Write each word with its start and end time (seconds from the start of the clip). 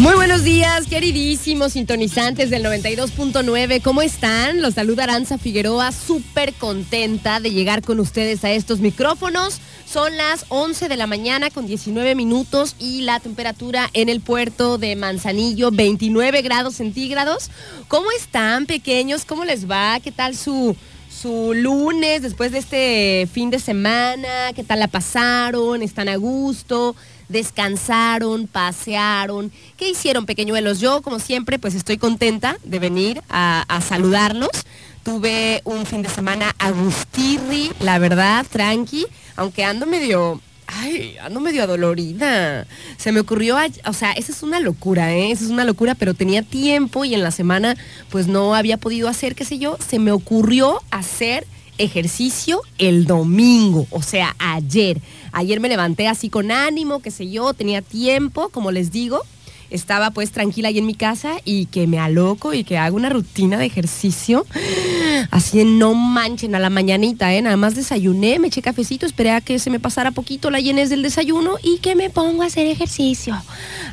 Muy 0.00 0.14
buenos 0.14 0.44
días, 0.44 0.86
queridísimos 0.86 1.74
sintonizantes 1.74 2.48
del 2.48 2.64
92.9. 2.64 3.82
¿Cómo 3.82 4.00
están? 4.00 4.62
Los 4.62 4.72
saluda 4.72 5.04
Aranza 5.04 5.36
Figueroa, 5.36 5.92
súper 5.92 6.54
contenta 6.54 7.38
de 7.38 7.50
llegar 7.50 7.82
con 7.82 8.00
ustedes 8.00 8.42
a 8.42 8.50
estos 8.50 8.80
micrófonos. 8.80 9.60
Son 9.84 10.16
las 10.16 10.46
11 10.48 10.88
de 10.88 10.96
la 10.96 11.06
mañana 11.06 11.50
con 11.50 11.66
19 11.66 12.14
minutos 12.14 12.76
y 12.78 13.02
la 13.02 13.20
temperatura 13.20 13.90
en 13.92 14.08
el 14.08 14.22
puerto 14.22 14.78
de 14.78 14.96
Manzanillo, 14.96 15.70
29 15.70 16.40
grados 16.40 16.76
centígrados. 16.76 17.50
¿Cómo 17.86 18.10
están, 18.10 18.64
pequeños? 18.64 19.26
¿Cómo 19.26 19.44
les 19.44 19.70
va? 19.70 20.00
¿Qué 20.00 20.12
tal 20.12 20.34
su, 20.34 20.74
su 21.10 21.52
lunes 21.52 22.22
después 22.22 22.52
de 22.52 22.58
este 22.58 23.28
fin 23.30 23.50
de 23.50 23.58
semana? 23.58 24.54
¿Qué 24.56 24.64
tal 24.64 24.80
la 24.80 24.88
pasaron? 24.88 25.82
¿Están 25.82 26.08
a 26.08 26.16
gusto? 26.16 26.96
Descansaron, 27.30 28.46
pasearon. 28.46 29.50
¿Qué 29.76 29.88
hicieron, 29.88 30.26
pequeñuelos? 30.26 30.80
Yo, 30.80 31.00
como 31.00 31.18
siempre, 31.18 31.58
pues 31.58 31.74
estoy 31.74 31.96
contenta 31.96 32.56
de 32.64 32.78
venir 32.78 33.22
a, 33.30 33.80
saludarlos. 33.86 34.50
Tuve 35.02 35.62
un 35.64 35.86
fin 35.86 36.02
de 36.02 36.10
semana 36.10 36.54
agustirri, 36.58 37.70
la 37.80 37.98
verdad, 37.98 38.44
tranqui, 38.50 39.06
aunque 39.36 39.64
ando 39.64 39.86
medio... 39.86 40.40
Ay, 40.72 41.16
ando 41.20 41.40
medio 41.40 41.64
adolorida. 41.64 42.64
Se 42.96 43.10
me 43.10 43.18
ocurrió, 43.18 43.56
o 43.86 43.92
sea, 43.92 44.12
esa 44.12 44.30
es 44.30 44.44
una 44.44 44.60
locura, 44.60 45.12
¿eh? 45.12 45.32
Esa 45.32 45.44
es 45.44 45.50
una 45.50 45.64
locura, 45.64 45.96
pero 45.96 46.14
tenía 46.14 46.42
tiempo 46.42 47.04
y 47.04 47.12
en 47.12 47.24
la 47.24 47.32
semana 47.32 47.76
pues 48.08 48.28
no 48.28 48.54
había 48.54 48.76
podido 48.76 49.08
hacer, 49.08 49.34
qué 49.34 49.44
sé 49.44 49.58
yo. 49.58 49.78
Se 49.84 49.98
me 49.98 50.12
ocurrió 50.12 50.80
hacer 50.92 51.44
ejercicio 51.80 52.60
el 52.78 53.06
domingo, 53.06 53.86
o 53.90 54.02
sea, 54.02 54.36
ayer. 54.38 55.00
Ayer 55.32 55.60
me 55.60 55.68
levanté 55.68 56.08
así 56.08 56.28
con 56.28 56.50
ánimo, 56.50 57.00
qué 57.00 57.10
sé 57.10 57.30
yo, 57.30 57.54
tenía 57.54 57.82
tiempo, 57.82 58.48
como 58.50 58.70
les 58.70 58.90
digo. 58.92 59.22
Estaba 59.70 60.10
pues 60.10 60.32
tranquila 60.32 60.68
ahí 60.68 60.78
en 60.78 60.86
mi 60.86 60.94
casa 60.94 61.36
y 61.44 61.66
que 61.66 61.86
me 61.86 61.98
aloco 61.98 62.54
y 62.54 62.64
que 62.64 62.76
hago 62.76 62.96
una 62.96 63.08
rutina 63.08 63.56
de 63.56 63.66
ejercicio. 63.66 64.44
Así 65.30 65.58
de 65.58 65.64
no 65.64 65.94
manchen 65.94 66.54
a 66.54 66.58
la 66.58 66.70
mañanita, 66.70 67.34
¿eh? 67.34 67.42
Nada 67.42 67.56
más 67.56 67.74
desayuné, 67.74 68.38
me 68.38 68.48
eché 68.48 68.62
cafecito, 68.62 69.06
esperé 69.06 69.30
a 69.30 69.40
que 69.40 69.58
se 69.58 69.70
me 69.70 69.80
pasara 69.80 70.10
poquito 70.10 70.50
la 70.50 70.60
llenez 70.60 70.90
del 70.90 71.02
desayuno 71.02 71.56
y 71.62 71.78
que 71.78 71.94
me 71.94 72.10
pongo 72.10 72.42
a 72.42 72.46
hacer 72.46 72.66
ejercicio. 72.66 73.40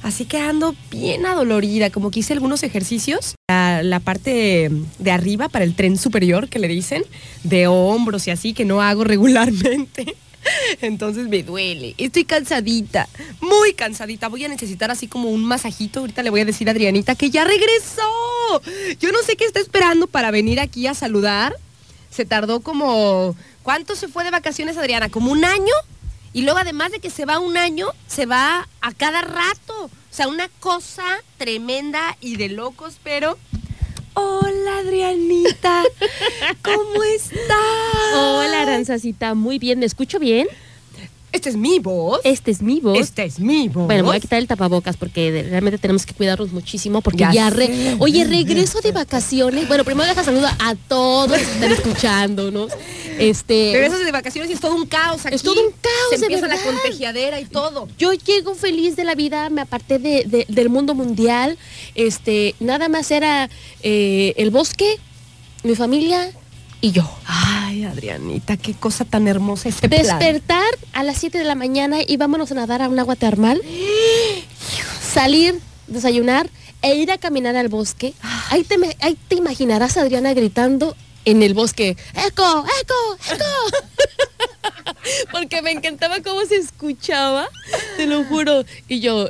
Así 0.04 0.26
que 0.26 0.40
ando 0.40 0.76
bien 0.92 1.26
adolorida, 1.26 1.90
como 1.90 2.12
que 2.12 2.20
hice 2.20 2.34
algunos 2.34 2.64
ejercicios. 2.64 3.36
La, 3.50 3.84
la 3.84 4.00
parte 4.00 4.72
de 5.00 5.12
arriba 5.12 5.50
para 5.50 5.66
el 5.66 5.76
tren 5.76 5.98
superior 5.98 6.50
que 6.50 6.60
le 6.60 6.68
dicen, 6.68 7.04
de 7.44 7.68
hombros 7.68 8.28
y 8.28 8.32
así, 8.32 8.54
que 8.54 8.66
no 8.66 8.82
hago 8.82 9.04
regularmente. 9.06 10.16
Entonces 10.82 11.28
me 11.28 11.44
duele. 11.44 11.96
Estoy 11.98 12.26
cansadita, 12.26 13.08
muy 13.42 13.74
cansadita. 13.74 14.28
Voy 14.28 14.46
a 14.46 14.48
necesitar 14.48 14.92
así 14.92 15.08
como 15.08 15.30
un 15.30 15.44
masajito. 15.46 16.02
Ahorita 16.02 16.24
le 16.24 16.30
voy 16.30 16.42
a 16.42 16.46
decir 16.46 16.68
a 16.68 16.72
Adrianita 16.72 17.16
que 17.16 17.30
ya 17.30 17.44
regresó. 17.44 18.62
Yo 19.00 19.12
no 19.12 19.20
sé 19.24 19.36
qué 19.36 19.46
está 19.46 19.60
esperando 19.60 20.08
para 20.08 20.32
venir 20.32 20.60
aquí 20.60 20.88
a 20.88 20.94
saludar. 20.94 21.56
Se 22.10 22.26
tardó 22.26 22.62
como... 22.62 23.36
¿Cuánto 23.64 23.96
se 23.96 24.08
fue 24.08 24.24
de 24.24 24.32
vacaciones, 24.32 24.78
Adriana? 24.78 25.10
¿Como 25.10 25.32
un 25.32 25.44
año? 25.44 25.74
Y 26.32 26.44
luego 26.44 26.60
además 26.60 26.92
de 26.92 27.00
que 27.00 27.10
se 27.10 27.26
va 27.26 27.40
un 27.40 27.58
año, 27.58 27.88
se 28.08 28.26
va 28.26 28.68
a 28.80 28.94
cada 28.94 29.22
rato. 29.22 29.86
O 29.86 29.92
sea, 30.10 30.28
una 30.28 30.48
cosa 30.60 31.04
tremenda 31.38 32.16
y 32.22 32.38
de 32.38 32.50
locos, 32.50 33.00
pero... 33.04 33.38
Hola, 34.20 34.80
Adrianita. 34.80 35.84
¿Cómo 36.64 37.04
estás? 37.04 38.16
Hola, 38.16 38.64
Aranzacita, 38.64 39.36
muy 39.36 39.60
bien. 39.60 39.78
¿Me 39.78 39.86
escucho 39.86 40.18
bien? 40.18 40.48
Este 41.34 41.50
es 41.50 41.58
mi 41.58 41.80
voz. 41.80 42.22
Este 42.24 42.52
es 42.52 42.62
mi 42.62 42.80
voz. 42.80 42.98
Esta 43.00 43.24
es 43.24 43.40
mi 43.40 43.68
voz. 43.68 43.86
Bueno, 43.86 44.06
voy 44.06 44.16
a 44.16 44.20
quitar 44.20 44.40
el 44.40 44.48
tapabocas 44.48 44.96
porque 44.98 45.46
realmente 45.50 45.78
tenemos 45.78 46.06
que 46.06 46.14
cuidarnos 46.14 46.52
muchísimo 46.54 47.02
porque 47.02 47.20
Ya 47.20 47.32
ya, 47.34 47.50
re-. 47.50 47.96
Oye, 48.00 48.24
regreso 48.26 48.80
de 48.82 48.92
vacaciones. 48.94 49.68
Bueno, 49.68 49.84
primero 49.84 50.08
deja 50.08 50.24
saludo 50.24 50.48
a 50.48 50.76
todos 50.88 51.38
que 51.38 51.44
están 51.44 51.72
escuchándonos. 51.72 52.72
Este, 53.20 53.72
Regresas 53.74 54.06
de 54.06 54.12
vacaciones 54.12 54.50
y 54.50 54.54
es 54.54 54.60
todo 54.60 54.76
un 54.76 54.86
caos 54.88 55.26
aquí. 55.26 55.36
Es 55.36 55.42
todo 55.44 55.60
un 55.62 55.72
caos, 55.82 56.10
Se 56.12 56.16
empieza 56.26 56.48
la 56.48 56.58
contagiadera 56.62 57.40
y 57.42 57.46
todo. 57.46 57.88
yo 57.98 58.14
llego 58.14 58.56
feliz 58.56 58.96
de 58.96 59.04
la 59.04 59.16
vida, 59.16 59.50
me 59.50 59.62
aparté 59.62 60.00
de- 60.00 60.24
de- 60.26 60.46
del 60.48 60.70
mundo 60.70 60.96
mundial. 60.96 61.58
Este, 61.96 62.56
nada 62.60 62.90
más 62.90 63.12
era 63.12 63.50
eh, 63.84 64.34
el 64.38 64.50
bosque, 64.52 64.98
mi 65.64 65.76
familia 65.76 66.32
y 66.82 66.92
yo. 66.92 67.10
Ay, 67.26 67.84
Adrianita, 67.84 68.58
qué 68.58 68.74
cosa 68.74 69.06
tan 69.06 69.28
hermosa 69.28 69.70
ese 69.70 69.88
plan. 69.88 70.02
Despertar 70.02 70.78
a 70.94 71.04
las 71.04 71.18
7 71.18 71.38
de 71.38 71.44
la 71.44 71.56
mañana 71.56 71.98
y 72.06 72.18
vámonos 72.18 72.52
a 72.52 72.56
nadar 72.56 72.82
a 72.82 72.90
un 72.90 73.00
agua 73.00 73.16
termal. 73.16 73.62
Salir, 75.02 75.60
desayunar 75.88 76.50
e 76.82 76.96
ir 76.96 77.12
a 77.12 77.18
caminar 77.18 77.56
al 77.56 77.70
bosque. 77.70 78.14
Ahí 78.50 78.64
te, 78.64 78.76
ahí 79.02 79.18
te 79.28 79.36
imaginarás 79.36 79.98
a 79.98 80.02
Adriana 80.02 80.34
gritando 80.34 80.96
en 81.26 81.44
el 81.44 81.54
bosque, 81.54 81.98
¡Eco! 82.14 82.66
¡Eco! 82.82 83.18
¡Eco! 83.34 83.46
Porque 85.32 85.62
me 85.62 85.72
encantaba 85.72 86.22
cómo 86.22 86.46
se 86.46 86.56
escuchaba, 86.56 87.50
te 87.98 88.06
lo 88.06 88.24
juro. 88.24 88.64
Y 88.88 89.02
yo 89.02 89.30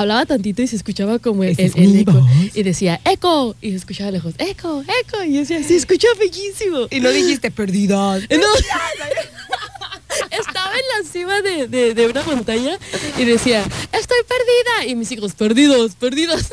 hablaba 0.00 0.26
tantito 0.26 0.62
y 0.62 0.66
se 0.66 0.76
escuchaba 0.76 1.18
como 1.18 1.44
el, 1.44 1.54
eco. 1.58 2.12
voz. 2.12 2.24
Y 2.54 2.62
decía, 2.62 3.00
¡Eco! 3.04 3.54
Y 3.60 3.70
se 3.70 3.76
escuchaba 3.76 4.10
lejos, 4.10 4.34
¡Eco! 4.38 4.82
¡Eco! 4.82 5.22
Y 5.24 5.34
yo 5.34 5.40
decía, 5.40 5.62
se 5.62 5.76
escucha 5.76 6.08
bellísimo. 6.18 6.86
Y 6.90 7.00
no 7.00 7.10
dijiste 7.10 7.50
perdida. 7.50 8.18
No. 8.30 8.46
Estaba 10.30 10.70
en 10.72 11.04
la 11.04 11.10
cima 11.10 11.42
de, 11.42 11.66
de- 11.68 11.94
de 11.94 12.06
una 12.06 12.22
montaña 12.22 12.78
y 13.18 13.24
decía, 13.24 13.62
estoy 13.92 14.16
perdida. 14.26 14.90
Y 14.90 14.96
mis 14.96 15.12
hijos, 15.12 15.34
perdidos, 15.34 15.94
perdidos. 15.94 16.46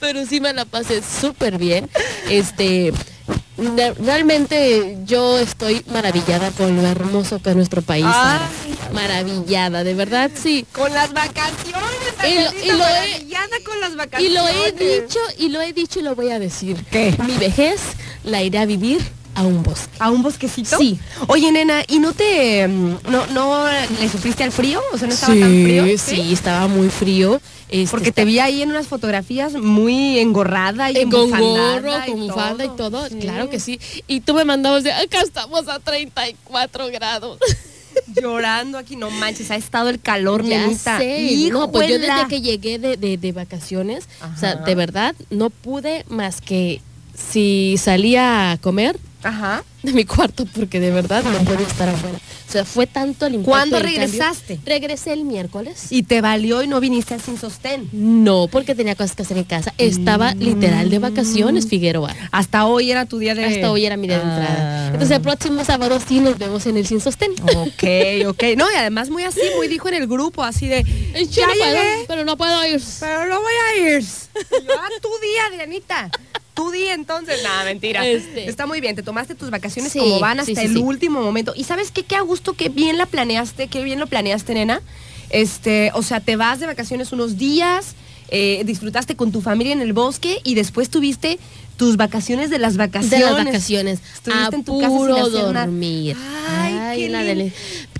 Pero 0.00 0.26
sí 0.26 0.40
me 0.40 0.52
la 0.52 0.64
pasé 0.64 1.02
súper 1.02 1.58
bien. 1.58 1.88
Este, 2.28 2.92
realmente 4.04 4.98
yo 5.06 5.38
estoy 5.38 5.84
maravillada 5.92 6.50
con 6.52 6.76
lo 6.76 6.86
hermoso 6.86 7.40
que 7.40 7.50
es 7.50 7.56
nuestro 7.56 7.82
país. 7.82 8.04
Ay. 8.08 8.40
Maravillada, 8.92 9.84
de 9.84 9.94
verdad, 9.94 10.30
sí. 10.34 10.64
Con 10.72 10.92
las 10.92 11.12
vacaciones, 11.12 11.82
Y 12.28 12.34
lo- 12.34 12.74
y 12.74 12.76
lo 12.78 12.84
he- 12.86 13.22
con 13.64 13.80
las 13.80 13.92
Y 13.92 13.96
vacaciones. 13.96 14.32
lo 14.34 14.48
he 14.48 14.72
dicho, 14.72 15.18
y 15.38 15.48
lo 15.48 15.60
he 15.60 15.72
dicho 15.72 16.00
y 16.00 16.02
lo 16.02 16.14
voy 16.14 16.30
a 16.30 16.38
decir. 16.38 16.84
¿Qué? 16.90 17.14
Mi 17.26 17.36
vejez 17.36 17.80
la 18.24 18.42
iré 18.42 18.58
a 18.58 18.66
vivir 18.66 19.00
a 19.34 19.42
un 19.42 19.62
bosque. 19.62 19.88
¿A 19.98 20.10
un 20.10 20.22
bosquecito? 20.22 20.76
Sí. 20.78 20.98
Oye, 21.28 21.50
nena, 21.52 21.82
¿y 21.88 21.98
no 22.00 22.12
te... 22.12 22.66
mm, 22.68 22.96
no, 23.08 23.26
no 23.28 23.64
le 24.00 24.08
sufriste 24.08 24.44
al 24.44 24.52
frío? 24.52 24.80
O 24.92 24.98
sea, 24.98 25.08
¿no 25.08 25.14
estaba 25.14 25.32
tan 25.34 25.62
frío? 25.62 25.98
sí, 25.98 26.32
estaba 26.32 26.66
muy 26.68 26.88
frío. 26.90 27.40
Este, 27.68 27.90
Porque 27.90 28.12
te 28.12 28.26
vi 28.26 28.38
ahí 28.38 28.60
en 28.60 28.70
unas 28.70 28.86
fotografías 28.86 29.54
muy 29.54 30.18
engorrada 30.18 30.90
y 30.90 30.96
Eh, 30.98 31.08
con 31.10 31.30
gorro, 31.30 31.92
con 32.06 32.22
y 32.22 32.26
y 32.64 32.68
todo, 32.76 33.08
Sí. 33.08 33.14
claro 33.20 33.48
que 33.48 33.58
sí. 33.60 33.80
Y 34.06 34.20
tú 34.20 34.34
me 34.34 34.44
mandabas 34.44 34.82
de, 34.84 34.92
acá 34.92 35.22
estamos 35.22 35.66
a 35.68 35.78
34 35.78 36.88
grados. 36.88 37.38
Llorando 38.20 38.78
aquí, 38.78 38.96
no 38.96 39.10
manches, 39.10 39.50
ha 39.50 39.56
estado 39.56 39.88
el 39.88 40.00
calor, 40.00 40.44
Ya 40.44 40.62
nenita. 40.66 40.98
sé. 40.98 41.48
No, 41.50 41.70
pues 41.72 41.88
yo 41.88 41.98
desde 41.98 42.28
que 42.28 42.40
llegué 42.40 42.78
de, 42.78 42.96
de- 42.96 43.16
de 43.16 43.32
vacaciones, 43.32 44.08
o 44.34 44.38
sea, 44.38 44.56
de 44.56 44.74
verdad, 44.74 45.14
no 45.30 45.50
pude 45.50 46.04
más 46.08 46.40
que 46.40 46.80
si 47.16 47.76
salía 47.78 48.52
a 48.52 48.58
comer 48.58 48.98
Ajá. 49.22 49.64
de 49.82 49.92
mi 49.92 50.04
cuarto, 50.04 50.46
porque 50.54 50.78
de 50.78 50.90
verdad 50.92 51.24
no 51.24 51.38
podía 51.44 51.66
estar 51.66 51.88
afuera. 51.88 52.18
O 52.48 52.52
sea, 52.52 52.64
fue 52.64 52.86
tanto 52.86 53.26
el 53.26 53.34
impacto 53.36 53.50
¿Cuándo 53.50 53.76
del 53.76 53.84
cambio. 53.86 54.00
regresaste? 54.02 54.60
Regresé 54.66 55.12
el 55.14 55.24
miércoles. 55.24 55.86
Y 55.90 56.02
te 56.02 56.20
valió 56.20 56.62
y 56.62 56.68
no 56.68 56.78
viniste 56.80 57.18
sin 57.18 57.38
sostén. 57.38 57.88
No, 57.92 58.46
porque 58.46 58.74
tenía 58.74 58.94
cosas 58.94 59.16
que 59.16 59.22
hacer 59.22 59.38
en 59.38 59.44
casa. 59.44 59.72
Estaba 59.78 60.34
literal 60.34 60.90
de 60.90 60.98
vacaciones, 60.98 61.66
Figueroa. 61.66 62.14
Hasta 62.30 62.66
hoy 62.66 62.90
era 62.90 63.06
tu 63.06 63.18
día 63.18 63.34
de... 63.34 63.44
Hasta 63.44 63.70
hoy 63.72 63.86
era 63.86 63.96
mi 63.96 64.06
día 64.06 64.18
de 64.18 64.24
Ah. 64.24 64.36
entrada. 64.36 64.86
Entonces 64.88 65.10
el 65.16 65.22
próximo 65.22 65.64
sábado 65.64 65.98
sí 66.06 66.20
nos 66.20 66.36
vemos 66.38 66.66
en 66.66 66.76
el 66.76 66.86
Sin 66.86 67.00
Sostén. 67.00 67.32
Ok, 67.56 67.84
ok. 68.28 68.42
No, 68.56 68.70
y 68.70 68.74
además 68.76 69.08
muy 69.10 69.22
así, 69.24 69.40
muy 69.56 69.66
dijo 69.68 69.88
en 69.88 69.94
el 69.94 70.06
grupo, 70.06 70.42
así 70.44 70.68
de... 70.68 70.82
Yo 70.84 71.42
Ya 71.42 71.46
no 71.46 71.52
puedo, 71.54 71.64
llegué, 71.74 72.04
pero 72.06 72.24
no 72.24 72.36
puedo 72.36 72.66
ir. 72.66 72.82
pero 73.00 73.26
no 73.26 73.40
voy 73.40 73.52
a 73.54 73.96
ir. 73.96 74.02
Yo, 74.02 74.72
ah, 74.78 74.88
tu 75.00 75.08
día, 75.22 75.46
Adrianita. 75.50 76.10
Tu 76.62 76.70
día 76.70 76.94
entonces. 76.94 77.42
Nada, 77.42 77.64
mentira. 77.64 78.06
Este. 78.06 78.48
Está 78.48 78.66
muy 78.66 78.80
bien, 78.80 78.94
te 78.94 79.02
tomaste 79.02 79.34
tus 79.34 79.50
vacaciones 79.50 79.92
Sí, 79.92 79.98
como 79.98 80.20
van 80.20 80.40
hasta 80.40 80.54
sí, 80.54 80.56
sí, 80.56 80.66
el 80.66 80.78
último 80.78 81.22
momento. 81.22 81.52
Y 81.56 81.64
sabes 81.64 81.90
qué, 81.90 82.04
qué 82.04 82.16
a 82.16 82.20
gusto, 82.20 82.54
qué 82.54 82.68
bien 82.68 82.98
la 82.98 83.06
planeaste, 83.06 83.68
qué 83.68 83.82
bien 83.82 83.98
lo 83.98 84.06
planeaste, 84.06 84.54
nena. 84.54 84.80
Este, 85.30 85.90
o 85.94 86.02
sea, 86.02 86.20
te 86.20 86.36
vas 86.36 86.60
de 86.60 86.66
vacaciones 86.66 87.12
unos 87.12 87.38
días, 87.38 87.94
eh, 88.28 88.62
disfrutaste 88.64 89.16
con 89.16 89.32
tu 89.32 89.40
familia 89.40 89.72
en 89.72 89.80
el 89.80 89.92
bosque 89.92 90.40
y 90.44 90.54
después 90.54 90.90
tuviste 90.90 91.38
tus 91.76 91.96
vacaciones 91.96 92.50
de 92.50 92.58
las 92.58 92.76
vacaciones. 92.76 93.18
De 93.18 93.32
las 93.32 93.44
vacaciones. 93.44 94.00
Estuviste 94.14 94.54
a 94.54 94.56
en 94.56 94.64
tu 94.64 94.78
casa 94.78 94.90
sin 94.90 94.98
puro 94.98 95.16
hacer 95.16 95.32
nada. 95.32 95.66
dormir. 95.66 96.16
Ay, 96.48 96.98
qué 96.98 97.08
la. 97.08 97.22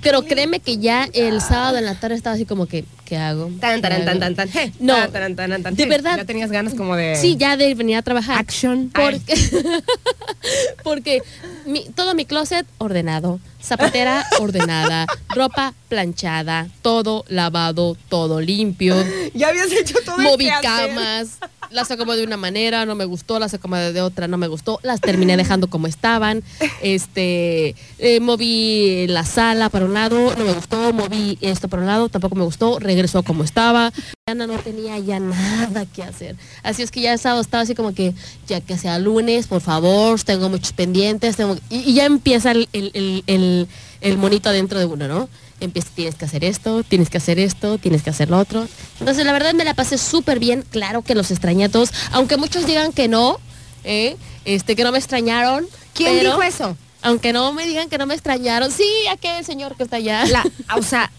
Pero 0.03 0.23
créeme 0.23 0.59
que 0.59 0.77
ya 0.77 1.07
el 1.13 1.41
sábado 1.41 1.77
en 1.77 1.85
la 1.85 1.95
tarde 1.95 2.15
estaba 2.15 2.35
así 2.35 2.45
como 2.45 2.65
que, 2.67 2.83
¿qué 3.05 3.17
hago? 3.17 3.49
Tan, 3.59 3.81
¿Qué 3.81 3.87
tan, 3.87 4.05
tan, 4.05 4.19
tan, 4.19 4.35
tan. 4.35 4.49
No. 4.79 4.95
tan, 4.95 5.11
tan, 5.11 5.35
tan, 5.35 5.49
tan, 5.51 5.63
tan. 5.63 5.75
De 5.75 5.85
verdad. 5.85 6.17
Ya 6.17 6.25
tenías 6.25 6.51
ganas 6.51 6.73
como 6.73 6.95
de. 6.95 7.15
Sí, 7.15 7.37
ya 7.37 7.55
de 7.57 7.73
venir 7.73 7.95
a 7.97 8.01
trabajar. 8.01 8.37
Action. 8.37 8.91
Porque, 8.93 9.33
porque 10.83 11.21
mi- 11.65 11.85
todo 11.95 12.15
mi 12.15 12.25
closet 12.25 12.65
ordenado, 12.77 13.39
zapatera 13.61 14.25
ordenada, 14.39 15.07
ropa 15.29 15.73
planchada, 15.89 16.67
todo 16.81 17.23
lavado, 17.27 17.95
todo 18.09 18.41
limpio. 18.41 18.95
Ya 19.33 19.49
habías 19.49 19.71
hecho 19.71 19.95
todo 20.05 20.17
Moví 20.17 20.49
camas, 20.61 21.37
las 21.71 21.89
acomodé 21.91 22.19
de 22.19 22.25
una 22.27 22.37
manera, 22.37 22.85
no 22.85 22.95
me 22.95 23.05
gustó, 23.05 23.39
las 23.39 23.53
acomodé 23.53 23.93
de 23.93 24.01
otra, 24.01 24.27
no 24.27 24.37
me 24.37 24.47
gustó, 24.47 24.79
las 24.83 25.01
terminé 25.01 25.37
dejando 25.37 25.69
como 25.69 25.87
estaban. 25.87 26.43
Este, 26.83 27.75
eh, 27.97 28.19
moví 28.19 29.05
la 29.07 29.23
sala 29.23 29.69
para 29.69 29.85
un 29.93 29.99
lado, 29.99 30.35
no 30.37 30.43
me 30.45 30.53
gustó, 30.53 30.91
moví 30.93 31.37
esto 31.41 31.67
para 31.67 31.81
un 31.81 31.87
lado, 31.87 32.09
tampoco 32.09 32.35
me 32.35 32.43
gustó, 32.43 32.79
regresó 32.79 33.23
como 33.23 33.43
estaba. 33.43 33.91
Ana 34.27 34.47
no 34.47 34.57
tenía 34.59 34.97
ya 34.99 35.19
nada 35.19 35.85
que 35.85 36.03
hacer. 36.03 36.35
Así 36.63 36.81
es 36.81 36.91
que 36.91 37.01
ya 37.01 37.13
el 37.13 37.19
sábado 37.19 37.41
estaba 37.41 37.63
así 37.63 37.75
como 37.75 37.93
que, 37.93 38.13
ya 38.47 38.61
que 38.61 38.77
sea 38.77 38.97
lunes, 38.99 39.47
por 39.47 39.61
favor, 39.61 40.21
tengo 40.23 40.49
muchos 40.49 40.71
pendientes, 40.73 41.35
tengo... 41.35 41.57
Y, 41.69 41.77
y 41.89 41.93
ya 41.93 42.05
empieza 42.05 42.51
el, 42.51 42.67
el- 42.73 43.67
el- 44.01 44.17
monito 44.17 44.51
dentro 44.51 44.79
de 44.79 44.85
uno, 44.85 45.07
¿no? 45.07 45.29
Empieza, 45.59 45.89
tienes 45.95 46.15
que 46.15 46.25
hacer 46.25 46.43
esto, 46.43 46.83
tienes 46.83 47.09
que 47.09 47.17
hacer 47.19 47.39
esto, 47.39 47.77
tienes 47.77 48.03
que 48.03 48.09
hacer 48.09 48.29
lo 48.29 48.37
otro. 48.37 48.67
Entonces, 48.99 49.25
la 49.25 49.31
verdad 49.31 49.53
me 49.53 49.63
la 49.63 49.73
pasé 49.73 49.97
súper 49.97 50.39
bien. 50.39 50.63
Claro 50.71 51.01
que 51.03 51.15
los 51.15 51.31
extrañé 51.31 51.65
a 51.65 51.69
todos, 51.69 51.91
aunque 52.11 52.35
muchos 52.37 52.65
digan 52.65 52.91
que 52.91 53.07
no, 53.07 53.37
¿eh? 53.85 54.17
este, 54.45 54.75
que 54.75 54.83
no 54.83 54.91
me 54.91 54.97
extrañaron. 54.97 55.65
¿Quién 55.93 56.17
pero- 56.17 56.31
dijo 56.31 56.43
eso? 56.43 56.77
Aunque 57.03 57.33
no 57.33 57.53
me 57.53 57.65
digan 57.65 57.89
que 57.89 57.97
no 57.97 58.05
me 58.05 58.13
extrañaron. 58.13 58.71
Sí, 58.71 58.89
aquel 59.11 59.43
señor 59.45 59.75
que 59.75 59.83
está 59.83 59.97
allá. 59.97 60.25
La, 60.25 60.43
o 60.77 60.81
sea, 60.81 61.11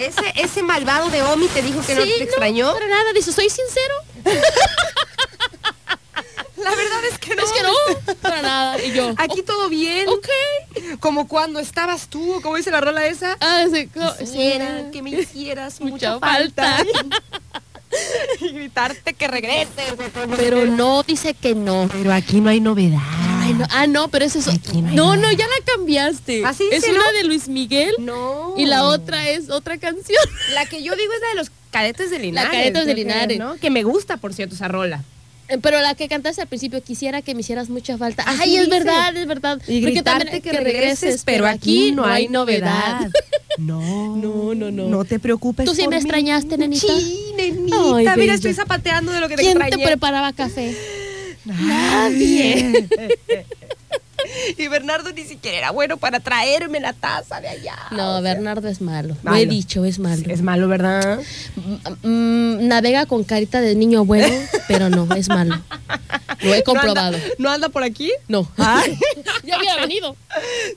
ese, 0.00 0.32
ese 0.36 0.62
malvado 0.62 1.10
de 1.10 1.22
Omi 1.22 1.46
te 1.48 1.62
dijo 1.62 1.80
que 1.84 1.94
no 1.94 2.02
te 2.02 2.22
extrañó. 2.22 2.72
Para 2.72 2.86
nada, 2.88 3.12
dice, 3.12 3.32
soy 3.32 3.48
sincero. 3.50 3.94
La 6.56 6.70
verdad 6.70 7.04
es 7.10 7.18
que 7.18 7.34
no. 7.34 7.42
Es 7.44 7.52
que 7.52 7.62
no, 7.62 8.14
para 8.22 8.40
nada. 8.40 8.82
Y 8.82 8.92
yo, 8.92 9.12
Aquí 9.18 9.42
todo 9.42 9.68
bien. 9.68 10.08
ok. 10.08 10.98
Como 11.00 11.28
cuando 11.28 11.58
estabas 11.60 12.06
tú, 12.08 12.40
como 12.42 12.56
dice 12.56 12.70
la 12.70 12.80
rola 12.80 13.06
esa. 13.06 13.36
Ah, 13.40 13.64
sí, 13.72 13.88
co- 13.88 14.16
Quisiera 14.18 14.78
sí. 14.84 14.90
que 14.92 15.02
me 15.02 15.10
hicieras 15.10 15.80
mucha, 15.80 16.14
Mucha 16.14 16.18
falta. 16.20 16.76
falta. 16.78 17.22
y 18.40 18.48
gritarte 18.52 19.12
que 19.14 19.28
regreses. 19.28 19.68
Pero 20.36 20.64
no 20.66 21.02
dice 21.02 21.34
que 21.34 21.54
no. 21.54 21.88
Pero 21.92 22.12
aquí 22.12 22.40
no 22.40 22.48
hay 22.50 22.60
novedad. 22.60 23.00
Ay, 23.44 23.54
no. 23.54 23.66
Ah, 23.70 23.86
no, 23.86 24.08
pero 24.08 24.24
es 24.24 24.36
eso. 24.36 24.50
Aquí 24.50 24.80
no 24.82 25.16
No, 25.16 25.30
ya 25.32 25.46
la 25.46 25.64
cambiaste. 25.64 26.42
¿Ah, 26.44 26.54
sí? 26.54 26.64
Es 26.72 26.84
¿Sí, 26.84 26.90
una 26.90 27.00
no? 27.04 27.12
de 27.18 27.24
Luis 27.24 27.48
Miguel 27.48 27.94
No. 27.98 28.54
y 28.56 28.66
la 28.66 28.84
otra 28.84 29.28
es 29.28 29.50
otra 29.50 29.78
canción. 29.78 30.18
La 30.54 30.66
que 30.66 30.82
yo 30.82 30.94
digo 30.96 31.12
es 31.12 31.20
la 31.20 31.28
de 31.28 31.34
los 31.36 31.50
cadetes 31.70 32.10
de 32.10 32.18
Linares. 32.18 32.50
Cadetes 32.52 32.86
de 32.86 32.94
Linares. 32.94 33.38
¿no? 33.38 33.56
Que 33.56 33.70
me 33.70 33.82
gusta, 33.82 34.16
por 34.16 34.32
cierto, 34.34 34.54
esa 34.54 34.68
rola. 34.68 35.02
Eh, 35.48 35.58
Pero 35.60 35.78
la 35.82 35.94
que 35.94 36.08
cantaste 36.08 36.40
al 36.40 36.48
principio, 36.48 36.82
quisiera 36.82 37.20
que 37.20 37.34
me 37.34 37.40
hicieras 37.42 37.68
mucha 37.68 37.98
falta. 37.98 38.22
Así 38.22 38.40
Ay, 38.44 38.56
es 38.56 38.68
verdad, 38.70 39.14
es 39.14 39.26
verdad. 39.26 39.58
Y 39.68 39.80
Porque 39.80 39.92
gritarte 39.96 40.24
también 40.24 40.42
que, 40.42 40.52
regreses, 40.52 41.22
pero 41.26 41.46
aquí 41.46 41.92
no 41.92 42.04
hay 42.06 42.28
novedad. 42.28 43.10
No, 43.56 44.16
No, 44.16 44.52
no, 44.54 44.72
no. 44.72 44.88
No 44.88 45.04
te 45.04 45.20
preocupes. 45.20 45.64
¿Tú 45.64 45.76
sí 45.76 45.82
por 45.82 45.90
me 45.90 45.96
mí. 45.98 46.02
extrañaste, 46.02 46.58
nenita? 46.58 46.86
Sí, 46.98 47.32
nenita. 47.36 47.76
Ay, 47.94 48.06
Mira, 48.16 48.34
estoy 48.34 48.52
zapateando 48.52 49.12
de 49.12 49.20
lo 49.20 49.28
que 49.28 49.36
te 49.36 49.42
¿Quién 49.42 49.56
extrañé. 49.58 49.76
te 49.76 49.86
preparaba 49.86 50.32
café? 50.32 50.74
Nadie. 51.44 52.88
y 54.58 54.68
Bernardo 54.68 55.12
ni 55.12 55.24
siquiera 55.24 55.58
era 55.58 55.70
bueno 55.70 55.96
para 55.96 56.20
traerme 56.20 56.80
la 56.80 56.92
taza 56.92 57.40
de 57.40 57.48
allá. 57.48 57.76
No, 57.90 58.18
O 58.18 58.22
sea, 58.22 58.34
Bernardo 58.34 58.68
es 58.68 58.80
malo. 58.80 59.16
Lo 59.22 59.34
he 59.34 59.46
dicho, 59.46 59.84
es 59.84 59.98
malo. 59.98 60.22
Es 60.26 60.42
malo, 60.42 60.68
¿verdad? 60.68 61.20
Mm, 61.56 62.08
mm, 62.08 62.68
navega 62.68 63.06
con 63.06 63.24
carita 63.24 63.60
de 63.60 63.74
niño 63.74 64.04
bueno, 64.04 64.34
pero 64.68 64.88
no, 64.88 65.12
es 65.14 65.28
malo. 65.28 65.60
Lo 66.42 66.54
he 66.54 66.62
comprobado. 66.62 67.12
¿No 67.12 67.16
anda, 67.16 67.34
¿no 67.38 67.50
anda 67.50 67.68
por 67.68 67.82
aquí? 67.82 68.10
No. 68.28 68.50
Ay. 68.56 68.98
ya 69.44 69.58
hubiera 69.58 69.76
venido. 69.80 70.16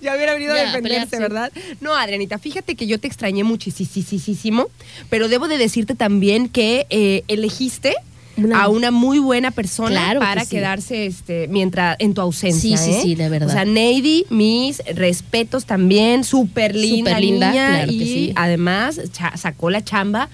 Ya 0.02 0.16
hubiera 0.16 0.34
venido 0.34 0.56
Ya, 0.56 0.62
a 0.62 0.66
defenderse. 0.66 1.20
¿verdad? 1.20 1.52
No, 1.82 1.96
Adrianita, 1.96 2.38
fíjate 2.40 2.76
que 2.76 2.88
yo 2.88 3.00
te 3.00 3.08
extrañé 3.08 3.44
muchísimo, 3.44 4.68
pero 5.10 5.28
debo 5.28 5.48
de 5.48 5.58
decirte 5.58 5.96
también 5.96 6.50
que 6.50 6.88
eh, 6.90 7.24
elegiste 7.28 7.96
Una- 8.38 8.64
a 8.64 8.70
una 8.70 8.92
muy 8.92 9.20
buena 9.20 9.52
persona 9.52 9.90
Claro 9.90 10.20
que 10.20 10.26
para 10.26 10.44
sí. 10.46 10.50
quedarse 10.52 11.06
este 11.08 11.48
mientras 11.48 11.96
en 12.00 12.14
tu 12.14 12.22
ausencia. 12.22 12.78
Sí, 12.78 12.84
sí, 12.92 12.98
¿eh? 12.98 13.00
sí, 13.02 13.16
de 13.16 13.30
verdad. 13.30 13.50
O 13.50 13.52
sea, 13.52 13.66
Neidy, 13.66 14.26
mis 14.30 14.82
respetos 14.96 15.66
también, 15.66 16.24
súper 16.24 16.76
linda, 16.76 17.12
Súper 17.12 17.24
linda, 17.24 17.50
niña, 17.52 17.68
claro 17.70 17.88
que 17.90 17.94
y 17.96 18.00
sí. 18.06 18.34
además 18.36 19.02
cha- 19.12 19.36
sacó 19.38 19.70
la 19.70 19.84
chamba. 19.84 20.30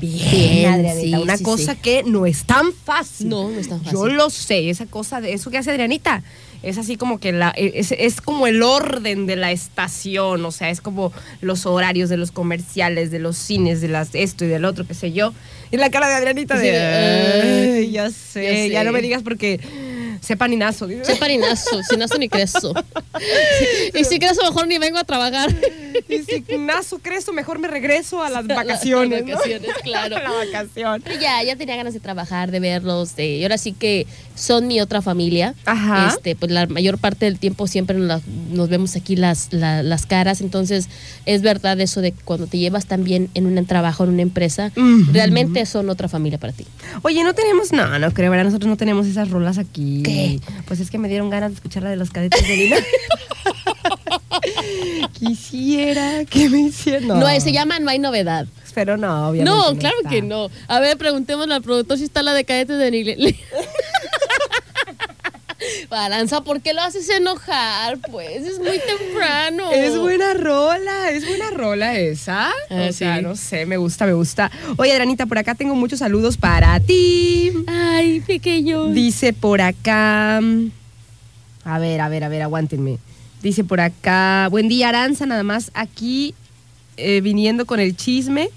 Bien, 0.00 0.30
Bien, 0.30 0.72
Adrianita, 0.72 1.16
sí, 1.18 1.22
una 1.22 1.38
cosa 1.38 1.74
que 1.74 2.02
no 2.04 2.24
es 2.24 2.44
tan 2.44 2.72
fácil. 2.72 3.28
No, 3.28 3.50
no 3.50 3.58
es 3.60 3.68
tan 3.68 3.82
Yo 3.82 4.00
fácil. 4.00 4.16
lo 4.16 4.30
sé, 4.30 4.70
esa 4.70 4.86
cosa 4.86 5.20
de 5.20 5.34
eso 5.34 5.50
que 5.50 5.58
hace 5.58 5.70
Adrianita. 5.70 6.22
Es 6.62 6.78
así 6.78 6.96
como 6.96 7.18
que 7.18 7.32
la, 7.32 7.50
es, 7.56 7.92
es 7.92 8.20
como 8.20 8.46
el 8.46 8.62
orden 8.62 9.26
de 9.26 9.36
la 9.36 9.50
estación, 9.50 10.44
o 10.44 10.52
sea, 10.52 10.70
es 10.70 10.80
como 10.80 11.12
los 11.40 11.66
horarios 11.66 12.08
de 12.08 12.16
los 12.16 12.30
comerciales, 12.30 13.10
de 13.10 13.18
los 13.18 13.36
cines, 13.36 13.80
de 13.80 13.88
las 13.88 14.14
esto 14.14 14.44
y 14.44 14.48
del 14.48 14.64
otro, 14.64 14.86
qué 14.86 14.94
sé 14.94 15.12
yo. 15.12 15.32
Y 15.70 15.76
la 15.78 15.90
cara 15.90 16.08
de 16.08 16.14
Adrianita 16.14 16.56
Sí, 16.60 16.66
de, 16.66 16.78
"Ay, 17.82 17.90
ya 17.90 18.10
sé, 18.10 18.68
ya 18.70 18.84
no 18.84 18.92
me 18.92 19.00
digas 19.02 19.22
porque 19.22 19.58
sepa 20.22 20.46
ninazo. 20.48 20.86
Soy 21.04 21.16
parinazo, 21.16 21.82
sin 21.82 21.98
nazo 21.98 22.16
ni 22.16 22.28
creso. 22.28 22.72
y 23.94 24.04
si 24.04 24.18
creso, 24.18 24.40
mejor 24.42 24.66
ni 24.66 24.78
vengo 24.78 24.96
a 24.98 25.04
trabajar. 25.04 25.50
Y 26.08 26.18
si 26.22 26.44
nazo 26.58 26.98
creso, 27.00 27.32
mejor 27.32 27.58
me 27.58 27.68
regreso 27.68 28.22
a 28.22 28.30
las 28.30 28.46
vacaciones. 28.46 29.24
¿no? 29.24 29.32
vacaciones, 29.34 29.70
claro. 29.82 30.16
A 30.16 30.22
la 30.22 30.30
vacación. 30.30 31.02
Pero 31.04 31.20
ya, 31.20 31.42
ya 31.42 31.56
tenía 31.56 31.76
ganas 31.76 31.92
de 31.94 32.00
trabajar, 32.00 32.50
de 32.50 32.60
verlos, 32.60 33.16
de, 33.16 33.36
y 33.38 33.42
ahora 33.42 33.58
sí 33.58 33.72
que 33.72 34.06
son 34.34 34.66
mi 34.68 34.80
otra 34.80 35.02
familia. 35.02 35.54
Ajá. 35.66 36.08
Este, 36.14 36.36
pues 36.36 36.50
la 36.52 36.66
mayor 36.66 36.98
parte 36.98 37.26
del 37.26 37.38
tiempo 37.38 37.66
siempre 37.66 37.96
nos, 37.98 38.22
nos 38.50 38.68
vemos 38.68 38.96
aquí 38.96 39.16
las, 39.16 39.52
la- 39.52 39.82
las 39.82 40.06
caras, 40.06 40.40
entonces 40.40 40.88
es 41.26 41.42
verdad 41.42 41.78
eso 41.80 42.00
de 42.00 42.12
que 42.12 42.22
cuando 42.24 42.46
te 42.46 42.58
llevas 42.58 42.86
tan 42.86 43.04
bien 43.04 43.28
en 43.34 43.46
un 43.46 43.66
trabajo, 43.66 44.04
en 44.04 44.10
una 44.10 44.22
empresa, 44.22 44.72
realmente 45.12 45.66
son 45.66 45.90
otra 45.90 46.08
familia 46.08 46.38
para 46.38 46.52
ti. 46.52 46.66
Oye, 47.02 47.22
no 47.24 47.34
tenemos, 47.34 47.72
no, 47.72 47.98
no 47.98 48.10
creo, 48.12 48.30
¿verdad? 48.30 48.44
Nosotros 48.46 48.68
no 48.68 48.76
tenemos 48.76 49.06
esas 49.06 49.30
rolas 49.30 49.58
aquí. 49.58 50.02
¿Qué? 50.04 50.11
Pues 50.66 50.80
es 50.80 50.90
que 50.90 50.98
me 50.98 51.08
dieron 51.08 51.30
ganas 51.30 51.50
de 51.50 51.54
escuchar 51.56 51.82
la 51.82 51.90
de 51.90 51.96
los 51.96 52.10
cadetes 52.10 52.46
de 52.46 52.56
Lina. 52.56 52.76
Quisiera 55.14 56.24
que 56.24 56.48
me 56.48 56.60
hicieran. 56.62 57.08
No, 57.08 57.40
se 57.40 57.52
llama 57.52 57.78
No 57.78 57.90
hay 57.90 57.98
novedad. 57.98 58.46
Pero 58.74 58.96
no, 58.96 59.28
obviamente. 59.28 59.50
No, 59.50 59.76
claro 59.78 59.96
que 60.08 60.22
no. 60.22 60.48
A 60.66 60.80
ver, 60.80 60.96
preguntémosle 60.96 61.54
al 61.54 61.62
productor 61.62 61.98
si 61.98 62.04
está 62.04 62.22
la 62.22 62.32
de 62.32 62.44
cadetes 62.44 62.78
de 62.78 62.90
Nile. 62.90 63.16
Balanza, 65.88 66.42
¿por 66.42 66.60
qué 66.60 66.72
lo 66.72 66.82
haces 66.82 67.08
enojar? 67.08 67.98
Pues 68.10 68.42
es 68.46 68.58
muy 68.58 68.78
temprano. 68.78 69.70
Es 69.72 69.98
buena 69.98 70.34
rola, 70.34 71.10
es 71.10 71.26
buena 71.26 71.50
rola 71.50 71.96
esa. 71.98 72.50
Ah, 72.70 72.86
o 72.88 72.92
sea, 72.92 73.16
sí. 73.16 73.22
no 73.22 73.36
sé, 73.36 73.66
me 73.66 73.76
gusta, 73.76 74.06
me 74.06 74.12
gusta. 74.12 74.50
Oye, 74.76 74.92
Adranita, 74.92 75.26
por 75.26 75.38
acá 75.38 75.54
tengo 75.54 75.74
muchos 75.74 75.98
saludos 75.98 76.36
para 76.36 76.78
ti. 76.80 77.52
Ay, 77.66 78.20
pequeño. 78.20 78.88
Dice 78.88 79.32
por 79.32 79.60
acá. 79.60 80.40
A 81.64 81.78
ver, 81.78 82.00
a 82.00 82.08
ver, 82.08 82.24
a 82.24 82.28
ver, 82.28 82.42
aguántenme. 82.42 82.98
Dice 83.42 83.64
por 83.64 83.80
acá. 83.80 84.48
Buen 84.50 84.68
día, 84.68 84.88
Aranza, 84.88 85.26
nada 85.26 85.42
más 85.42 85.70
aquí 85.74 86.34
eh, 86.96 87.20
viniendo 87.20 87.66
con 87.66 87.80
el 87.80 87.96
chisme. 87.96 88.50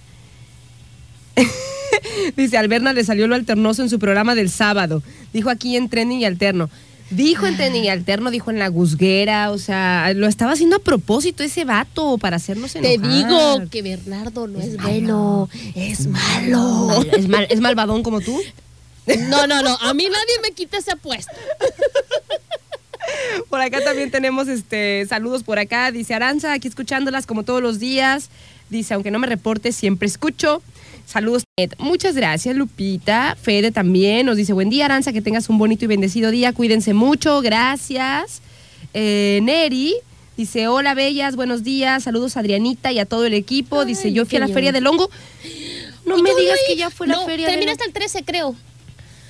Dice, 2.36 2.57
Alberna 2.57 2.93
le 2.93 3.03
salió 3.03 3.27
lo 3.27 3.36
alternoso 3.36 3.81
en 3.81 3.89
su 3.89 4.00
programa 4.00 4.36
del 4.36 4.50
sábado. 4.50 5.01
Dijo 5.34 5.50
aquí 5.50 5.75
en 5.75 5.89
Trending 5.89 6.22
y 6.22 6.25
Alterno. 6.25 6.69
Dijo 7.12 7.45
en 7.45 7.75
y 7.75 7.88
Alterno, 7.89 8.31
dijo 8.31 8.50
en 8.50 8.57
la 8.57 8.67
guzguera, 8.67 9.51
o 9.51 9.57
sea, 9.59 10.12
lo 10.15 10.27
estaba 10.27 10.53
haciendo 10.53 10.77
a 10.77 10.79
propósito 10.79 11.43
ese 11.43 11.63
vato 11.63 12.17
para 12.17 12.38
hacernos 12.38 12.74
Te 12.74 12.95
enojar. 12.95 13.12
digo 13.15 13.69
que 13.69 13.81
Bernardo 13.83 14.47
no 14.47 14.59
es, 14.59 14.75
bueno, 14.77 15.47
es 15.75 16.07
malo. 16.07 17.03
¿Es, 17.15 17.27
mal- 17.27 17.47
¿Es 17.50 17.59
malvadón 17.62 18.01
como 18.01 18.21
tú? 18.21 18.39
No, 19.29 19.45
no, 19.45 19.62
no, 19.62 19.75
a 19.81 19.93
mí 19.93 20.05
nadie 20.05 20.39
me 20.41 20.51
quita 20.51 20.77
ese 20.79 20.95
puesto. 20.95 21.31
Por 23.50 23.62
acá 23.62 23.83
también 23.83 24.09
tenemos 24.09 24.47
este 24.47 25.05
saludos 25.07 25.43
por 25.43 25.59
acá. 25.59 25.91
Dice 25.91 26.15
Aranza, 26.15 26.53
aquí 26.53 26.67
escuchándolas 26.67 27.27
como 27.27 27.43
todos 27.43 27.62
los 27.62 27.79
días. 27.79 28.29
Dice, 28.71 28.95
aunque 28.95 29.12
no 29.12 29.19
me 29.19 29.27
reporte, 29.27 29.71
siempre 29.71 30.07
escucho. 30.07 30.63
Saludos. 31.05 31.43
Muchas 31.77 32.15
gracias, 32.15 32.55
Lupita. 32.55 33.38
Fede 33.41 33.71
también 33.71 34.25
nos 34.25 34.38
dice, 34.38 34.53
buen 34.53 34.69
día, 34.69 34.85
Aranza, 34.85 35.13
que 35.13 35.21
tengas 35.21 35.50
un 35.50 35.57
bonito 35.57 35.85
y 35.85 35.88
bendecido 35.88 36.31
día. 36.31 36.51
Cuídense 36.53 36.93
mucho, 36.93 37.41
gracias. 37.41 38.41
Eh, 38.93 39.39
Neri 39.43 39.95
Dice, 40.38 40.67
hola 40.67 40.93
bellas, 40.93 41.38
buenos 41.38 41.63
días, 41.63 42.03
saludos 42.03 42.35
a 42.35 42.41
Adrianita 42.41 42.91
y 42.91 43.00
a 43.00 43.05
todo 43.05 43.25
el 43.25 43.33
equipo. 43.33 43.79
Ay, 43.79 43.88
Dice, 43.88 44.12
yo 44.12 44.25
fui 44.25 44.38
a 44.38 44.41
la 44.41 44.50
feria 44.50 44.74
del 44.74 44.85
hongo. 44.85 45.09
No 46.05 46.17
me 46.17 46.35
digas 46.35 46.59
que 46.67 46.75
ya 46.75 46.89
fue 46.89 47.07
la 47.07 47.15
No, 47.15 47.25
feria 47.25 47.47
termina 47.47 47.71
del 47.71 47.79
hasta 47.79 47.85
el 47.85 47.93
13, 47.93 48.24
creo. 48.25 48.53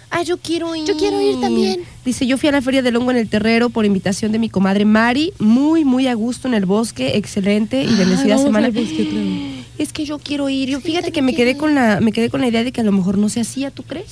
Ah, 0.10 0.24
yo 0.24 0.38
quiero 0.38 0.76
ir. 0.76 0.86
Yo 0.86 0.98
quiero 0.98 1.22
ir 1.22 1.40
también. 1.40 1.84
Dice, 2.04 2.26
yo 2.26 2.38
fui 2.38 2.50
a 2.50 2.52
la 2.52 2.62
Feria 2.62 2.82
del 2.82 2.96
Hongo 2.96 3.12
en 3.12 3.18
el 3.18 3.30
Terrero 3.30 3.70
por 3.70 3.86
invitación 3.86 4.32
de 4.32 4.40
mi 4.40 4.50
comadre 4.50 4.86
Mari. 4.86 5.34
Muy, 5.40 5.84
muy 5.84 6.08
a 6.08 6.14
gusto 6.14 6.48
en 6.48 6.54
el 6.54 6.66
bosque. 6.66 7.18
Excelente 7.18 7.84
y 7.84 7.94
bendecida 7.96 8.38
semana. 8.38 8.68
al 8.68 8.72
bosque. 8.72 9.55
Es 9.78 9.92
que 9.92 10.06
yo 10.06 10.20
quiero 10.20 10.50
ir. 10.50 10.70
Yo 10.70 10.80
fíjate 10.80 11.12
que 11.12 11.22
me 11.22 11.34
quedé 11.36 11.58
con 11.58 11.76
la, 11.76 12.00
me 12.00 12.12
quedé 12.12 12.30
con 12.30 12.42
la 12.42 12.48
idea 12.48 12.64
de 12.64 12.72
que 12.72 12.82
a 12.82 12.84
lo 12.84 12.92
mejor 12.92 13.18
no 13.18 13.30
se 13.30 13.42
hacía, 13.42 13.72
¿tú 13.72 13.84
crees? 13.84 14.08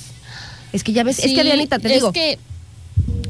Es 0.72 0.84
que 0.84 0.92
ya 0.92 1.04
ves, 1.04 1.20
es 1.20 1.32
que 1.32 1.40
Adrianita, 1.40 1.78
te 1.78 1.88
es 1.88 1.94
digo, 1.94 2.12
que 2.12 2.38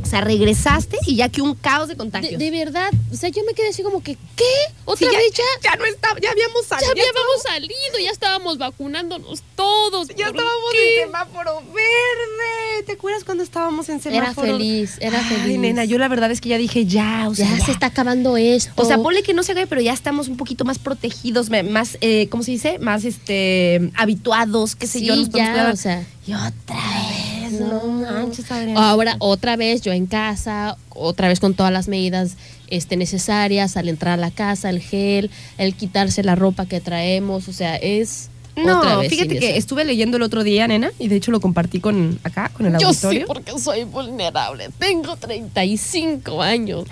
o 0.02 0.06
sea, 0.06 0.20
regresaste 0.20 0.98
y 1.06 1.16
ya 1.16 1.28
que 1.30 1.40
un 1.42 1.54
caos 1.54 1.88
de 1.88 1.96
contagios. 1.96 2.38
de 2.38 2.50
verdad, 2.50 2.90
o 3.12 3.16
sea, 3.16 3.30
yo 3.30 3.42
me 3.46 3.54
quedé 3.54 3.68
así 3.70 3.82
como 3.82 4.02
que, 4.02 4.16
¿qué? 4.36 4.44
¿Otra 4.84 5.08
Sí, 5.08 5.12
ya, 5.12 5.18
vez 5.18 5.32
ya? 5.32 5.70
ya 5.70 5.76
no 5.76 5.84
estaba, 5.86 6.20
ya 6.20 6.30
habíamos 6.30 6.62
Ya 6.68 6.78
salido. 6.78 6.90
habíamos 6.92 7.42
salido, 7.42 7.98
ya 8.04 8.10
estábamos 8.10 8.58
vacunándonos 8.58 9.42
todos. 9.56 10.08
Ya 10.08 10.26
¿por 10.26 10.36
estábamos 10.36 10.70
qué? 10.72 11.00
en 11.00 11.06
semáforo 11.06 11.60
verde. 11.72 12.84
¿Te 12.86 12.92
acuerdas 12.92 13.24
cuando 13.24 13.42
estábamos 13.42 13.88
en 13.88 13.94
Era 13.96 14.02
semáforo? 14.02 14.46
feliz, 14.48 14.98
era 15.00 15.18
Ay, 15.20 15.24
feliz. 15.36 15.58
nena, 15.58 15.84
yo 15.84 15.96
la 15.98 16.08
verdad 16.08 16.30
es 16.30 16.40
que 16.40 16.50
ya 16.50 16.58
dije 16.58 16.84
ya, 16.84 17.26
o 17.28 17.34
sea, 17.34 17.48
Ya 17.56 17.64
se 17.64 17.72
está 17.72 17.86
acabando 17.86 18.36
esto. 18.36 18.72
O 18.76 18.84
sea, 18.84 18.98
ponle 18.98 19.22
que 19.22 19.32
no 19.32 19.42
se 19.42 19.52
haga, 19.52 19.64
pero 19.66 19.80
ya 19.80 19.92
estamos 19.94 20.28
un 20.28 20.36
poquito 20.36 20.64
más 20.66 20.78
protegidos, 20.78 21.48
más, 21.50 21.96
eh, 22.02 22.28
¿cómo 22.30 22.42
se 22.42 22.50
dice? 22.52 22.78
Más 22.78 23.04
este 23.04 23.90
habituados, 23.96 24.76
qué 24.76 24.86
sé 24.86 24.98
sí, 25.00 25.06
yo. 25.06 25.16
nos 25.16 25.30
ya, 25.30 25.70
o 25.72 25.76
sea. 25.76 26.04
Y 26.26 26.32
otra 26.34 26.76
vez, 27.10 27.43
no, 27.60 27.84
manches. 27.86 28.46
Ahora 28.76 29.16
otra 29.18 29.56
vez 29.56 29.82
yo 29.82 29.92
en 29.92 30.06
casa, 30.06 30.76
otra 30.90 31.28
vez 31.28 31.40
con 31.40 31.54
todas 31.54 31.72
las 31.72 31.88
medidas 31.88 32.36
este, 32.68 32.96
necesarias 32.96 33.76
al 33.76 33.88
entrar 33.88 34.14
a 34.14 34.16
la 34.16 34.30
casa, 34.30 34.70
el 34.70 34.80
gel, 34.80 35.30
el 35.58 35.74
quitarse 35.74 36.22
la 36.22 36.34
ropa 36.34 36.66
que 36.66 36.80
traemos, 36.80 37.48
o 37.48 37.52
sea, 37.52 37.76
es 37.76 38.30
No, 38.56 38.78
otra 38.80 38.96
vez 38.96 39.10
fíjate 39.10 39.38
que 39.38 39.56
estuve 39.56 39.84
leyendo 39.84 40.16
el 40.16 40.22
otro 40.22 40.42
día, 40.44 40.66
nena, 40.68 40.90
y 40.98 41.08
de 41.08 41.16
hecho 41.16 41.30
lo 41.30 41.40
compartí 41.40 41.80
con 41.80 42.18
acá, 42.24 42.50
con 42.56 42.66
el 42.66 42.78
Yo 42.78 42.88
auditorio. 42.88 43.20
sí, 43.20 43.26
porque 43.26 43.58
soy 43.58 43.84
vulnerable. 43.84 44.70
Tengo 44.78 45.16
35 45.16 46.40
años. 46.42 46.84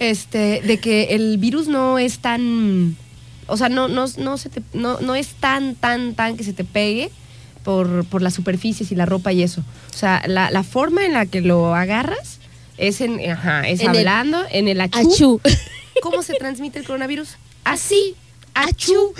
este, 0.00 0.60
de 0.62 0.78
que 0.78 1.14
el 1.14 1.38
virus 1.38 1.68
no 1.68 1.98
es 1.98 2.18
tan, 2.18 2.96
o 3.46 3.56
sea, 3.56 3.68
no, 3.68 3.88
no, 3.88 4.06
no, 4.18 4.36
se 4.38 4.48
te- 4.50 4.62
no, 4.72 5.00
no 5.00 5.14
es 5.14 5.28
tan, 5.34 5.74
tan, 5.76 6.14
tan 6.14 6.36
que 6.36 6.44
se 6.44 6.52
te 6.52 6.64
pegue 6.64 7.10
por, 7.64 8.04
por 8.04 8.22
las 8.22 8.34
superficies 8.34 8.92
y 8.92 8.94
la 8.94 9.06
ropa 9.06 9.32
y 9.32 9.42
eso. 9.42 9.62
O 9.92 9.96
sea, 9.96 10.22
la, 10.26 10.50
la 10.50 10.62
forma 10.62 11.04
en 11.04 11.14
la 11.14 11.26
que 11.26 11.40
lo 11.40 11.74
agarras 11.74 12.38
es 12.78 13.00
en, 13.00 13.18
ajá, 13.30 13.66
es 13.68 13.80
En 13.80 13.90
el- 13.90 13.96
hablando, 13.98 14.44
en 14.50 14.68
el 14.68 14.80
achú. 14.80 14.98
Achú. 14.98 15.40
¿Cómo 16.02 16.22
se 16.22 16.34
transmite 16.34 16.78
el 16.80 16.84
coronavirus? 16.84 17.30
Así, 17.64 18.14
achú. 18.54 19.14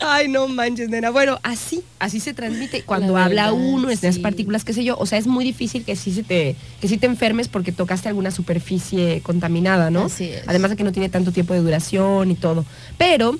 Ay, 0.00 0.28
no 0.28 0.48
manches, 0.48 0.88
nena. 0.88 1.10
Bueno, 1.10 1.38
así, 1.42 1.82
así 1.98 2.18
se 2.20 2.34
transmite 2.34 2.82
cuando 2.82 3.14
La 3.14 3.24
habla 3.26 3.52
uno, 3.52 3.88
las 3.88 4.00
sí. 4.00 4.20
partículas, 4.20 4.64
qué 4.64 4.72
sé 4.72 4.82
yo. 4.82 4.96
O 4.98 5.06
sea, 5.06 5.18
es 5.18 5.26
muy 5.26 5.44
difícil 5.44 5.84
que 5.84 5.94
sí 5.94 6.12
se 6.12 6.22
te, 6.22 6.56
que 6.80 6.88
sí 6.88 6.96
te 6.98 7.06
enfermes 7.06 7.48
porque 7.48 7.70
tocaste 7.70 8.08
alguna 8.08 8.30
superficie 8.30 9.20
contaminada, 9.22 9.90
¿no? 9.90 10.06
Así 10.06 10.24
es. 10.24 10.42
Además 10.48 10.70
de 10.70 10.76
que 10.76 10.84
no 10.84 10.92
tiene 10.92 11.08
tanto 11.08 11.30
tiempo 11.32 11.54
de 11.54 11.60
duración 11.60 12.30
y 12.30 12.34
todo. 12.34 12.64
Pero, 12.98 13.36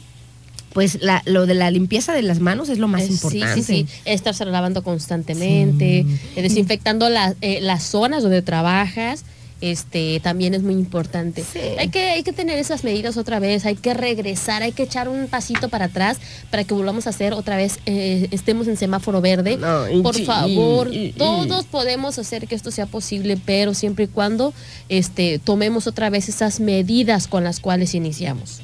pues, 0.72 0.98
la- 1.02 1.22
lo 1.26 1.46
de 1.46 1.54
la 1.54 1.70
limpieza 1.70 2.12
de 2.12 2.22
las 2.22 2.40
manos 2.40 2.68
es 2.68 2.78
lo 2.78 2.88
más 2.88 3.02
Eh, 3.02 3.06
sí, 3.08 3.12
importante. 3.12 3.62
Sí, 3.62 3.86
sí, 3.86 4.00
Estarse 4.04 4.44
lavando 4.44 4.82
constantemente, 4.82 6.00
eh, 6.36 6.42
desinfectando 6.42 7.08
la- 7.08 7.34
eh, 7.40 7.60
las 7.60 7.82
zonas 7.84 8.22
donde 8.22 8.42
trabajas. 8.42 9.24
Este 9.60 10.18
también 10.20 10.54
es 10.54 10.62
muy 10.64 10.74
importante. 10.74 11.44
Sí. 11.44 11.60
Hay 11.78 11.88
que 11.88 12.10
hay 12.10 12.24
que 12.24 12.32
tener 12.32 12.58
esas 12.58 12.82
medidas 12.82 13.16
otra 13.16 13.38
vez, 13.38 13.64
hay 13.64 13.76
que 13.76 13.94
regresar, 13.94 14.64
hay 14.64 14.72
que 14.72 14.82
echar 14.82 15.08
un 15.08 15.28
pasito 15.28 15.68
para 15.68 15.84
atrás 15.84 16.16
para 16.50 16.64
que 16.64 16.74
volvamos 16.74 17.06
a 17.06 17.10
hacer 17.10 17.32
otra 17.32 17.56
vez 17.56 17.78
eh, 17.86 18.26
estemos 18.32 18.66
en 18.66 18.76
semáforo 18.76 19.20
verde. 19.20 19.56
No, 19.58 20.02
Por 20.02 20.20
favor, 20.24 20.92
y- 20.92 21.06
y- 21.06 21.12
todos 21.12 21.64
podemos 21.66 22.18
hacer 22.18 22.48
que 22.48 22.56
esto 22.56 22.72
sea 22.72 22.86
posible, 22.86 23.38
pero 23.46 23.72
siempre 23.72 24.06
y 24.06 24.08
cuando 24.08 24.52
este 24.88 25.38
tomemos 25.38 25.86
otra 25.86 26.10
vez 26.10 26.28
esas 26.28 26.58
medidas 26.58 27.28
con 27.28 27.44
las 27.44 27.60
cuales 27.60 27.94
iniciamos. 27.94 28.62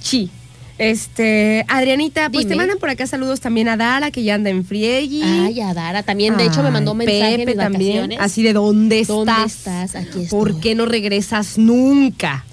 Sí. 0.00 0.30
Este, 0.78 1.64
Adrianita, 1.66 2.30
pues 2.30 2.44
Dime. 2.44 2.54
te 2.54 2.56
mandan 2.56 2.78
por 2.78 2.88
acá 2.88 3.04
saludos 3.06 3.40
también 3.40 3.68
a 3.68 3.76
Dara, 3.76 4.12
que 4.12 4.22
ya 4.22 4.36
anda 4.36 4.48
en 4.48 4.64
Friegui. 4.64 5.22
Ay, 5.24 5.60
Adara 5.60 6.04
también, 6.04 6.36
de 6.36 6.46
hecho 6.46 6.62
me 6.62 6.70
mandó 6.70 6.92
un 6.92 6.98
mensaje 6.98 7.38
Pepe 7.38 7.42
en 7.42 7.48
mis 7.48 7.56
también, 7.56 7.96
vacaciones. 8.02 8.18
así 8.20 8.44
de 8.44 8.52
¿dónde 8.52 9.00
estás? 9.00 9.16
¿Dónde 9.16 9.32
estás? 9.44 9.96
Aquí 9.96 10.08
estoy. 10.22 10.26
¿Por 10.28 10.60
qué 10.60 10.76
no 10.76 10.86
regresas 10.86 11.58
nunca? 11.58 12.44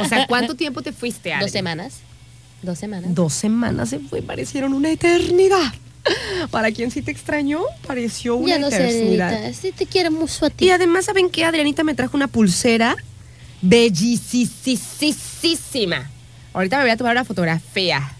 O 0.00 0.06
sea, 0.08 0.26
¿cuánto 0.26 0.54
tiempo 0.56 0.80
te 0.80 0.92
fuiste, 0.92 1.34
Adri? 1.34 1.44
Dos 1.44 1.52
semanas. 1.52 1.98
Dos 2.62 2.78
semanas. 2.78 3.14
Dos 3.14 3.34
semanas 3.34 3.90
se 3.90 3.98
fue, 3.98 4.22
parecieron 4.22 4.72
una 4.72 4.90
eternidad. 4.90 5.74
Para 6.50 6.70
quien 6.72 6.90
sí 6.90 7.02
te 7.02 7.10
extrañó, 7.10 7.60
pareció 7.86 8.36
una 8.36 8.48
ya 8.48 8.58
no 8.58 8.70
sé, 8.70 8.88
eternidad. 8.88 9.28
Adrianita, 9.34 9.60
sí 9.60 9.72
te 9.72 9.84
quiero 9.86 10.10
mucho 10.12 10.46
a 10.46 10.50
ti. 10.50 10.64
Y 10.66 10.70
además, 10.70 11.04
¿saben 11.04 11.28
qué? 11.28 11.44
Adrianita 11.44 11.84
me 11.84 11.94
trajo 11.94 12.16
una 12.16 12.28
pulsera 12.28 12.96
bellisísima. 13.60 16.08
Ahorita 16.56 16.78
me 16.78 16.84
voy 16.84 16.90
a 16.90 16.96
tomar 16.96 17.12
una 17.12 17.24
fotografía 17.24 18.12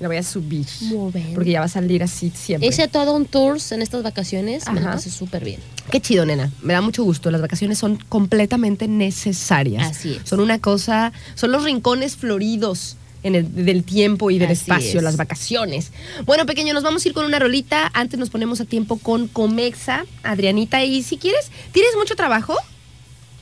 y 0.00 0.02
la 0.02 0.08
voy 0.08 0.16
a 0.16 0.22
subir. 0.24 0.66
Muy 0.80 1.12
bien. 1.12 1.32
Porque 1.34 1.52
ya 1.52 1.60
va 1.60 1.66
a 1.66 1.68
salir 1.68 2.02
así 2.02 2.32
siempre. 2.34 2.68
Hice 2.68 2.88
todo 2.88 3.14
un 3.14 3.24
tour 3.24 3.56
en 3.70 3.82
estas 3.82 4.02
vacaciones, 4.02 4.66
me 4.66 4.80
lo 4.80 4.88
Ajá. 4.88 4.96
pasé 4.96 5.10
súper 5.10 5.44
bien. 5.44 5.60
Qué 5.92 6.00
chido, 6.00 6.26
nena. 6.26 6.50
Me 6.60 6.72
da 6.72 6.80
mucho 6.80 7.04
gusto. 7.04 7.30
Las 7.30 7.40
vacaciones 7.40 7.78
son 7.78 7.96
completamente 8.08 8.88
necesarias. 8.88 9.90
Así 9.92 10.14
es. 10.20 10.28
Son 10.28 10.40
una 10.40 10.58
cosa, 10.58 11.12
son 11.36 11.52
los 11.52 11.62
rincones 11.62 12.16
floridos 12.16 12.96
en 13.22 13.36
el, 13.36 13.64
del 13.64 13.84
tiempo 13.84 14.32
y 14.32 14.38
del 14.38 14.50
Así 14.50 14.62
espacio, 14.62 14.98
es. 14.98 15.04
las 15.04 15.16
vacaciones. 15.16 15.92
Bueno, 16.26 16.46
pequeño, 16.46 16.74
nos 16.74 16.82
vamos 16.82 17.04
a 17.04 17.08
ir 17.08 17.14
con 17.14 17.24
una 17.24 17.38
rolita. 17.38 17.92
Antes 17.94 18.18
nos 18.18 18.28
ponemos 18.30 18.60
a 18.60 18.64
tiempo 18.64 18.98
con 18.98 19.28
Comexa, 19.28 20.04
Adrianita. 20.24 20.82
Y 20.84 21.04
si 21.04 21.16
quieres, 21.16 21.48
¿tienes 21.70 21.92
mucho 21.96 22.16
trabajo? 22.16 22.56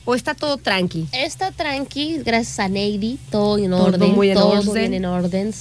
¿O 0.05 0.15
está 0.15 0.33
todo 0.33 0.57
tranqui? 0.57 1.07
Está 1.13 1.51
tranqui, 1.51 2.17
gracias 2.25 2.59
a 2.59 2.67
Neidy, 2.67 3.17
todo 3.31 3.57
en 3.57 3.71
Todo 3.71 3.85
orden. 3.85 4.11
muy 4.15 4.29
en 4.29 4.35
todo 4.35 4.49
orden. 4.59 4.73
bien 4.73 4.93
en 4.95 5.05
orden. 5.05 5.53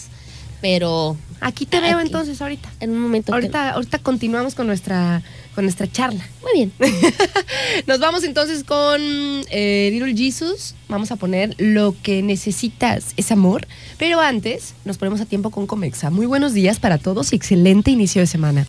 Pero 0.61 1.17
Aquí 1.41 1.67
te 1.67 1.81
veo 1.81 1.99
entonces 2.01 2.41
ahorita. 2.41 2.69
en 2.81 2.91
un 2.91 3.01
momento. 3.01 3.33
que- 3.33 3.35
Ahorita, 3.35 3.71
ahorita 3.73 3.99
continuamos 3.99 4.55
con 4.55 4.69
nuestra, 4.69 5.23
con 5.57 5.65
nuestra 5.65 5.91
charla. 5.91 6.25
Muy 6.41 6.53
bien. 6.55 6.73
Nos 7.89 7.99
vamos 7.99 8.23
entonces 8.23 8.63
con 8.63 9.01
eh, 9.51 9.91
Little 9.93 10.15
Jesus. 10.17 10.77
Vamos 10.89 11.11
a 11.11 11.17
poner 11.17 11.55
lo 11.59 11.97
que 12.03 12.23
necesitas 12.23 13.07
es 13.17 13.33
amor. 13.33 13.67
Pero 13.99 14.21
antes 14.21 14.75
nos 14.85 14.99
ponemos 14.99 15.21
a 15.21 15.27
tiempo 15.27 15.51
con 15.51 15.67
Comexa. 15.67 16.11
Muy 16.11 16.27
buenos 16.27 16.53
días 16.53 16.79
para 16.79 16.99
todos 16.99 17.33
y 17.33 17.37
excelente 17.37 17.91
inicio 17.91 18.21
de 18.21 18.27
semana. 18.29 18.65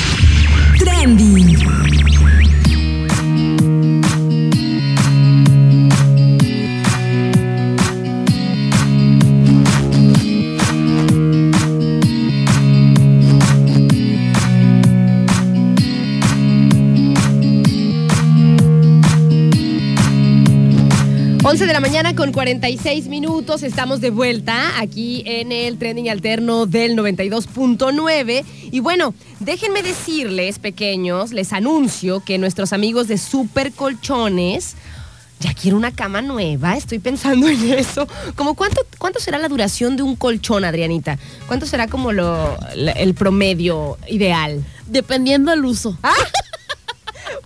Trending. 0.80 2.03
Once 21.54 21.68
de 21.68 21.74
la 21.74 21.80
mañana 21.80 22.16
con 22.16 22.32
46 22.32 23.10
minutos. 23.10 23.62
Estamos 23.62 24.02
de 24.02 24.10
vuelta 24.10 24.80
aquí 24.80 25.22
en 25.28 25.52
el 25.52 25.78
trending 25.78 26.10
alterno 26.10 26.66
del 26.66 26.98
92.9. 26.98 28.44
Y 28.72 28.80
bueno, 28.80 29.14
déjenme 29.40 29.84
decirles, 29.84 30.58
pequeños, 30.58 31.32
les 31.32 31.54
anuncio 31.54 32.22
que 32.22 32.40
nuestros 32.40 32.74
amigos 32.74 33.08
de 33.08 33.20
Super 33.20 33.72
Colchones. 33.72 34.74
Ya 35.42 35.54
quiero 35.54 35.78
una 35.78 35.92
cama 35.92 36.24
nueva, 36.24 36.76
estoy 36.76 36.98
pensando 36.98 37.48
en 37.48 37.74
eso. 37.74 38.08
Como 38.36 38.56
cuánto, 38.56 38.82
¿Cuánto 38.98 39.20
será 39.20 39.38
la 39.38 39.48
duración 39.48 39.96
de 39.96 40.02
un 40.02 40.16
colchón, 40.16 40.66
Adrianita? 40.66 41.20
¿Cuánto 41.46 41.68
será 41.68 41.88
como 41.88 42.14
lo, 42.14 42.58
el 42.74 43.14
promedio 43.14 44.00
ideal? 44.10 44.66
Dependiendo 44.88 45.52
del 45.52 45.66
uso. 45.66 46.00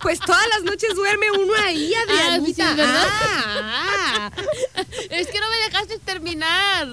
Pues 0.00 0.20
todas 0.20 0.46
las 0.54 0.62
noches 0.62 0.94
duerme 0.94 1.30
uno 1.32 1.52
ahí, 1.64 1.92
Adrianita. 1.94 2.70
sí, 2.70 2.76
¿verdad? 2.76 3.06
Ah, 3.08 4.30
ah. 4.30 4.30
Es 5.10 5.26
que 5.28 5.40
no 5.40 5.48
me 5.50 5.56
dejaste 5.56 5.98
terminar. 5.98 6.88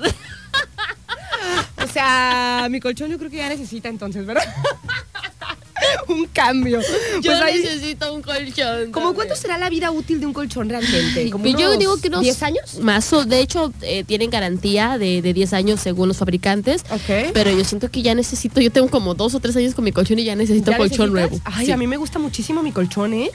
O 1.84 1.88
sea, 1.88 2.68
mi 2.70 2.80
colchón 2.80 3.10
yo 3.12 3.18
creo 3.18 3.30
que 3.30 3.38
ya 3.38 3.50
necesita 3.50 3.90
entonces, 3.90 4.26
¿verdad? 4.26 4.44
un 6.08 6.26
cambio. 6.28 6.80
Yo 6.82 7.32
Pues 7.32 7.42
ahí- 7.42 7.60
necesito 7.60 8.14
un 8.14 8.22
colchón. 8.22 8.92
¿Cómo 8.92 9.08
también. 9.08 9.14
cuánto 9.16 9.36
será 9.36 9.58
la 9.58 9.70
vida 9.70 9.92
útil 9.92 10.20
de 10.20 10.26
un 10.26 10.34
colchón 10.34 10.70
realmente? 10.70 11.30
¿Como 11.30 11.44
Pues 11.44 11.56
yo 11.58 11.78
digo 11.78 11.98
que 11.98 12.08
unos 12.10 12.22
10 12.22 12.44
años? 12.44 12.80
Más, 12.82 13.12
o- 13.14 13.26
de 13.26 13.40
hecho, 13.40 13.74
eh, 13.82 14.04
tienen 14.04 14.30
garantía 14.30 14.98
de, 14.98 15.22
de 15.22 15.34
10 15.34 15.54
años 15.54 15.80
según 15.80 16.08
los 16.08 16.18
fabricantes. 16.18 16.84
Ok. 16.90 17.32
Pero 17.34 17.52
yo 17.52 17.64
siento 17.64 17.90
que 17.90 18.02
ya 18.02 18.14
necesito, 18.16 18.62
yo 18.62 18.72
tengo 18.72 18.90
como 18.90 19.14
dos 19.14 19.34
o 19.36 19.40
tres 19.40 19.56
años 19.56 19.74
con 19.76 19.84
mi 19.86 19.92
colchón 19.92 20.20
y 20.20 20.24
ya 20.24 20.36
necesito 20.36 20.72
¿Ya 20.72 20.78
colchón 20.78 21.14
necesitas? 21.14 21.42
nuevo. 21.42 21.58
Ay, 21.58 21.66
Sí. 21.68 21.72
a 21.72 21.78
mí 21.78 21.88
me 21.88 21.98
gusta 21.98 22.20
muchísimo 22.20 22.62
mi 22.64 22.72
colchón, 22.72 23.14
¿eh? 23.14 23.32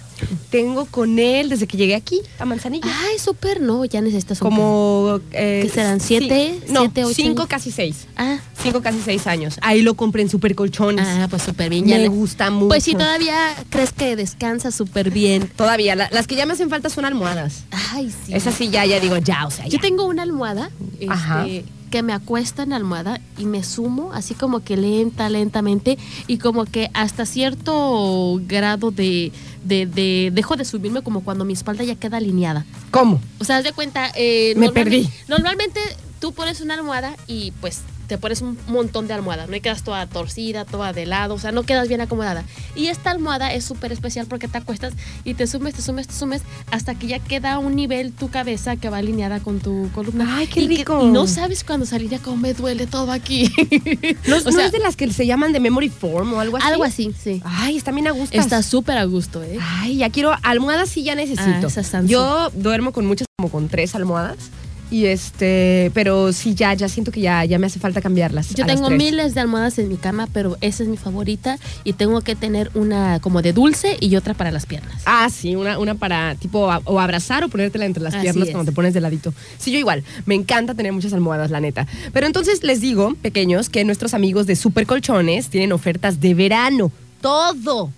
Tengo 0.51 0.87
con 0.87 1.19
él 1.19 1.49
desde 1.49 1.67
que 1.67 1.77
llegué 1.77 1.95
aquí, 1.95 2.21
a 2.39 2.45
Manzanillo. 2.45 2.87
Ay, 2.87 3.19
súper, 3.19 3.61
no, 3.61 3.85
ya 3.85 4.01
necesitas 4.01 4.41
un 4.43 4.49
Como... 4.51 5.21
eh, 5.33 5.61
¿Qué 5.65 5.69
serán, 5.69 6.01
sí, 6.01 6.19
siete? 6.19 6.61
No, 6.69 6.81
¿Siete, 6.83 7.05
ocho 7.05 7.15
cinco, 7.15 7.43
años? 7.43 7.49
casi 7.49 7.71
seis. 7.71 8.07
Ah, 8.17 8.39
Cinco, 8.63 8.83
casi 8.83 8.99
seis 9.03 9.27
años. 9.27 9.57
Ahí 9.63 9.81
lo 9.81 9.95
compré 9.95 10.21
en 10.23 10.29
Super 10.29 10.55
Colchones. 10.55 11.07
ah, 11.09 11.27
pues 11.31 11.43
súper 11.43 11.71
bien. 11.71 11.85
me 11.85 11.91
ya 11.93 11.99
le- 11.99 12.09
gusta 12.09 12.50
mucho. 12.51 12.69
Pues 12.69 12.85
si 12.85 12.93
todavía 12.93 13.55
crees 13.71 13.93
que 13.93 14.17
descansa 14.17 14.71
súper 14.71 15.11
bien. 15.11 15.49
Todavía, 15.57 15.95
la- 15.97 16.09
las 16.13 16.27
que 16.27 16.35
ya 16.37 16.47
me 16.47 16.53
hacen 16.53 16.71
falta 16.71 16.89
son 16.91 17.05
almohadas. 17.05 17.65
Ay, 17.93 18.11
sí. 18.27 18.35
Esas 18.35 18.55
sí 18.55 18.69
ya, 18.71 18.85
ya 18.87 19.01
digo, 19.01 19.17
ya, 19.19 19.47
o 19.47 19.51
sea, 19.51 19.65
ya. 19.65 19.71
Yo 19.73 19.79
tengo 19.81 20.05
una 20.05 20.23
almohada 20.23 20.71
Ajá. 21.09 21.47
este, 21.47 21.65
que 21.91 22.03
me 22.05 22.13
acuesta 22.13 22.63
en 22.63 22.71
la 22.71 22.77
almohada 22.77 23.21
y 23.37 23.47
me 23.47 23.65
sumo 23.65 24.13
así 24.13 24.35
como 24.35 24.61
que 24.61 24.77
lenta, 24.77 25.29
lentamente 25.29 25.99
y 26.29 26.39
como 26.39 26.65
que 26.65 26.89
hasta 26.95 27.27
cierto 27.27 28.41
grado 28.47 28.91
de, 28.93 29.33
de, 29.65 29.87
de- 29.87 30.31
dejo 30.33 30.57
de 30.57 30.65
subirme 30.65 31.03
como 31.03 31.23
cuando 31.25 31.45
mi 31.45 31.53
espalda 31.53 31.85
ya 31.85 31.95
queda 31.97 32.19
alineada. 32.19 32.65
¿Cómo? 32.91 33.21
O 33.41 33.45
sea, 33.45 33.57
haz 33.59 33.65
de 33.65 33.73
cuenta, 33.73 34.11
eh, 34.15 34.55
Me 34.57 34.71
perdí. 34.71 35.09
Normalmente 35.29 35.81
tú 36.21 36.33
pones 36.33 36.61
una 36.61 36.75
almohada 36.75 37.17
y 37.27 37.53
pues 37.61 37.81
te 38.11 38.19
pones 38.19 38.43
un 38.43 38.59
montón 38.67 39.07
de 39.07 39.15
almohadas, 39.15 39.49
no 39.49 39.55
y 39.55 39.61
quedas 39.61 39.85
toda 39.85 40.05
torcida, 40.09 40.65
toda 40.65 40.93
de 40.93 41.07
lado, 41.07 41.35
o 41.35 41.39
sea, 41.39 41.53
no 41.53 41.63
quedas 41.63 41.87
bien 41.87 42.01
acomodada. 42.01 42.43
Y 42.75 42.89
esta 42.89 43.13
almohada 43.13 43.55
es 43.55 43.65
súper 43.65 43.93
especial 43.93 44.27
porque 44.27 44.49
te 44.49 44.59
acuestas 44.59 44.95
y 45.25 45.35
te 45.35 45.47
sumes, 45.47 45.75
te 45.75 45.81
sumes, 45.83 46.09
te 46.09 46.15
sumes, 46.15 46.43
hasta 46.73 46.97
que 46.97 47.07
ya 47.07 47.21
queda 47.21 47.53
a 47.53 47.59
un 47.61 47.77
nivel 47.77 48.11
tu 48.11 48.29
cabeza 48.29 48.75
que 48.75 48.91
va 48.91 48.97
alineada 48.99 49.39
con 49.39 49.61
tu 49.61 49.89
columna. 49.95 50.27
Ay, 50.39 50.49
qué 50.49 50.63
Y 50.63 50.67
que- 50.69 50.77
rico. 50.79 51.07
y 51.07 51.11
no 51.13 51.29
sabes 51.29 51.63
cuando 51.63 51.87
salir 51.87 52.11
ya 52.11 52.19
cómo 52.19 52.37
me 52.39 52.53
duele 52.53 52.89
todo 52.89 53.13
aquí. 53.13 53.45
¿No, 54.27 54.39
o 54.39 54.41
no 54.41 54.51
sea, 54.51 54.67
es 54.67 54.73
de 54.73 54.81
las 54.81 54.97
que 54.97 55.09
se 55.13 55.25
llaman 55.25 55.53
de 55.53 55.61
memory 55.61 55.89
form 55.89 56.33
o 56.33 56.41
algo 56.41 56.57
así? 56.57 56.67
algo 56.67 56.83
así, 56.83 57.15
sí. 57.17 57.41
Ay, 57.45 57.77
está 57.77 57.93
bien 57.93 58.09
a 58.09 58.11
gusto. 58.11 58.37
Está 58.37 58.65
súper 58.65 58.99
a 58.99 59.05
gusto, 59.05 59.41
¿eh? 59.45 59.57
Ay, 59.61 59.99
ya 59.99 60.11
quiero 60.11 60.33
almohadas 60.43 60.89
sí 60.89 61.05
ya 61.05 61.15
necesito. 61.15 61.69
Ah, 61.69 61.81
esas 61.81 62.07
Yo 62.07 62.51
duermo 62.55 62.91
con 62.91 63.07
muchas, 63.07 63.27
como 63.39 63.53
con 63.53 63.69
tres 63.69 63.95
almohadas. 63.95 64.51
Y 64.91 65.07
este, 65.07 65.91
pero 65.95 66.33
sí 66.33 66.55
ya, 66.55 66.75
ya 66.75 66.89
siento 66.89 67.13
que 67.13 67.21
ya, 67.21 67.45
ya 67.45 67.59
me 67.59 67.67
hace 67.67 67.79
falta 67.79 68.01
cambiarlas. 68.01 68.55
Yo 68.55 68.67
tengo 68.67 68.91
miles 68.91 69.35
de 69.35 69.41
almohadas 69.41 69.79
en 69.79 69.89
mi 69.89 69.97
cama, 69.97 70.29
pero 70.33 70.57
esa 70.61 70.83
es 70.83 70.89
mi 70.89 70.97
favorita 70.97 71.59
y 71.85 71.93
tengo 71.93 72.21
que 72.23 72.35
tener 72.35 72.71
una 72.75 73.21
como 73.21 73.41
de 73.43 73.53
dulce 73.53 73.97
y 74.01 74.17
otra 74.17 74.35
para 74.35 74.51
las 74.51 74.67
piernas. 74.67 75.03
Ah, 75.07 75.29
sí, 75.31 75.55
una, 75.55 75.79
una 75.79 75.95
para 75.95 76.35
tipo 76.35 76.71
a- 76.71 76.83
o 76.85 76.99
abrazar 77.01 77.45
o 77.45 77.49
ponértela 77.49 77.85
entre 77.87 78.03
las 78.03 78.15
Así 78.15 78.23
piernas 78.23 78.49
es. 78.49 78.53
cuando 78.55 78.71
te 78.71 78.75
pones 78.75 78.93
de 78.95 79.01
ladito. 79.01 79.33
Sí, 79.59 79.71
yo 79.71 79.79
igual. 79.79 80.03
Me 80.27 80.35
encanta 80.35 80.75
tener 80.75 80.93
muchas 80.93 81.13
almohadas, 81.13 81.51
la 81.51 81.61
neta. 81.61 81.87
Pero 82.13 82.27
entonces 82.27 82.63
les 82.65 82.81
digo, 82.81 83.15
pequeños, 83.23 83.71
que 83.71 83.85
nuestros 83.85 84.13
amigos 84.15 84.47
de 84.47 84.57
Super 84.57 84.87
Colchones 84.87 85.49
tienen 85.51 85.73
ofertas 85.73 86.21
de 86.21 86.35
verano. 86.35 86.91
Todo 87.21 87.93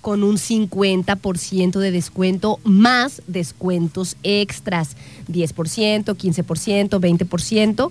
con 0.00 0.22
un 0.22 0.36
50% 0.36 1.78
de 1.78 1.90
descuento 1.90 2.58
más 2.64 3.22
descuentos 3.26 4.16
extras. 4.22 4.96
10%, 5.28 6.16
15%, 6.16 7.00
20% 7.00 7.90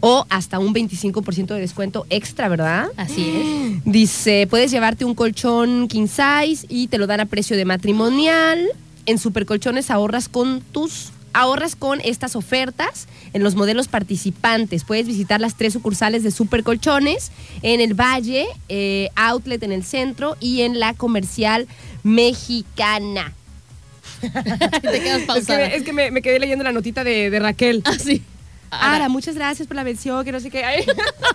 o 0.00 0.26
hasta 0.28 0.58
un 0.58 0.74
25% 0.74 1.46
de 1.46 1.60
descuento 1.60 2.06
extra, 2.10 2.48
¿verdad? 2.48 2.88
Así 2.96 3.28
es. 3.28 3.84
Dice, 3.84 4.46
puedes 4.48 4.70
llevarte 4.70 5.04
un 5.04 5.14
colchón 5.14 5.88
king 5.88 6.06
size 6.06 6.66
y 6.68 6.86
te 6.88 6.98
lo 6.98 7.06
dan 7.06 7.20
a 7.20 7.26
precio 7.26 7.56
de 7.56 7.64
matrimonial. 7.64 8.68
En 9.06 9.18
Supercolchones 9.18 9.90
ahorras 9.90 10.28
con 10.28 10.60
tus 10.60 11.10
ahorras 11.32 11.76
con 11.76 12.00
estas 12.02 12.36
ofertas 12.36 13.06
en 13.32 13.42
los 13.42 13.54
modelos 13.54 13.88
participantes. 13.88 14.84
Puedes 14.84 15.06
visitar 15.06 15.40
las 15.40 15.54
tres 15.56 15.72
sucursales 15.72 16.22
de 16.22 16.30
Supercolchones 16.30 17.30
en 17.62 17.80
el 17.80 17.94
Valle, 17.94 18.46
eh, 18.68 19.08
Outlet 19.16 19.62
en 19.62 19.72
el 19.72 19.84
centro 19.84 20.36
y 20.40 20.62
en 20.62 20.78
la 20.80 20.94
comercial 20.94 21.66
mexicana. 22.02 23.32
Te 24.20 24.30
quedas 24.32 24.82
Es 24.82 25.20
que, 25.20 25.26
pausada. 25.26 25.58
me, 25.68 25.76
es 25.76 25.82
que 25.82 25.92
me- 25.92 26.10
me 26.10 26.22
quedé 26.22 26.38
leyendo 26.40 26.64
la 26.64 26.72
notita 26.72 27.04
de, 27.04 27.30
de 27.30 27.38
Raquel. 27.38 27.82
Así. 27.84 28.22
Ara, 28.70 29.08
muchas 29.08 29.34
gracias 29.34 29.66
por 29.66 29.76
la 29.76 29.84
mención, 29.84 30.24
que 30.24 30.32
no 30.32 30.40
sé 30.40 30.50
qué. 30.50 30.64
Ay. 30.64 30.84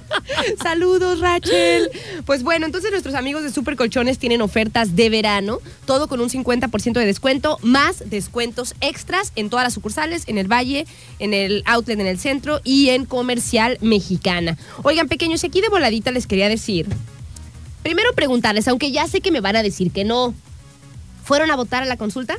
Saludos, 0.61 1.19
Rachel. 1.19 1.89
Pues 2.25 2.43
bueno, 2.43 2.65
entonces 2.65 2.91
nuestros 2.91 3.15
amigos 3.15 3.43
de 3.43 3.51
Super 3.51 3.75
Colchones 3.75 4.19
tienen 4.19 4.41
ofertas 4.41 4.95
de 4.95 5.09
verano, 5.09 5.59
todo 5.85 6.07
con 6.07 6.21
un 6.21 6.29
50% 6.29 6.93
de 6.93 7.05
descuento, 7.05 7.57
más 7.61 8.09
descuentos 8.09 8.75
extras 8.81 9.31
en 9.35 9.49
todas 9.49 9.63
las 9.63 9.73
sucursales, 9.73 10.23
en 10.27 10.37
el 10.37 10.51
Valle, 10.51 10.85
en 11.19 11.33
el 11.33 11.63
Outlet 11.65 11.99
en 11.99 12.07
el 12.07 12.19
centro 12.19 12.61
y 12.63 12.89
en 12.89 13.05
Comercial 13.05 13.77
Mexicana. 13.81 14.57
Oigan, 14.83 15.07
pequeños, 15.07 15.43
aquí 15.43 15.61
de 15.61 15.69
voladita 15.69 16.11
les 16.11 16.27
quería 16.27 16.49
decir, 16.49 16.87
primero 17.81 18.13
preguntarles, 18.13 18.67
aunque 18.67 18.91
ya 18.91 19.07
sé 19.07 19.21
que 19.21 19.31
me 19.31 19.41
van 19.41 19.55
a 19.55 19.63
decir 19.63 19.91
que 19.91 20.03
no, 20.03 20.33
¿fueron 21.23 21.51
a 21.51 21.55
votar 21.55 21.83
a 21.83 21.85
la 21.85 21.97
consulta? 21.97 22.37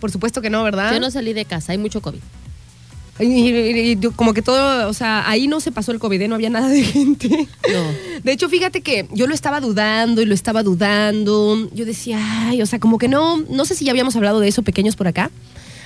Por 0.00 0.10
supuesto 0.10 0.40
que 0.40 0.50
no, 0.50 0.62
¿verdad? 0.62 0.92
Yo 0.92 1.00
no 1.00 1.10
salí 1.10 1.32
de 1.32 1.44
casa, 1.44 1.72
hay 1.72 1.78
mucho 1.78 2.00
COVID. 2.00 2.20
Como 4.16 4.32
que 4.32 4.42
todo, 4.42 4.88
o 4.88 4.92
sea, 4.92 5.28
ahí 5.28 5.48
no 5.48 5.60
se 5.60 5.72
pasó 5.72 5.92
el 5.92 5.98
COVID, 5.98 6.22
¿eh? 6.22 6.28
no 6.28 6.36
había 6.36 6.50
nada 6.50 6.68
de 6.68 6.82
gente. 6.82 7.48
No. 7.72 8.20
De 8.22 8.32
hecho, 8.32 8.48
fíjate 8.48 8.80
que 8.80 9.08
yo 9.12 9.26
lo 9.26 9.34
estaba 9.34 9.60
dudando 9.60 10.22
y 10.22 10.24
lo 10.24 10.34
estaba 10.34 10.62
dudando. 10.62 11.68
Yo 11.74 11.84
decía, 11.84 12.18
ay, 12.48 12.62
o 12.62 12.66
sea, 12.66 12.78
como 12.78 12.98
que 12.98 13.08
no, 13.08 13.38
no 13.50 13.64
sé 13.64 13.74
si 13.74 13.84
ya 13.84 13.90
habíamos 13.90 14.16
hablado 14.16 14.40
de 14.40 14.48
eso 14.48 14.62
pequeños 14.62 14.96
por 14.96 15.08
acá. 15.08 15.30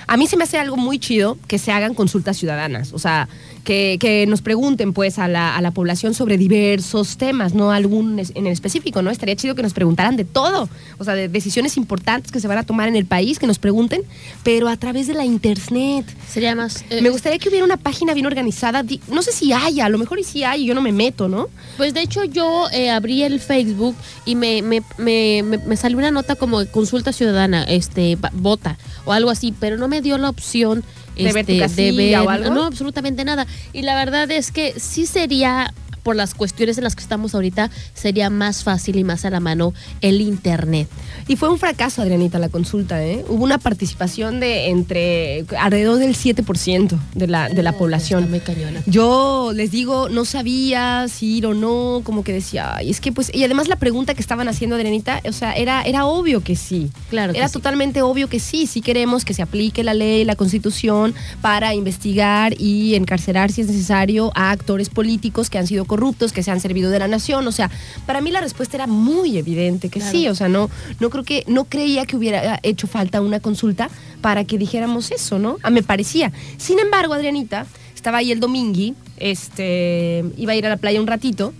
A 0.07 0.17
mí 0.17 0.27
se 0.27 0.37
me 0.37 0.43
hace 0.43 0.57
algo 0.57 0.77
muy 0.77 0.99
chido 0.99 1.37
que 1.47 1.57
se 1.59 1.71
hagan 1.71 1.93
consultas 1.93 2.37
ciudadanas, 2.37 2.93
o 2.93 2.99
sea, 2.99 3.27
que, 3.63 3.97
que 3.99 4.25
nos 4.27 4.41
pregunten 4.41 4.91
pues 4.93 5.19
a 5.19 5.27
la, 5.27 5.55
a 5.55 5.61
la 5.61 5.71
población 5.71 6.13
sobre 6.13 6.37
diversos 6.37 7.15
temas, 7.17 7.53
no 7.53 7.71
algún 7.71 8.19
en 8.35 8.47
específico, 8.47 9.01
¿no? 9.01 9.09
Estaría 9.11 9.35
chido 9.35 9.55
que 9.55 9.63
nos 9.63 9.73
preguntaran 9.73 10.17
de 10.17 10.25
todo, 10.25 10.67
o 10.97 11.03
sea, 11.03 11.13
de 11.15 11.29
decisiones 11.29 11.77
importantes 11.77 12.31
que 12.31 12.39
se 12.39 12.47
van 12.47 12.57
a 12.57 12.63
tomar 12.63 12.87
en 12.89 12.95
el 12.95 13.05
país, 13.05 13.39
que 13.39 13.47
nos 13.47 13.59
pregunten, 13.59 14.01
pero 14.43 14.67
a 14.67 14.75
través 14.77 15.07
de 15.07 15.13
la 15.13 15.23
internet. 15.25 16.05
Sería 16.29 16.55
más. 16.55 16.83
eh, 16.89 17.01
Me 17.01 17.09
gustaría 17.09 17.39
que 17.39 17.49
hubiera 17.49 17.63
una 17.65 17.77
página 17.77 18.13
bien 18.13 18.25
organizada. 18.25 18.83
No 19.09 19.21
sé 19.21 19.31
si 19.31 19.53
haya, 19.53 19.85
a 19.85 19.89
lo 19.89 19.97
mejor 19.97 20.19
y 20.19 20.23
sí 20.23 20.43
hay, 20.43 20.65
yo 20.65 20.75
no 20.75 20.81
me 20.81 20.91
meto, 20.91 21.29
¿no? 21.29 21.47
Pues 21.77 21.93
de 21.93 22.01
hecho 22.01 22.23
yo 22.25 22.67
eh, 22.71 22.89
abrí 22.89 23.23
el 23.23 23.39
Facebook 23.39 23.95
y 24.25 24.35
me, 24.35 24.61
me, 24.61 24.81
me, 24.97 25.41
me- 25.43 25.57
me 25.59 25.77
salió 25.77 25.97
una 25.97 26.11
nota 26.11 26.35
como 26.35 26.65
consulta 26.67 27.13
ciudadana, 27.13 27.63
este, 27.63 28.17
vota 28.33 28.77
o 29.05 29.11
algo 29.13 29.29
así, 29.29 29.53
pero 29.59 29.77
no 29.77 29.87
me 29.87 29.92
dio 30.01 30.17
la 30.17 30.29
opción 30.29 30.83
¿De 31.15 31.31
ver 31.31 31.45
tu 31.45 31.51
este, 31.51 31.59
casilla 31.59 32.23
o 32.23 32.29
algo? 32.29 32.53
No, 32.53 32.63
absolutamente 32.63 33.23
nada. 33.23 33.45
Y 33.71 33.83
la 33.83 33.95
verdad 33.95 34.29
es 34.31 34.51
que 34.51 34.79
sí 34.79 35.05
sería, 35.05 35.73
por 36.03 36.15
las 36.15 36.33
cuestiones 36.35 36.77
en 36.77 36.83
las 36.83 36.95
que 36.95 37.01
estamos 37.01 37.33
ahorita, 37.33 37.71
sería 37.93 38.29
más 38.29 38.63
fácil 38.63 38.97
y 38.97 39.03
más 39.03 39.25
a 39.25 39.29
la 39.29 39.39
mano 39.39 39.73
el 40.01 40.21
internet. 40.21 40.87
Y 41.27 41.35
fue 41.37 41.49
un 41.49 41.57
fracaso, 41.59 42.01
Adrianita, 42.01 42.39
la 42.39 42.49
consulta, 42.49 43.03
¿eh? 43.03 43.23
Hubo 43.29 43.43
una 43.43 43.57
participación 43.57 44.39
de 44.39 44.69
entre 44.69 45.45
alrededor 45.57 45.97
del 45.99 46.15
7% 46.15 46.97
de 47.15 47.27
la, 47.27 47.49
de 47.49 47.63
la 47.63 47.69
Está 47.71 47.79
población. 47.79 48.29
muy 48.29 48.39
cañona. 48.41 48.81
Yo 48.85 49.51
les 49.55 49.71
digo, 49.71 50.09
no 50.09 50.25
sabía 50.25 51.07
si 51.07 51.37
ir 51.37 51.45
o 51.47 51.53
no, 51.53 52.01
como 52.03 52.23
que 52.23 52.33
decía, 52.33 52.75
ay, 52.75 52.89
es 52.91 52.99
que 52.99 53.11
pues, 53.11 53.31
y 53.33 53.43
además 53.43 53.67
la 53.67 53.77
pregunta 53.77 54.13
que 54.13 54.21
estaban 54.21 54.47
haciendo 54.47 54.75
Adrianita, 54.75 55.21
o 55.27 55.31
sea, 55.31 55.53
era, 55.53 55.81
era 55.83 56.05
obvio 56.05 56.41
que 56.43 56.55
sí. 56.55 56.91
Claro 57.09 57.31
que 57.33 57.39
Era 57.39 57.47
sí. 57.47 57.53
totalmente 57.53 58.01
obvio 58.01 58.27
que 58.27 58.39
sí, 58.39 58.67
sí 58.67 58.81
queremos 58.81 59.23
que 59.25 59.33
se 59.33 59.41
aplique 59.41 59.83
la 59.83 59.93
ley, 59.93 60.25
la 60.25 60.35
constitución, 60.35 61.13
para 61.41 61.73
investigar 61.73 62.53
y 62.59 62.95
encarcelar, 62.95 63.51
si 63.51 63.61
es 63.61 63.67
necesario, 63.67 64.31
a 64.35 64.51
actores 64.51 64.89
políticos 64.89 65.49
que 65.49 65.57
han 65.57 65.67
sido 65.67 65.85
corruptos, 65.93 66.33
que 66.33 66.41
se 66.41 66.49
han 66.49 66.59
servido 66.59 66.89
de 66.89 66.97
la 66.97 67.07
nación. 67.07 67.47
O 67.47 67.51
sea, 67.51 67.69
para 68.07 68.19
mí 68.21 68.31
la 68.31 68.41
respuesta 68.41 68.77
era 68.77 68.87
muy 68.87 69.37
evidente 69.37 69.89
que 69.89 69.99
Claro. 69.99 70.11
sí. 70.11 70.27
O 70.27 70.33
sea, 70.33 70.49
no, 70.49 70.69
no 70.99 71.09
creo 71.11 71.23
que, 71.23 71.43
no 71.47 71.65
creía 71.65 72.05
que 72.07 72.15
hubiera 72.17 72.59
hecho 72.63 72.87
falta 72.87 73.21
una 73.21 73.39
consulta 73.39 73.89
para 74.21 74.43
que 74.43 74.57
dijéramos 74.57 75.11
eso, 75.11 75.37
¿no? 75.37 75.57
Ah, 75.61 75.69
me 75.69 75.83
parecía. 75.83 76.31
Sin 76.57 76.79
embargo, 76.79 77.13
Adrianita, 77.13 77.67
estaba 77.93 78.17
ahí 78.17 78.31
el 78.31 78.39
domingui, 78.39 78.95
este, 79.17 80.23
iba 80.35 80.53
a 80.53 80.55
ir 80.55 80.65
a 80.65 80.69
la 80.69 80.77
playa 80.77 80.99
un 80.99 81.07
ratito, 81.07 81.53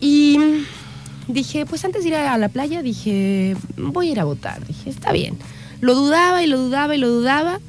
y 0.00 0.38
dije, 1.28 1.66
pues 1.66 1.84
antes 1.84 2.02
de 2.02 2.08
ir 2.08 2.14
a 2.14 2.36
la 2.38 2.48
playa, 2.48 2.82
dije, 2.82 3.56
voy 3.76 4.08
a 4.08 4.12
ir 4.12 4.20
a 4.20 4.24
votar. 4.24 4.66
Dije, 4.66 4.90
está 4.90 5.12
bien. 5.12 5.36
Lo 5.80 5.94
dudaba 5.94 6.42
y 6.42 6.46
lo 6.46 6.58
dudaba 6.58 6.94
y 6.94 6.98
lo 6.98 7.08
dudaba, 7.08 7.60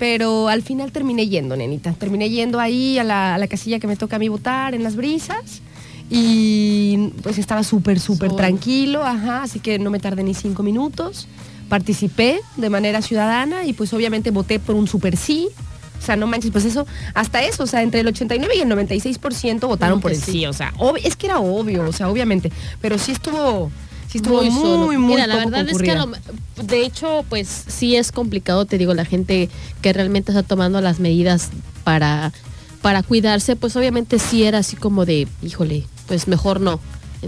pero 0.00 0.48
al 0.48 0.62
final 0.62 0.92
terminé 0.92 1.28
yendo, 1.28 1.54
nenita. 1.56 1.92
Terminé 1.92 2.30
yendo 2.30 2.58
ahí 2.58 2.98
a 2.98 3.04
la, 3.04 3.34
a 3.34 3.38
la 3.38 3.46
casilla 3.46 3.78
que 3.78 3.86
me 3.86 3.96
toca 3.96 4.16
a 4.16 4.18
mí 4.18 4.30
votar, 4.30 4.74
en 4.74 4.82
las 4.82 4.96
brisas. 4.96 5.60
Y 6.08 7.10
pues 7.22 7.36
estaba 7.36 7.62
súper, 7.62 8.00
súper 8.00 8.32
tranquilo, 8.32 9.04
ajá, 9.04 9.42
así 9.42 9.60
que 9.60 9.78
no 9.78 9.90
me 9.90 10.00
tardé 10.00 10.22
ni 10.22 10.32
cinco 10.32 10.62
minutos. 10.62 11.28
Participé 11.68 12.40
de 12.56 12.70
manera 12.70 13.02
ciudadana 13.02 13.64
y 13.66 13.74
pues 13.74 13.92
obviamente 13.92 14.30
voté 14.30 14.58
por 14.58 14.74
un 14.74 14.88
super 14.88 15.18
sí. 15.18 15.48
O 15.98 16.02
sea, 16.02 16.16
no 16.16 16.26
manches, 16.26 16.50
pues 16.50 16.64
eso, 16.64 16.86
hasta 17.12 17.42
eso, 17.42 17.64
o 17.64 17.66
sea, 17.66 17.82
entre 17.82 18.00
el 18.00 18.06
89 18.06 18.54
y 18.56 18.60
el 18.62 18.68
96% 18.70 19.66
votaron 19.66 20.00
por 20.00 20.12
el 20.12 20.16
sí. 20.16 20.32
sí, 20.32 20.46
o 20.46 20.54
sea, 20.54 20.72
es 21.04 21.14
que 21.14 21.26
era 21.26 21.40
obvio, 21.40 21.86
o 21.86 21.92
sea, 21.92 22.08
obviamente, 22.08 22.50
pero 22.80 22.96
sí 22.96 23.12
estuvo, 23.12 23.70
sí 24.10 24.18
estuvo 24.18 24.42
muy, 24.42 24.50
solo. 24.50 24.86
muy, 24.86 24.96
Mira, 24.98 25.26
la 25.26 25.36
verdad 25.36 25.68
es 25.68 25.78
que 25.78 25.94
lo- 25.94 26.10
de 26.64 26.84
hecho, 26.84 27.24
pues 27.28 27.48
sí 27.68 27.96
es 27.96 28.12
complicado, 28.12 28.64
te 28.66 28.76
digo, 28.78 28.92
la 28.94 29.04
gente 29.04 29.48
que 29.82 29.92
realmente 29.92 30.32
está 30.32 30.42
tomando 30.42 30.80
las 30.80 31.00
medidas 31.00 31.50
para, 31.84 32.32
para 32.82 33.02
cuidarse, 33.02 33.56
pues 33.56 33.76
obviamente 33.76 34.18
sí 34.18 34.44
era 34.44 34.58
así 34.58 34.76
como 34.76 35.06
de, 35.06 35.26
híjole, 35.42 35.86
pues 36.06 36.28
mejor 36.28 36.60
no. 36.60 36.80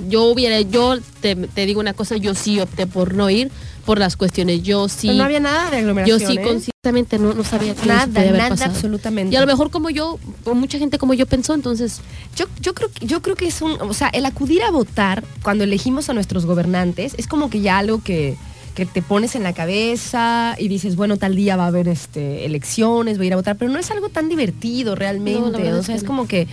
Yo 0.09 0.25
hubiera, 0.25 0.61
yo 0.63 0.99
te, 1.21 1.37
te 1.37 1.67
digo 1.67 1.81
una 1.81 1.93
cosa, 1.93 2.17
yo 2.17 2.35
sí 2.35 2.59
opté 2.61 2.87
por 2.87 3.15
no 3.15 3.29
ir 3.31 3.51
por 3.85 3.99
las 3.99 4.17
cuestiones. 4.17 4.63
Yo 4.63 4.89
sí, 4.89 5.09
Pero 5.09 5.19
no 5.19 5.25
había 5.25 5.41
nada 5.41 5.65
de 5.71 5.77
yo 5.77 5.79
aglomeración. 5.81 6.21
sí 6.21 6.39
¿eh? 6.39 6.43
conscientemente 6.43 7.19
no, 7.19 7.35
no 7.35 7.45
sabía 7.45 7.75
que 7.75 7.87
Nada, 7.87 8.03
haber 8.21 8.33
nada, 8.33 8.49
pasado. 8.51 8.71
absolutamente. 8.73 9.33
Y 9.35 9.37
a 9.37 9.41
lo 9.41 9.47
mejor 9.47 9.71
como 9.71 9.91
yo, 9.91 10.19
o 10.45 10.55
mucha 10.55 10.79
gente 10.79 10.99
como 10.99 11.15
yo 11.15 11.27
pensó, 11.27 11.55
entonces 11.55 12.01
Yo, 12.37 12.47
yo, 12.61 12.75
creo, 12.75 12.91
que- 12.91 13.07
yo 13.07 13.21
creo 13.23 13.37
que 13.37 13.47
es 13.47 13.61
un, 13.61 13.73
o 13.83 13.93
sea, 13.93 14.09
el 14.09 14.25
acudir 14.25 14.63
a 14.63 14.71
votar 14.71 15.25
cuando 15.43 15.65
elegimos 15.65 16.09
a 16.09 16.15
nuestros 16.15 16.47
gobernantes 16.47 17.15
es 17.19 17.27
como 17.27 17.51
que 17.51 17.61
ya 17.61 17.77
algo 17.79 18.03
que, 18.03 18.37
que 18.75 18.87
te 18.87 19.03
pones 19.03 19.35
en 19.35 19.43
la 19.43 19.53
cabeza 19.53 20.55
y 20.59 20.69
dices, 20.69 20.97
bueno, 20.97 21.19
tal 21.19 21.37
día 21.37 21.57
va 21.57 21.65
a 21.65 21.67
haber 21.67 21.89
este, 21.89 22.47
elecciones, 22.47 23.19
voy 23.19 23.27
a 23.27 23.29
ir 23.29 23.33
a 23.35 23.37
votar, 23.37 23.57
pero 23.57 23.71
no 23.71 23.79
es 23.79 23.91
algo 23.91 24.09
tan 24.09 24.29
divertido 24.31 24.95
realmente. 24.95 25.59
No, 25.71 25.77
o 25.77 25.81
es 25.81 25.87
sea, 25.87 25.95
es 25.97 26.05
como 26.05 26.27
que 26.27 26.47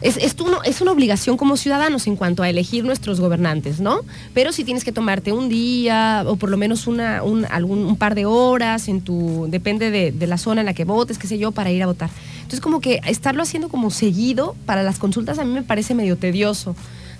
es, 0.00 0.16
es, 0.16 0.36
es 0.64 0.80
una 0.80 0.92
obligación 0.92 1.36
como 1.36 1.56
ciudadanos 1.56 2.06
en 2.06 2.16
cuanto 2.16 2.42
a 2.42 2.48
elegir 2.48 2.84
nuestros 2.84 3.20
gobernantes, 3.20 3.80
¿no? 3.80 4.00
Pero 4.34 4.52
si 4.52 4.64
tienes 4.64 4.84
que 4.84 4.92
tomarte 4.92 5.32
un 5.32 5.48
día 5.48 6.24
o 6.26 6.36
por 6.36 6.50
lo 6.50 6.56
menos 6.56 6.86
una, 6.86 7.22
un, 7.22 7.44
algún, 7.46 7.84
un 7.84 7.96
par 7.96 8.14
de 8.14 8.26
horas 8.26 8.88
en 8.88 9.00
tu, 9.00 9.46
depende 9.48 9.90
de, 9.90 10.12
de 10.12 10.26
la 10.26 10.38
zona 10.38 10.60
en 10.60 10.66
la 10.66 10.74
que 10.74 10.84
votes, 10.84 11.18
qué 11.18 11.26
sé 11.26 11.38
yo, 11.38 11.52
para 11.52 11.70
ir 11.70 11.82
a 11.82 11.86
votar. 11.86 12.10
Entonces 12.38 12.60
como 12.60 12.80
que 12.80 13.00
estarlo 13.06 13.42
haciendo 13.42 13.68
como 13.68 13.90
seguido 13.90 14.56
para 14.66 14.82
las 14.82 14.98
consultas 14.98 15.38
a 15.38 15.44
mí 15.44 15.52
me 15.52 15.62
parece 15.62 15.94
medio 15.94 16.16
tedioso. 16.16 16.74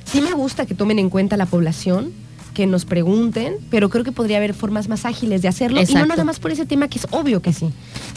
Sí 0.04 0.20
me 0.20 0.32
gusta 0.32 0.64
que 0.64 0.74
tomen 0.74 0.98
en 0.98 1.10
cuenta 1.10 1.36
la 1.36 1.46
población, 1.46 2.12
que 2.58 2.66
nos 2.66 2.84
pregunten, 2.84 3.54
pero 3.70 3.88
creo 3.88 4.02
que 4.02 4.10
podría 4.10 4.38
haber 4.38 4.52
formas 4.52 4.88
más 4.88 5.04
ágiles 5.04 5.42
de 5.42 5.46
hacerlo 5.46 5.80
y 5.80 5.94
no 5.94 6.06
nada 6.06 6.24
más 6.24 6.40
por 6.40 6.50
ese 6.50 6.66
tema 6.66 6.88
que 6.88 6.98
es 6.98 7.06
obvio 7.12 7.40
que 7.40 7.52
sí, 7.52 7.70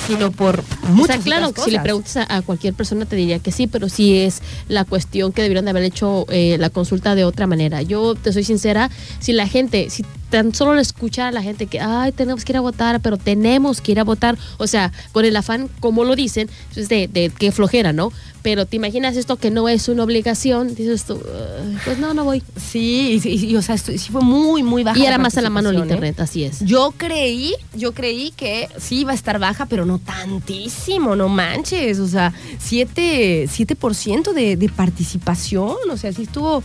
sino 0.07 0.31
por 0.31 0.63
muchas 0.89 1.19
o 1.19 1.21
sea, 1.21 1.23
claro, 1.23 1.49
otras 1.49 1.63
si 1.63 1.69
le 1.69 1.77
cosas. 1.77 1.83
preguntas 1.83 2.17
a, 2.17 2.37
a 2.37 2.41
cualquier 2.41 2.73
persona 2.73 3.05
te 3.05 3.15
diría 3.15 3.37
que 3.37 3.51
sí, 3.51 3.67
pero 3.67 3.87
sí 3.87 4.17
es 4.17 4.41
la 4.67 4.83
cuestión 4.83 5.31
que 5.31 5.43
debieron 5.43 5.65
de 5.65 5.69
haber 5.69 5.83
hecho 5.83 6.25
eh, 6.29 6.57
la 6.59 6.71
consulta 6.71 7.13
de 7.13 7.23
otra 7.23 7.45
manera. 7.45 7.83
Yo 7.83 8.15
te 8.15 8.33
soy 8.33 8.43
sincera, 8.43 8.89
si 9.19 9.31
la 9.31 9.47
gente, 9.47 9.91
si 9.91 10.03
tan 10.31 10.55
solo 10.55 10.73
le 10.73 10.81
escucha 10.81 11.27
a 11.27 11.31
la 11.31 11.43
gente 11.43 11.67
que, 11.67 11.79
ay, 11.79 12.11
tenemos 12.11 12.43
que 12.45 12.53
ir 12.53 12.57
a 12.57 12.61
votar, 12.61 12.99
pero 13.01 13.17
tenemos 13.17 13.81
que 13.81 13.91
ir 13.91 13.99
a 13.99 14.03
votar, 14.03 14.37
o 14.57 14.65
sea, 14.65 14.91
con 15.11 15.25
el 15.25 15.35
afán, 15.35 15.69
como 15.79 16.03
lo 16.03 16.15
dicen, 16.15 16.49
es 16.75 16.89
de, 16.89 17.07
de 17.07 17.29
que 17.29 17.51
flojera, 17.51 17.93
¿no? 17.93 18.11
Pero 18.41 18.65
te 18.65 18.75
imaginas 18.77 19.17
esto 19.17 19.35
que 19.37 19.51
no 19.51 19.69
es 19.69 19.87
una 19.87 20.03
obligación, 20.03 20.73
dices 20.73 21.03
tú, 21.03 21.21
"Ay, 21.23 21.77
pues 21.85 21.99
no, 21.99 22.15
no 22.15 22.23
voy. 22.23 22.41
Sí, 22.55 23.21
y, 23.23 23.29
y- 23.29 23.45
y, 23.51 23.55
o 23.55 23.61
sea, 23.61 23.75
esto- 23.75 23.91
sí 23.91 24.11
fue 24.11 24.21
muy, 24.21 24.63
muy 24.63 24.83
baja. 24.83 24.97
Y 24.97 25.05
era 25.05 25.19
más 25.19 25.37
a 25.37 25.41
la 25.41 25.51
mano 25.51 25.69
el 25.69 25.75
¿eh? 25.75 25.79
internet, 25.79 26.19
así 26.19 26.43
es. 26.45 26.59
Yo 26.61 26.91
creí, 26.97 27.53
yo 27.75 27.91
creí 27.91 28.31
que 28.31 28.67
sí 28.79 29.01
iba 29.01 29.11
a 29.11 29.15
estar 29.15 29.37
baja, 29.37 29.67
pero 29.67 29.85
no 29.85 29.99
tantísimo, 29.99 31.15
no 31.15 31.29
manches. 31.29 31.99
O 31.99 32.07
sea, 32.07 32.33
7%, 32.67 33.47
7 33.47 34.33
de, 34.33 34.55
de 34.57 34.69
participación. 34.69 35.75
O 35.91 35.97
sea, 35.97 36.11
sí 36.11 36.23
estuvo, 36.23 36.63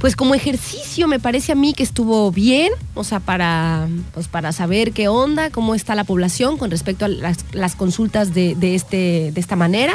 pues 0.00 0.16
como 0.16 0.34
ejercicio 0.34 1.06
me 1.08 1.20
parece 1.20 1.52
a 1.52 1.54
mí 1.54 1.74
que 1.74 1.82
estuvo 1.82 2.32
bien. 2.32 2.72
O 2.94 3.04
sea, 3.04 3.20
para, 3.20 3.86
pues 4.14 4.28
para 4.28 4.50
saber 4.52 4.92
qué 4.92 5.08
onda, 5.08 5.50
cómo 5.50 5.74
está 5.74 5.94
la 5.94 6.04
población 6.04 6.56
con 6.56 6.70
respecto 6.70 7.04
a 7.04 7.08
las, 7.08 7.76
consultas 7.76 8.32
de, 8.32 8.56
este, 8.74 9.30
de 9.32 9.40
esta 9.40 9.56
manera. 9.56 9.92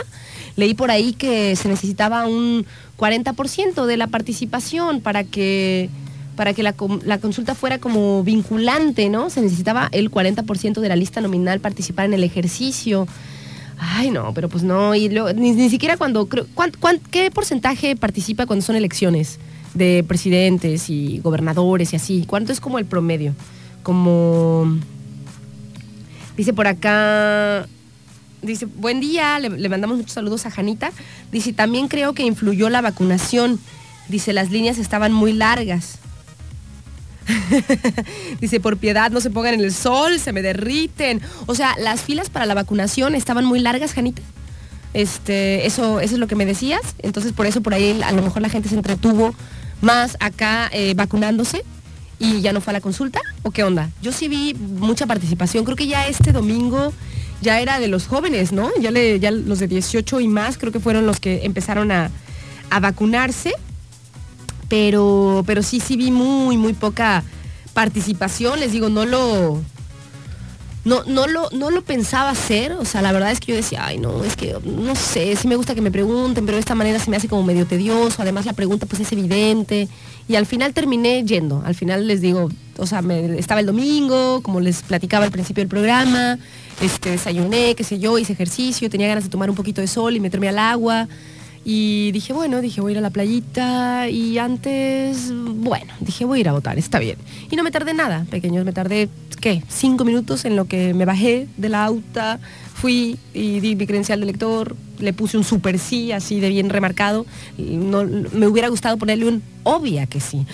Leí 0.56 0.76
por 0.76 0.92
ahí 0.92 1.14
que 1.14 1.56
se 1.56 1.68
necesitaba 1.68 2.28
un 2.28 2.68
40% 2.98 3.86
de 3.86 3.98
la 3.98 4.08
participación 4.08 5.02
para 5.02 5.24
que 5.24 5.90
para 6.36 6.54
que 6.54 6.64
la, 6.64 6.74
consulta 6.74 7.56
fuera 7.56 7.80
como 7.80 8.22
vinculante, 8.22 9.10
¿no? 9.10 9.30
Se 9.30 9.40
necesitaba 9.42 9.88
el 9.94 10.12
40% 10.12 10.82
de 10.82 10.90
la 10.90 10.98
lista 10.98 11.22
nominal 11.22 11.62
participar 11.62 12.08
en 12.08 12.14
el 12.14 12.26
ejercicio. 12.26 13.08
Ay, 13.78 14.12
no, 14.12 14.34
pero 14.34 14.50
pues 14.50 14.62
no, 14.62 14.94
y 14.96 15.08
ni, 15.08 15.52
ni 15.54 15.70
siquiera 15.70 15.96
cuando, 15.96 16.28
creo, 16.28 16.46
¿cuán- 16.54 16.74
cuán- 16.78 17.00
¿qué 17.10 17.32
porcentaje 17.32 17.96
participa 17.96 18.46
cuando 18.46 18.66
son 18.66 18.76
elecciones 18.76 19.40
de 19.76 20.04
presidentes 20.08 20.90
y 20.90 21.20
gobernadores 21.20 21.94
y 21.94 21.96
así? 21.98 22.26
¿Cuánto 22.28 22.52
es 22.52 22.60
como 22.60 22.80
el 22.80 22.86
promedio? 22.86 23.36
Como, 23.84 24.80
dice 26.36 26.54
por 26.54 26.66
acá, 26.68 27.68
dice, 28.42 28.66
buen 28.66 29.00
día, 29.00 29.40
le, 29.40 29.70
mandamos 29.70 29.98
muchos 29.98 30.14
saludos 30.14 30.46
a 30.46 30.52
Janita. 30.52 30.92
Dice, 31.32 31.54
también 31.54 31.88
creo 31.88 32.14
que 32.14 32.24
influyó 32.24 32.70
la 32.70 32.82
vacunación. 32.82 33.60
Dice, 34.08 34.34
las 34.34 34.52
líneas 34.52 34.78
estaban 34.78 35.12
muy 35.12 35.34
largas. 35.34 36.00
Dice, 38.40 38.60
por 38.60 38.78
piedad, 38.78 39.12
no 39.12 39.20
se 39.20 39.30
pongan 39.30 39.56
en 39.56 39.62
el 39.62 39.74
sol, 39.74 40.20
se 40.20 40.32
me 40.32 40.42
derriten. 40.42 41.22
O 41.48 41.56
sea, 41.56 41.76
las 41.80 42.02
filas 42.02 42.30
para 42.30 42.46
la 42.46 42.54
vacunación 42.54 43.16
estaban 43.16 43.46
muy 43.46 43.60
largas, 43.60 43.94
Janita. 43.94 44.22
Este, 44.94 45.66
eso, 45.66 46.00
eso 46.00 46.14
es 46.14 46.20
lo 46.20 46.28
que 46.28 46.36
me 46.36 46.46
decías. 46.46 46.82
Entonces, 47.00 47.34
por 47.34 47.46
eso 47.46 47.62
por 47.62 47.74
ahí 47.74 48.00
a 48.02 48.12
lo 48.12 48.22
mejor 48.22 48.42
la 48.42 48.50
gente 48.50 48.70
se 48.70 48.76
entretuvo 48.76 49.36
más 49.82 50.18
acá 50.20 50.70
eh, 50.72 50.94
vacunándose 50.96 51.64
y 52.20 52.42
ya 52.42 52.54
no 52.54 52.62
fue 52.62 52.72
a 52.72 52.76
la 52.76 52.82
consulta. 52.82 53.22
¿O 53.44 53.52
qué 53.52 53.64
onda? 53.64 53.90
Yo 54.02 54.12
sí 54.12 54.28
vi 54.28 54.54
mucha 54.54 55.06
participación. 55.06 55.66
Creo 55.66 55.76
que 55.76 55.88
ya 55.88 56.08
este 56.08 56.32
domingo 56.32 56.94
ya 57.42 57.60
era 57.60 57.80
de 57.80 57.88
los 57.88 58.08
jóvenes, 58.08 58.52
¿no? 58.52 58.70
Ya, 58.80 58.92
ya 58.92 59.32
los 59.32 59.60
de 59.60 59.68
18 59.68 60.20
y 60.22 60.28
más 60.28 60.58
creo 60.58 60.72
que 60.72 60.80
fueron 60.80 61.06
los 61.06 61.20
que 61.20 61.46
empezaron 61.46 61.92
a, 61.92 62.10
a 62.70 62.80
vacunarse 62.80 63.54
pero, 64.70 65.44
pero 65.46 65.64
sí, 65.64 65.80
sí 65.80 65.96
vi 65.96 66.12
muy, 66.12 66.58
muy 66.58 66.74
poca 66.74 67.24
participación. 67.74 68.60
Les 68.60 68.72
digo, 68.72 68.90
no 68.90 69.06
lo. 69.06 69.62
No, 70.86 71.04
no, 71.06 71.26
lo, 71.26 71.50
no 71.52 71.72
lo 71.72 71.82
pensaba 71.82 72.30
hacer, 72.30 72.74
o 72.74 72.86
sea, 72.86 73.02
la 73.02 73.12
verdad 73.12 73.32
es 73.32 73.40
que 73.40 73.52
yo 73.54 73.56
decía, 73.56 73.84
ay, 73.88 73.98
no, 73.98 74.24
es 74.24 74.36
que 74.36 74.56
no 74.64 74.96
sé, 74.96 75.36
sí 75.36 75.48
me 75.48 75.56
gusta 75.56 75.74
que 75.74 75.82
me 75.82 75.90
pregunten, 75.90 76.46
pero 76.46 76.58
de 76.58 76.60
esta 76.60 76.76
manera 76.76 77.00
se 77.00 77.10
me 77.10 77.18
hace 77.18 77.28
como 77.28 77.42
medio 77.42 77.66
tedioso, 77.66 78.22
además 78.22 78.46
la 78.46 78.54
pregunta 78.54 78.86
pues 78.86 79.02
es 79.02 79.12
evidente, 79.12 79.88
y 80.28 80.36
al 80.36 80.46
final 80.46 80.76
terminé 80.76 81.24
yendo, 81.26 81.64
al 81.66 81.74
final 81.74 82.06
les 82.08 82.22
digo, 82.22 82.52
o 82.78 82.86
sea, 82.86 83.02
me- 83.02 83.40
estaba 83.40 83.62
el 83.62 83.66
domingo, 83.66 84.42
como 84.44 84.60
les 84.60 84.84
platicaba 84.84 85.26
al 85.26 85.32
principio 85.32 85.62
del 85.62 85.70
programa, 85.70 86.38
este, 86.80 87.10
desayuné, 87.10 87.74
qué 87.74 87.84
sé 87.84 87.98
yo, 87.98 88.20
hice 88.20 88.34
ejercicio, 88.34 88.88
tenía 88.88 89.08
ganas 89.08 89.24
de 89.24 89.32
tomar 89.32 89.50
un 89.50 89.56
poquito 89.56 89.82
de 89.82 89.88
sol 89.88 90.16
y 90.16 90.20
meterme 90.20 90.50
al 90.50 90.60
agua, 90.60 91.08
y 91.68 92.12
dije, 92.12 92.32
bueno, 92.32 92.62
dije, 92.62 92.80
voy 92.80 92.92
a 92.92 92.94
ir 92.94 92.98
a 93.00 93.02
la 93.02 93.10
playita. 93.10 94.08
Y 94.08 94.38
antes, 94.38 95.34
bueno, 95.34 95.92
dije, 96.00 96.24
voy 96.24 96.38
a 96.38 96.42
ir 96.42 96.50
a 96.50 96.52
votar, 96.52 96.78
está 96.78 97.00
bien. 97.00 97.18
Y 97.50 97.56
no 97.56 97.64
me 97.64 97.72
tardé 97.72 97.96
nada, 97.96 98.24
pequeños, 98.30 98.64
me 98.66 98.72
tardé, 98.72 99.10
¿qué? 99.42 99.64
Cinco 99.68 100.06
minutos 100.06 100.46
en 100.46 100.56
lo 100.56 100.66
que 100.66 100.94
me 100.94 101.06
bajé 101.06 101.48
de 101.58 101.70
la 101.70 101.84
auta, 101.84 102.40
fui 102.76 103.18
y 103.34 103.62
di 103.62 103.76
mi 103.76 103.88
credencial 103.88 104.20
de 104.20 104.28
lector, 104.28 104.76
le 105.00 105.12
puse 105.12 105.38
un 105.38 105.44
super 105.44 105.80
sí, 105.80 106.12
así 106.12 106.40
de 106.40 106.50
bien 106.50 106.70
remarcado. 106.70 107.26
No, 107.58 108.04
me 108.04 108.46
hubiera 108.46 108.68
gustado 108.68 108.98
ponerle 108.98 109.26
un 109.26 109.42
obvia 109.64 110.06
que 110.06 110.20
sí, 110.20 110.46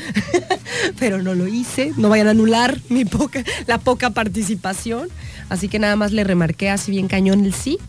pero 0.98 1.22
no 1.22 1.36
lo 1.36 1.46
hice. 1.46 1.92
No 1.98 2.08
vayan 2.08 2.28
a 2.28 2.32
anular 2.32 2.80
mi 2.88 3.04
poca, 3.04 3.44
la 3.68 3.80
poca 3.80 4.12
participación. 4.12 5.10
Así 5.50 5.68
que 5.68 5.78
nada 5.78 5.98
más 5.98 6.14
le 6.14 6.24
remarqué 6.24 6.70
así 6.70 6.90
bien 6.90 7.10
cañón 7.10 7.44
el 7.44 7.54
sí. 7.54 7.80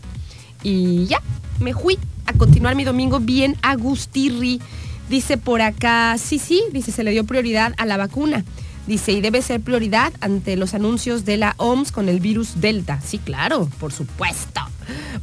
Y 0.61 1.05
ya, 1.05 1.21
me 1.61 1.73
fui 1.73 1.97
a 2.25 2.33
continuar 2.33 2.75
mi 2.75 2.83
domingo 2.83 3.19
bien 3.19 3.57
agustirri. 3.61 4.61
Dice 5.09 5.37
por 5.37 5.61
acá, 5.61 6.17
sí, 6.17 6.39
sí, 6.39 6.63
dice, 6.71 6.91
se 6.91 7.03
le 7.03 7.11
dio 7.11 7.25
prioridad 7.25 7.73
a 7.77 7.85
la 7.85 7.97
vacuna. 7.97 8.43
Dice, 8.87 9.13
y 9.13 9.21
debe 9.21 9.41
ser 9.41 9.61
prioridad 9.61 10.11
ante 10.19 10.57
los 10.57 10.73
anuncios 10.73 11.23
de 11.23 11.37
la 11.37 11.55
OMS 11.57 11.91
con 11.91 12.09
el 12.09 12.19
virus 12.19 12.59
Delta. 12.59 12.99
Sí, 13.01 13.17
claro, 13.17 13.69
por 13.79 13.93
supuesto. 13.93 14.61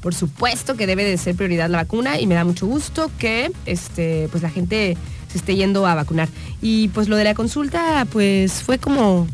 Por 0.00 0.14
supuesto 0.14 0.76
que 0.76 0.86
debe 0.86 1.04
de 1.04 1.18
ser 1.18 1.34
prioridad 1.34 1.68
la 1.68 1.78
vacuna 1.78 2.18
y 2.18 2.26
me 2.26 2.34
da 2.34 2.44
mucho 2.44 2.66
gusto 2.66 3.10
que 3.18 3.52
este, 3.66 4.28
pues 4.30 4.42
la 4.42 4.48
gente 4.48 4.96
se 5.30 5.38
esté 5.38 5.56
yendo 5.56 5.86
a 5.86 5.94
vacunar. 5.94 6.28
Y 6.62 6.88
pues 6.88 7.08
lo 7.08 7.16
de 7.16 7.24
la 7.24 7.34
consulta, 7.34 8.06
pues 8.10 8.62
fue 8.62 8.78
como 8.78 9.26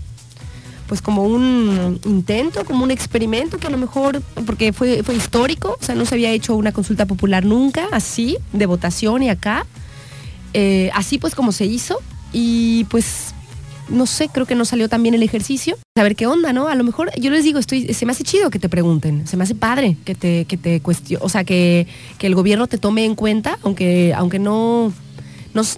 pues 0.86 1.02
como 1.02 1.24
un 1.24 2.00
intento, 2.04 2.64
como 2.64 2.84
un 2.84 2.90
experimento 2.90 3.58
que 3.58 3.66
a 3.66 3.70
lo 3.70 3.78
mejor, 3.78 4.22
porque 4.46 4.72
fue, 4.72 5.02
fue 5.02 5.14
histórico, 5.14 5.76
o 5.80 5.84
sea, 5.84 5.94
no 5.94 6.04
se 6.04 6.14
había 6.14 6.30
hecho 6.30 6.54
una 6.54 6.72
consulta 6.72 7.06
popular 7.06 7.44
nunca, 7.44 7.86
así, 7.92 8.38
de 8.52 8.66
votación 8.66 9.22
y 9.22 9.30
acá. 9.30 9.66
Eh, 10.54 10.90
así 10.94 11.18
pues 11.18 11.34
como 11.34 11.52
se 11.52 11.66
hizo 11.66 11.98
y 12.32 12.84
pues 12.84 13.34
no 13.88 14.06
sé, 14.06 14.28
creo 14.28 14.46
que 14.46 14.54
no 14.54 14.64
salió 14.64 14.88
tan 14.88 15.02
bien 15.02 15.14
el 15.14 15.22
ejercicio. 15.22 15.76
A 15.96 16.02
ver 16.02 16.16
qué 16.16 16.26
onda, 16.26 16.52
¿no? 16.52 16.68
A 16.68 16.74
lo 16.74 16.84
mejor, 16.84 17.10
yo 17.18 17.30
les 17.30 17.44
digo, 17.44 17.58
estoy, 17.58 17.92
se 17.92 18.06
me 18.06 18.12
hace 18.12 18.24
chido 18.24 18.50
que 18.50 18.58
te 18.58 18.68
pregunten, 18.68 19.26
se 19.26 19.36
me 19.36 19.44
hace 19.44 19.54
padre 19.54 19.96
que 20.04 20.14
te, 20.14 20.44
que 20.44 20.56
te 20.56 20.82
o 21.20 21.28
sea, 21.28 21.44
que, 21.44 21.86
que 22.18 22.26
el 22.26 22.34
gobierno 22.34 22.66
te 22.66 22.78
tome 22.78 23.04
en 23.04 23.14
cuenta, 23.14 23.58
aunque, 23.62 24.12
aunque 24.14 24.38
no, 24.38 24.92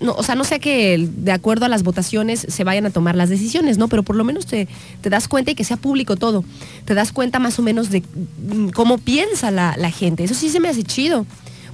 no, 0.01 0.13
o 0.15 0.23
sea, 0.23 0.35
no 0.35 0.45
sea 0.45 0.59
que 0.59 1.09
de 1.17 1.33
acuerdo 1.33 1.67
a 1.67 1.69
las 1.69 1.83
votaciones 1.83 2.47
se 2.49 2.65
vayan 2.65 2.87
a 2.87 2.91
tomar 2.91 3.15
las 3.17 3.29
decisiones, 3.29 3.79
¿no? 3.79 3.89
Pero 3.89 4.03
por 4.03 4.17
lo 4.17 4.25
menos 4.25 4.47
te, 4.47 4.69
te 5.01 5.11
das 5.11 5.29
cuenta 5.29 5.51
y 5.51 5.55
que 5.55 5.65
sea 5.65 5.77
público 5.77 6.17
todo. 6.17 6.45
Te 6.85 6.95
das 6.95 7.13
cuenta 7.13 7.39
más 7.39 7.59
o 7.59 7.63
menos 7.63 7.91
de 7.91 8.01
mm, 8.03 8.69
cómo 8.71 8.99
piensa 8.99 9.51
la, 9.51 9.75
la 9.77 9.91
gente. 9.91 10.25
Eso 10.25 10.35
sí 10.35 10.49
se 10.49 10.61
me 10.61 10.69
hace 10.69 10.83
chido. 10.85 11.27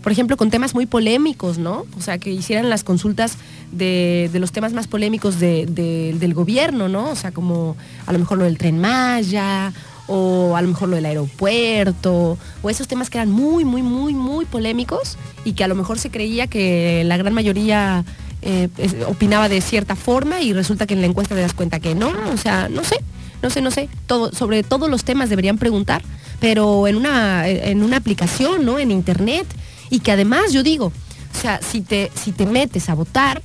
Por 0.02 0.12
ejemplo, 0.12 0.36
con 0.36 0.50
temas 0.50 0.74
muy 0.74 0.84
polémicos, 0.84 1.56
¿no? 1.56 1.86
O 1.96 2.00
sea, 2.02 2.18
que 2.18 2.30
hicieran 2.30 2.68
las 2.68 2.84
consultas 2.84 3.38
de, 3.72 4.28
de 4.32 4.38
los 4.38 4.52
temas 4.52 4.74
más 4.74 4.86
polémicos 4.86 5.40
de- 5.40 5.64
de- 5.66 6.14
del 6.20 6.34
gobierno, 6.34 6.88
¿no? 6.90 7.10
O 7.10 7.16
sea, 7.16 7.32
como 7.32 7.74
a 8.06 8.12
lo 8.12 8.18
mejor 8.18 8.36
lo 8.36 8.44
del 8.44 8.58
tren 8.58 8.78
Maya, 8.78 9.72
o 10.06 10.56
a 10.56 10.62
lo 10.62 10.68
mejor 10.68 10.88
lo 10.88 10.96
del 10.96 11.06
aeropuerto, 11.06 12.38
o 12.62 12.70
esos 12.70 12.88
temas 12.88 13.10
que 13.10 13.18
eran 13.18 13.30
muy, 13.30 13.64
muy, 13.64 13.82
muy, 13.82 14.14
muy 14.14 14.44
polémicos 14.44 15.16
y 15.44 15.52
que 15.52 15.64
a 15.64 15.68
lo 15.68 15.74
mejor 15.74 15.98
se 15.98 16.10
creía 16.10 16.46
que 16.46 17.02
la 17.04 17.16
gran 17.16 17.32
mayoría 17.32 18.04
eh, 18.42 18.68
opinaba 19.06 19.48
de 19.48 19.60
cierta 19.60 19.96
forma 19.96 20.42
y 20.42 20.52
resulta 20.52 20.86
que 20.86 20.94
en 20.94 21.00
la 21.00 21.06
encuesta 21.06 21.34
te 21.34 21.40
das 21.40 21.54
cuenta 21.54 21.80
que 21.80 21.94
no, 21.94 22.12
o 22.32 22.36
sea, 22.36 22.68
no 22.68 22.84
sé, 22.84 22.96
no 23.42 23.50
sé, 23.50 23.60
no 23.62 23.70
sé, 23.70 23.88
sobre 24.32 24.62
todos 24.62 24.90
los 24.90 25.04
temas 25.04 25.30
deberían 25.30 25.58
preguntar, 25.58 26.02
pero 26.40 26.86
en 26.86 26.96
una, 26.96 27.48
en 27.48 27.82
una 27.82 27.96
aplicación, 27.96 28.64
¿no? 28.64 28.78
En 28.78 28.90
internet, 28.90 29.46
y 29.90 30.00
que 30.00 30.12
además 30.12 30.52
yo 30.52 30.62
digo, 30.62 30.86
o 30.86 31.40
sea, 31.40 31.60
si 31.62 31.80
te, 31.80 32.10
si 32.14 32.32
te 32.32 32.46
metes 32.46 32.88
a 32.88 32.94
votar, 32.94 33.42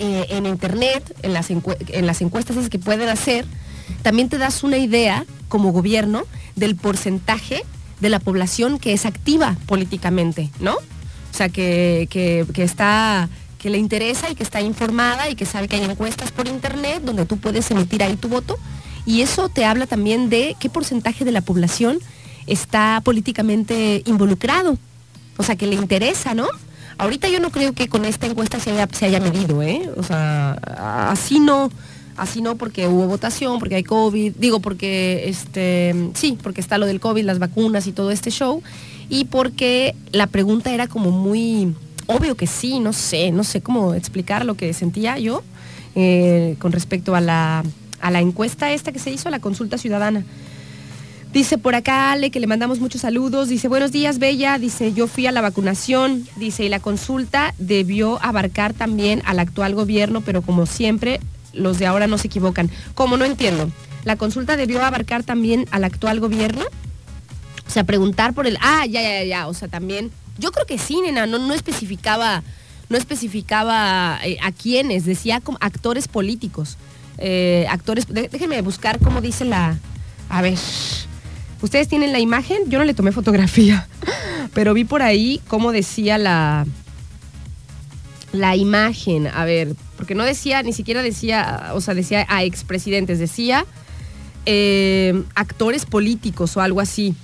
eh, 0.00 0.26
en 0.30 0.46
internet, 0.46 1.16
en 1.22 1.32
las, 1.32 1.50
en 1.50 2.06
las 2.06 2.20
encuestas 2.20 2.68
que 2.68 2.78
pueden 2.78 3.08
hacer, 3.08 3.44
también 4.02 4.28
te 4.28 4.38
das 4.38 4.62
una 4.62 4.78
idea 4.78 5.26
como 5.48 5.72
gobierno 5.72 6.22
del 6.56 6.76
porcentaje 6.76 7.62
de 8.00 8.08
la 8.08 8.20
población 8.20 8.78
que 8.78 8.92
es 8.92 9.06
activa 9.06 9.56
políticamente, 9.66 10.50
¿no? 10.60 10.74
O 10.74 11.36
sea, 11.36 11.48
que, 11.48 12.06
que- 12.10 12.46
está 12.62 13.28
que 13.58 13.70
le 13.70 13.78
interesa 13.78 14.30
y 14.30 14.36
que 14.36 14.44
está 14.44 14.60
informada 14.60 15.28
y 15.28 15.34
que 15.34 15.44
sabe 15.44 15.66
que 15.66 15.74
hay 15.76 15.82
encuestas 15.82 16.30
por 16.30 16.46
internet 16.46 17.02
donde 17.04 17.26
tú 17.26 17.38
puedes 17.38 17.68
emitir 17.72 18.04
ahí 18.04 18.14
tu 18.16 18.28
voto. 18.28 18.56
Y 19.04 19.22
eso 19.22 19.48
te 19.48 19.64
habla 19.64 19.86
también 19.86 20.30
de 20.30 20.54
qué 20.60 20.70
porcentaje 20.70 21.24
de 21.24 21.32
la 21.32 21.40
población 21.40 21.98
está 22.46 23.00
políticamente 23.04 24.02
involucrado. 24.06 24.78
O 25.38 25.42
sea, 25.42 25.56
que 25.56 25.66
le 25.66 25.74
interesa, 25.74 26.34
¿no? 26.34 26.46
Ahorita 26.98 27.28
yo 27.28 27.40
no 27.40 27.50
creo 27.50 27.72
que 27.72 27.88
con 27.88 28.04
esta 28.04 28.26
encuesta 28.26 28.60
se 28.60 28.70
haya, 28.70 28.88
se 28.92 29.06
haya 29.06 29.18
medido, 29.20 29.60
¿eh? 29.62 29.90
O 29.96 30.02
sea, 30.04 30.52
así 31.10 31.40
no, 31.40 31.70
así 32.18 32.42
no 32.42 32.56
porque 32.56 32.88
hubo 32.88 33.06
votación, 33.06 33.58
porque 33.58 33.76
hay 33.76 33.84
COVID, 33.84 34.34
digo 34.38 34.60
porque, 34.60 35.28
este, 35.28 35.94
sí, 36.14 36.38
porque 36.42 36.60
está 36.60 36.76
lo 36.78 36.86
del 36.86 37.00
COVID, 37.00 37.24
las 37.24 37.38
vacunas 37.38 37.86
y 37.86 37.92
todo 37.92 38.10
este 38.10 38.30
show, 38.30 38.62
y 39.08 39.24
porque 39.24 39.94
la 40.12 40.26
pregunta 40.26 40.72
era 40.72 40.86
como 40.86 41.10
muy, 41.10 41.74
obvio 42.06 42.36
que 42.36 42.46
sí, 42.46 42.80
no 42.80 42.92
sé, 42.92 43.30
no 43.30 43.44
sé 43.44 43.60
cómo 43.62 43.94
explicar 43.94 44.44
lo 44.44 44.54
que 44.54 44.72
sentía 44.74 45.18
yo 45.18 45.42
eh, 45.94 46.56
con 46.58 46.72
respecto 46.72 47.14
a 47.14 47.20
la, 47.20 47.64
a 48.00 48.10
la 48.10 48.20
encuesta 48.20 48.72
esta 48.72 48.92
que 48.92 48.98
se 48.98 49.10
hizo, 49.10 49.30
la 49.30 49.40
consulta 49.40 49.78
ciudadana. 49.78 50.24
Dice 51.32 51.58
por 51.58 51.74
acá 51.74 52.10
Ale 52.10 52.30
que 52.30 52.40
le 52.40 52.46
mandamos 52.46 52.80
muchos 52.80 53.02
saludos. 53.02 53.48
Dice, 53.48 53.68
buenos 53.68 53.92
días, 53.92 54.18
Bella. 54.18 54.58
Dice, 54.58 54.94
yo 54.94 55.06
fui 55.06 55.26
a 55.26 55.32
la 55.32 55.42
vacunación. 55.42 56.26
Dice, 56.36 56.64
y 56.64 56.70
la 56.70 56.80
consulta 56.80 57.54
debió 57.58 58.18
abarcar 58.22 58.72
también 58.72 59.20
al 59.26 59.38
actual 59.38 59.74
gobierno, 59.74 60.22
pero 60.22 60.40
como 60.40 60.64
siempre, 60.64 61.20
los 61.58 61.78
de 61.78 61.86
ahora 61.86 62.06
no 62.06 62.18
se 62.18 62.28
equivocan. 62.28 62.70
Como 62.94 63.16
no 63.16 63.24
entiendo. 63.24 63.70
La 64.04 64.16
consulta 64.16 64.56
debió 64.56 64.82
abarcar 64.82 65.22
también 65.22 65.66
al 65.70 65.84
actual 65.84 66.20
gobierno. 66.20 66.64
O 67.66 67.70
sea, 67.70 67.84
preguntar 67.84 68.32
por 68.32 68.46
el. 68.46 68.56
Ah, 68.60 68.86
ya, 68.86 69.02
ya, 69.02 69.24
ya. 69.24 69.48
O 69.48 69.54
sea, 69.54 69.68
también. 69.68 70.10
Yo 70.38 70.52
creo 70.52 70.66
que 70.66 70.78
sí, 70.78 71.00
nena. 71.02 71.26
No, 71.26 71.38
no 71.38 71.52
especificaba. 71.52 72.42
No 72.88 72.96
especificaba 72.96 74.18
eh, 74.24 74.38
a 74.42 74.52
quiénes. 74.52 75.04
Decía 75.04 75.40
como 75.40 75.58
actores 75.60 76.08
políticos. 76.08 76.78
Eh, 77.18 77.66
actores. 77.68 78.06
déjenme 78.08 78.62
buscar 78.62 78.98
cómo 78.98 79.20
dice 79.20 79.44
la. 79.44 79.76
A 80.30 80.40
ver. 80.40 80.56
Ustedes 81.60 81.88
tienen 81.88 82.12
la 82.12 82.20
imagen. 82.20 82.70
Yo 82.70 82.78
no 82.78 82.84
le 82.84 82.94
tomé 82.94 83.12
fotografía. 83.12 83.86
Pero 84.54 84.72
vi 84.72 84.84
por 84.84 85.02
ahí 85.02 85.42
cómo 85.48 85.72
decía 85.72 86.16
la. 86.16 86.66
La 88.32 88.56
imagen. 88.56 89.26
A 89.26 89.44
ver. 89.44 89.74
Porque 89.98 90.14
no 90.14 90.24
decía, 90.24 90.62
ni 90.62 90.72
siquiera 90.72 91.02
decía. 91.02 91.72
O 91.74 91.82
sea, 91.82 91.92
decía 91.92 92.24
a 92.30 92.42
expresidentes. 92.44 93.18
Decía. 93.18 93.66
eh, 94.46 95.22
actores 95.34 95.84
políticos 95.84 96.56
o 96.56 96.62
algo 96.62 96.80
así. 96.80 97.14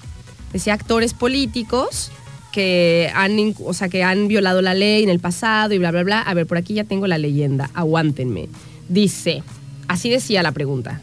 Decía 0.53 0.75
actores 0.75 1.15
políticos 1.15 2.11
que 2.53 3.11
han, 3.15 3.55
o 3.65 3.73
sea, 3.73 3.89
que 3.89 4.05
han 4.05 4.29
violado 4.29 4.61
la 4.61 4.75
ley 4.75 5.03
en 5.03 5.09
el 5.09 5.21
pasado 5.21 5.73
y 5.73 5.79
bla, 5.79 5.91
bla, 5.91 6.03
bla. 6.03 6.21
A 6.21 6.35
ver, 6.35 6.47
por 6.47 6.59
aquí 6.59 6.75
ya 6.75 6.85
tengo 6.85 7.07
la 7.07 7.17
leyenda. 7.17 7.71
Aguántenme. 7.73 8.49
Dice, 8.91 9.43
así 9.89 10.11
decía 10.11 10.43
la 10.43 10.53
pregunta. 10.53 11.01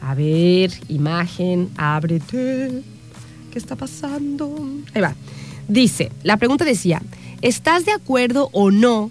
A 0.00 0.14
ver, 0.14 0.72
imagen, 0.88 1.68
ábrete. 1.76 2.82
¿Qué 3.52 3.58
está 3.58 3.76
pasando? 3.76 4.56
Ahí 4.94 5.02
va. 5.02 5.14
Dice, 5.68 6.10
la 6.22 6.38
pregunta 6.38 6.64
decía, 6.64 7.02
¿estás 7.42 7.84
de 7.84 7.92
acuerdo 7.92 8.48
o 8.52 8.70
no 8.70 9.10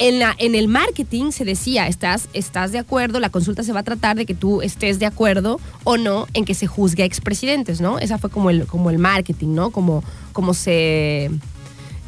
En, 0.00 0.18
la, 0.18 0.34
en 0.38 0.56
el 0.56 0.66
marketing 0.66 1.30
se 1.30 1.44
decía, 1.44 1.86
¿estás, 1.86 2.28
¿estás 2.32 2.72
de 2.72 2.78
acuerdo? 2.78 3.20
La 3.20 3.30
consulta 3.30 3.62
se 3.62 3.72
va 3.72 3.80
a 3.80 3.84
tratar 3.84 4.16
de 4.16 4.26
que 4.26 4.34
tú 4.34 4.60
estés 4.60 4.98
de 4.98 5.06
acuerdo 5.06 5.60
o 5.84 5.96
no 5.96 6.26
en 6.34 6.44
que 6.44 6.54
se 6.54 6.66
juzgue 6.66 7.04
a 7.04 7.06
expresidentes, 7.06 7.80
¿no? 7.80 8.00
Esa 8.00 8.18
fue 8.18 8.28
como 8.28 8.50
el, 8.50 8.66
como 8.66 8.90
el 8.90 8.98
marketing, 8.98 9.54
¿no? 9.54 9.70
Como, 9.70 10.02
como, 10.32 10.52
se, 10.52 11.30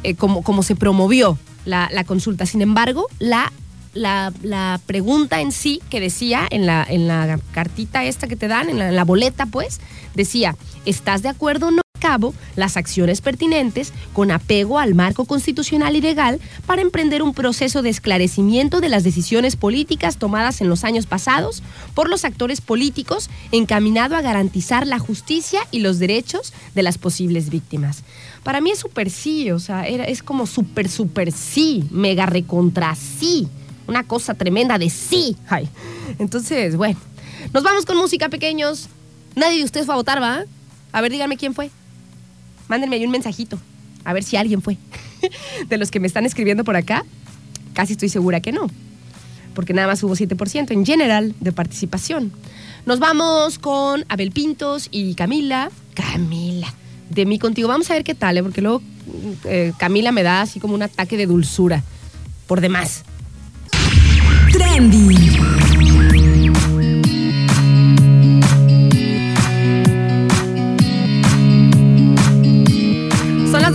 eh, 0.03 0.15
como, 0.17 0.43
como 0.43 0.63
se 0.63 0.75
promovió 0.75 1.39
la, 1.63 1.89
la 1.93 2.03
consulta. 2.03 2.45
Sin 2.45 2.61
embargo, 2.61 3.07
la, 3.19 3.53
la, 3.93 4.33
la 4.43 4.81
pregunta 4.85 5.39
en 5.39 5.53
sí 5.53 5.81
que 5.89 6.01
decía 6.01 6.45
en 6.49 6.65
la, 6.65 6.85
en 6.87 7.07
la 7.07 7.39
cartita 7.53 8.03
esta 8.03 8.27
que 8.27 8.35
te 8.35 8.49
dan, 8.49 8.69
en 8.69 8.79
la, 8.79 8.89
en 8.89 8.97
la 8.97 9.05
boleta, 9.05 9.45
pues, 9.45 9.79
decía, 10.13 10.57
¿estás 10.85 11.21
de 11.21 11.29
acuerdo 11.29 11.67
o 11.67 11.71
no? 11.71 11.81
Cabo 11.97 12.33
las 12.55 12.77
acciones 12.77 13.21
pertinentes 13.21 13.93
con 14.13 14.31
apego 14.31 14.79
al 14.79 14.95
marco 14.95 15.25
constitucional 15.25 15.95
y 15.95 16.01
legal 16.01 16.39
para 16.65 16.81
emprender 16.81 17.21
un 17.21 17.33
proceso 17.33 17.81
de 17.81 17.89
esclarecimiento 17.89 18.79
de 18.81 18.89
las 18.89 19.03
decisiones 19.03 19.55
políticas 19.55 20.17
tomadas 20.17 20.61
en 20.61 20.69
los 20.69 20.83
años 20.83 21.05
pasados 21.05 21.63
por 21.93 22.09
los 22.09 22.25
actores 22.25 22.61
políticos 22.61 23.29
encaminado 23.51 24.15
a 24.15 24.21
garantizar 24.21 24.87
la 24.87 24.99
justicia 24.99 25.59
y 25.71 25.79
los 25.79 25.99
derechos 25.99 26.53
de 26.75 26.83
las 26.83 26.97
posibles 26.97 27.49
víctimas. 27.49 28.03
Para 28.43 28.61
mí 28.61 28.71
es 28.71 28.79
súper 28.79 29.09
sí, 29.09 29.51
o 29.51 29.59
sea, 29.59 29.87
era- 29.87 30.05
es 30.05 30.23
como 30.23 30.45
súper, 30.47 30.87
súper 30.89 31.31
sí, 31.31 31.83
mega 31.91 32.25
recontra 32.25 32.95
sí, 32.95 33.47
una 33.87 34.03
cosa 34.03 34.33
tremenda 34.35 34.77
de 34.77 34.89
sí. 34.89 35.35
Entonces, 36.19 36.75
bueno, 36.77 36.97
nos 37.53 37.63
vamos 37.63 37.85
con 37.85 37.97
música, 37.97 38.29
pequeños. 38.29 38.87
Nadie 39.35 39.59
de 39.59 39.63
ustedes 39.65 39.85
fue 39.85 39.93
a 39.93 39.97
votar, 39.97 40.21
¿va? 40.21 40.43
A 40.91 41.01
ver, 41.01 41.11
díganme 41.11 41.37
quién 41.37 41.53
fue. 41.53 41.69
Mándenme 42.67 42.95
ahí 42.95 43.05
un 43.05 43.11
mensajito. 43.11 43.59
A 44.03 44.13
ver 44.13 44.23
si 44.23 44.37
alguien 44.37 44.61
fue. 44.61 44.77
De 45.69 45.77
los 45.77 45.91
que 45.91 45.99
me 45.99 46.07
están 46.07 46.25
escribiendo 46.25 46.63
por 46.63 46.75
acá, 46.75 47.03
casi 47.73 47.93
estoy 47.93 48.09
segura 48.09 48.39
que 48.41 48.51
no. 48.51 48.69
Porque 49.53 49.73
nada 49.73 49.87
más 49.87 50.03
hubo 50.03 50.15
7% 50.15 50.71
en 50.71 50.85
general 50.85 51.33
de 51.39 51.51
participación. 51.51 52.31
Nos 52.85 52.99
vamos 52.99 53.59
con 53.59 54.05
Abel 54.07 54.31
Pintos 54.31 54.87
y 54.91 55.15
Camila. 55.15 55.71
Camila. 55.93 56.73
De 57.09 57.25
mí 57.25 57.39
contigo. 57.39 57.67
Vamos 57.67 57.89
a 57.89 57.93
ver 57.93 58.03
qué 58.03 58.15
tal, 58.15 58.37
¿eh? 58.37 58.43
porque 58.43 58.61
luego 58.61 58.81
eh, 59.45 59.73
Camila 59.77 60.11
me 60.11 60.23
da 60.23 60.41
así 60.41 60.59
como 60.59 60.75
un 60.75 60.83
ataque 60.83 61.17
de 61.17 61.25
dulzura. 61.25 61.83
Por 62.47 62.61
demás. 62.61 63.03
Trendy. 64.51 65.37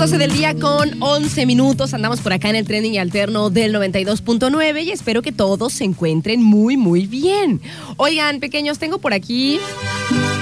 12 0.02 0.18
del 0.18 0.32
día 0.32 0.56
con 0.56 1.00
11 1.00 1.46
minutos. 1.46 1.94
Andamos 1.94 2.20
por 2.20 2.32
acá 2.32 2.50
en 2.50 2.56
el 2.56 2.66
trending 2.66 2.98
alterno 2.98 3.50
del 3.50 3.72
92.9 3.72 4.82
y 4.82 4.90
espero 4.90 5.22
que 5.22 5.30
todos 5.30 5.74
se 5.74 5.84
encuentren 5.84 6.42
muy, 6.42 6.76
muy 6.76 7.06
bien. 7.06 7.60
Oigan, 7.98 8.40
pequeños, 8.40 8.80
tengo 8.80 8.98
por 8.98 9.12
aquí 9.12 9.60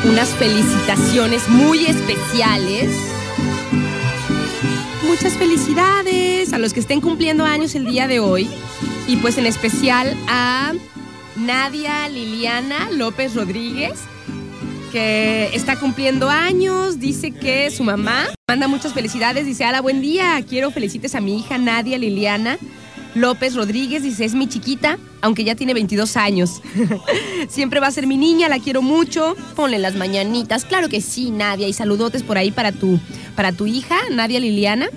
unas 0.04 0.30
felicitaciones 0.30 1.46
muy 1.50 1.84
especiales. 1.84 2.90
Muchas 5.06 5.34
felicidades 5.34 6.54
a 6.54 6.58
los 6.58 6.72
que 6.72 6.80
estén 6.80 7.02
cumpliendo 7.02 7.44
años 7.44 7.74
el 7.74 7.84
día 7.84 8.08
de 8.08 8.18
hoy 8.18 8.48
y 9.08 9.16
pues 9.16 9.36
en 9.36 9.44
especial 9.44 10.16
a 10.26 10.72
Nadia 11.36 12.08
Liliana 12.08 12.90
López 12.92 13.34
Rodríguez 13.34 13.98
que 14.90 15.50
está 15.54 15.78
cumpliendo 15.78 16.28
años, 16.28 16.98
dice 16.98 17.30
que 17.30 17.70
su 17.70 17.84
mamá 17.84 18.28
manda 18.48 18.68
muchas 18.68 18.92
felicidades, 18.92 19.46
dice, 19.46 19.64
hola, 19.66 19.80
buen 19.80 20.00
día, 20.00 20.42
quiero 20.48 20.70
felicites 20.70 21.14
a 21.14 21.20
mi 21.20 21.38
hija 21.38 21.58
Nadia 21.58 21.98
Liliana 21.98 22.58
López 23.14 23.54
Rodríguez 23.56 24.02
dice, 24.02 24.24
es 24.24 24.34
mi 24.34 24.48
chiquita, 24.48 24.98
aunque 25.20 25.44
ya 25.44 25.54
tiene 25.54 25.74
22 25.74 26.16
años. 26.16 26.62
Siempre 27.48 27.80
va 27.80 27.88
a 27.88 27.90
ser 27.90 28.06
mi 28.06 28.16
niña, 28.16 28.48
la 28.48 28.60
quiero 28.60 28.82
mucho. 28.82 29.36
Ponle 29.56 29.78
las 29.78 29.96
mañanitas. 29.96 30.64
Claro 30.64 30.88
que 30.88 31.00
sí, 31.00 31.30
Nadia. 31.30 31.66
Y 31.66 31.72
saludotes 31.72 32.22
por 32.22 32.38
ahí 32.38 32.50
para 32.52 32.72
tu, 32.72 33.00
para 33.34 33.52
tu 33.52 33.66
hija, 33.66 33.96
Nadia 34.10 34.38
Liliana 34.38 34.88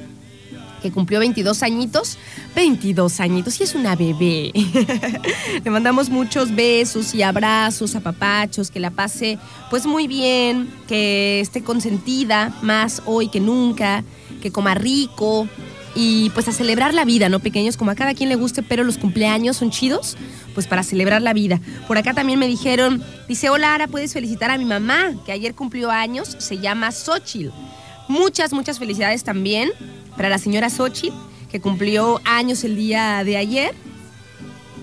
que 0.84 0.92
cumplió 0.92 1.20
22 1.20 1.64
añitos. 1.64 2.20
22 2.56 3.20
añitos 3.20 3.60
y 3.60 3.64
es 3.64 3.74
una 3.74 3.96
bebé. 3.96 4.52
Le 5.64 5.72
mandamos 5.72 6.10
muchos 6.10 6.54
besos 6.54 7.16
y 7.16 7.24
abrazos, 7.24 7.96
a 7.96 8.02
papachos, 8.02 8.70
que 8.70 8.80
la 8.80 8.92
pase 8.92 9.40
pues 9.72 9.88
muy 9.88 10.08
bien, 10.08 10.70
que 10.88 11.40
esté 11.40 11.64
consentida 11.64 12.54
más 12.62 13.02
hoy 13.06 13.30
que 13.30 13.40
nunca, 13.40 14.04
que 14.42 14.52
coma 14.52 14.76
rico 14.76 15.48
y 15.96 16.30
pues 16.32 16.48
a 16.48 16.52
celebrar 16.52 16.94
la 16.94 17.06
vida, 17.06 17.30
¿no? 17.30 17.40
Pequeños, 17.40 17.78
como 17.78 17.92
a 17.92 17.96
cada 17.96 18.14
quien 18.14 18.30
le 18.30 18.36
guste, 18.36 18.62
pero 18.62 18.84
los 18.84 18.98
cumpleaños 18.98 19.58
son 19.58 19.72
chidos, 19.72 20.18
pues 20.54 20.68
para 20.68 20.84
celebrar 20.84 21.22
la 21.22 21.34
vida. 21.34 21.62
Por 21.88 21.98
acá 21.98 22.14
también 22.14 22.40
me 22.40 22.48
dijeron, 22.48 23.02
dice, 23.28 23.50
hola 23.50 23.74
Ara, 23.74 23.88
puedes 23.88 24.14
felicitar 24.14 24.52
a 24.52 24.58
mi 24.58 24.66
mamá, 24.66 25.14
que 25.26 25.32
ayer 25.32 25.56
cumplió 25.56 25.92
años, 25.92 26.36
se 26.40 26.58
llama 26.58 26.92
Xochitl. 26.92 27.52
Muchas, 28.14 28.54
muchas 28.54 28.78
felicidades 28.78 29.24
también 29.24 29.72
para 30.16 30.30
la 30.30 30.38
señora 30.38 30.70
Sochi, 30.70 31.12
que 31.52 31.60
cumplió 31.60 32.22
años 32.26 32.64
el 32.64 32.76
día 32.76 33.24
de 33.24 33.38
ayer. 33.38 33.74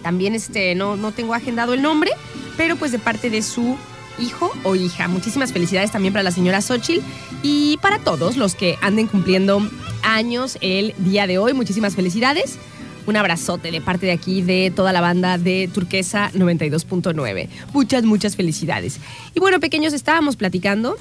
También 0.03 0.35
este, 0.35 0.75
no, 0.75 0.97
no 0.97 1.12
tengo 1.12 1.33
agendado 1.33 1.73
el 1.73 1.81
nombre, 1.81 2.11
pero 2.57 2.75
pues 2.75 2.90
de 2.90 2.99
parte 2.99 3.31
de 3.31 3.43
su 3.43 3.77
hijo 4.19 4.51
o 4.64 4.75
hija. 4.75 5.07
Muchísimas 5.07 5.53
felicidades 5.53 5.93
también 5.93 6.12
para 6.12 6.25
la 6.25 6.33
señora 6.33 6.61
Xochitl 6.61 7.05
y 7.45 7.77
para 7.81 8.01
todos 8.01 8.37
los 8.37 8.57
que 8.57 8.77
anden 8.83 9.07
cumpliendo 9.07 9.62
años 10.03 10.59
el 10.61 10.93
día 10.99 11.29
de 11.29 11.38
hoy. 11.38 11.53
Muchísimas 11.53 11.95
felicidades. 11.95 12.59
Un 13.07 13.16
abrazote 13.16 13.71
de 13.71 13.81
parte 13.81 14.07
de 14.07 14.12
aquí 14.12 14.43
de 14.43 14.73
toda 14.75 14.93
la 14.93 15.01
banda 15.01 15.38
de 15.38 15.71
Turquesa 15.73 16.33
92.9. 16.33 17.49
Muchas, 17.73 18.03
muchas 18.03 18.35
felicidades. 18.35 18.99
Y 19.37 19.38
bueno, 19.38 19.61
pequeños, 19.61 19.93
estábamos 19.93 20.35
platicando 20.35 20.97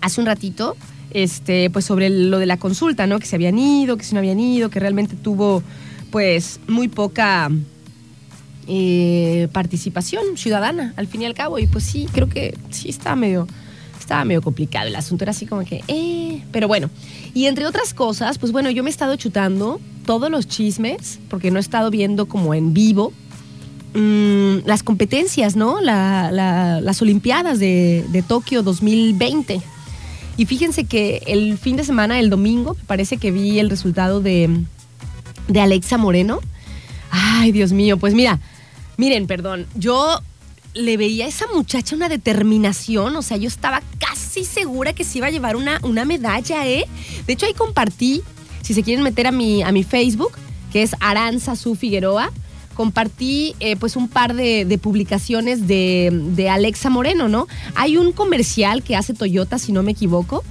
hace 0.00 0.20
un 0.20 0.28
ratito 0.28 0.76
este, 1.10 1.70
pues 1.70 1.84
sobre 1.84 2.10
lo 2.10 2.38
de 2.38 2.46
la 2.46 2.56
consulta, 2.56 3.06
¿no? 3.06 3.18
Que 3.18 3.26
se 3.26 3.36
habían 3.36 3.58
ido, 3.58 3.96
que 3.96 4.04
se 4.04 4.14
no 4.14 4.18
habían 4.18 4.40
ido, 4.40 4.70
que 4.70 4.80
realmente 4.80 5.16
tuvo 5.16 5.62
pues 6.10 6.60
muy 6.68 6.88
poca 6.88 7.50
eh, 8.68 9.48
participación 9.52 10.36
ciudadana 10.36 10.92
al 10.96 11.06
fin 11.06 11.22
y 11.22 11.26
al 11.26 11.34
cabo. 11.34 11.58
Y 11.58 11.66
pues 11.66 11.84
sí, 11.84 12.06
creo 12.12 12.28
que 12.28 12.56
sí 12.70 12.88
estaba 12.88 13.16
medio, 13.16 13.46
estaba 13.98 14.24
medio 14.24 14.42
complicado. 14.42 14.88
El 14.88 14.96
asunto 14.96 15.24
era 15.24 15.30
así 15.30 15.46
como 15.46 15.64
que, 15.64 15.82
eh, 15.88 16.42
pero 16.52 16.68
bueno. 16.68 16.90
Y 17.34 17.46
entre 17.46 17.66
otras 17.66 17.94
cosas, 17.94 18.38
pues 18.38 18.52
bueno, 18.52 18.70
yo 18.70 18.82
me 18.82 18.90
he 18.90 18.92
estado 18.92 19.16
chutando 19.16 19.80
todos 20.04 20.30
los 20.30 20.48
chismes, 20.48 21.18
porque 21.28 21.50
no 21.50 21.58
he 21.58 21.60
estado 21.60 21.90
viendo 21.90 22.26
como 22.26 22.54
en 22.54 22.72
vivo 22.72 23.12
mm, 23.94 24.58
las 24.64 24.82
competencias, 24.82 25.56
¿no? 25.56 25.80
las 25.80 27.02
Olimpiadas 27.02 27.58
de, 27.58 28.04
de 28.10 28.22
Tokio 28.22 28.62
2020. 28.62 29.60
Y 30.36 30.46
fíjense 30.46 30.84
que 30.84 31.22
el 31.26 31.56
fin 31.58 31.76
de 31.76 31.84
semana, 31.84 32.18
el 32.18 32.30
domingo, 32.30 32.76
parece 32.86 33.16
que 33.16 33.30
vi 33.30 33.58
el 33.58 33.70
resultado 33.70 34.20
de, 34.20 34.64
de 35.48 35.60
Alexa 35.60 35.96
Moreno. 35.96 36.40
Ay, 37.10 37.52
Dios 37.52 37.72
mío, 37.72 37.96
pues 37.96 38.14
mira, 38.14 38.40
miren, 38.96 39.26
perdón, 39.26 39.66
yo 39.74 40.20
le 40.74 40.96
veía 40.98 41.24
a 41.24 41.28
esa 41.28 41.46
muchacha 41.54 41.96
una 41.96 42.08
determinación, 42.08 43.16
o 43.16 43.22
sea, 43.22 43.38
yo 43.38 43.48
estaba 43.48 43.82
casi 43.98 44.44
segura 44.44 44.92
que 44.92 45.04
se 45.04 45.18
iba 45.18 45.28
a 45.28 45.30
llevar 45.30 45.56
una, 45.56 45.80
una 45.82 46.04
medalla, 46.04 46.66
¿eh? 46.66 46.84
De 47.26 47.32
hecho, 47.32 47.46
ahí 47.46 47.54
compartí, 47.54 48.22
si 48.60 48.74
se 48.74 48.82
quieren 48.82 49.02
meter 49.02 49.26
a 49.26 49.32
mi, 49.32 49.62
a 49.62 49.72
mi 49.72 49.84
Facebook, 49.84 50.32
que 50.72 50.82
es 50.82 50.94
Aranza 51.00 51.56
Su 51.56 51.74
Figueroa, 51.76 52.30
compartí 52.76 53.56
eh, 53.58 53.74
pues 53.76 53.96
un 53.96 54.08
par 54.08 54.34
de, 54.34 54.78
publicaciones 54.80 55.66
de, 55.66 56.48
Alexa 56.50 56.90
Moreno, 56.90 57.28
¿no? 57.28 57.48
Hay 57.74 57.96
un 57.96 58.12
comercial 58.12 58.82
que 58.82 58.94
hace 58.94 59.14
Toyota, 59.14 59.58
si 59.58 59.72
no 59.72 59.82
me 59.82 59.92
equivoco, 59.92 60.44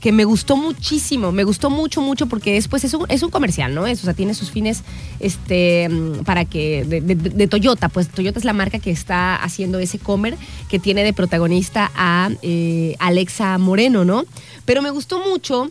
que 0.00 0.12
me 0.12 0.24
gustó 0.24 0.56
muchísimo, 0.56 1.32
me 1.32 1.44
gustó 1.44 1.68
mucho, 1.68 2.00
mucho, 2.00 2.26
porque 2.26 2.52
después 2.54 2.84
es 2.84 2.94
un, 2.94 3.06
es 3.08 3.22
un 3.22 3.30
comercial, 3.30 3.74
¿no? 3.74 3.86
Es, 3.86 4.00
o 4.00 4.04
sea, 4.04 4.14
tiene 4.14 4.34
sus 4.34 4.50
fines 4.50 4.82
este, 5.18 5.88
para 6.24 6.44
que, 6.44 6.84
de, 6.84 7.46
Toyota, 7.48 7.88
pues 7.88 8.08
Toyota 8.08 8.38
es 8.38 8.44
la 8.44 8.52
marca 8.52 8.78
que 8.78 8.90
está 8.90 9.36
haciendo 9.36 9.78
ese 9.78 9.98
comer 9.98 10.36
que 10.68 10.78
tiene 10.78 11.02
de 11.02 11.12
protagonista 11.12 11.90
a 11.94 12.30
eh, 12.42 12.94
Alexa 12.98 13.58
Moreno, 13.58 14.04
¿no? 14.04 14.24
Pero 14.64 14.82
me 14.82 14.90
gustó 14.90 15.20
mucho 15.26 15.70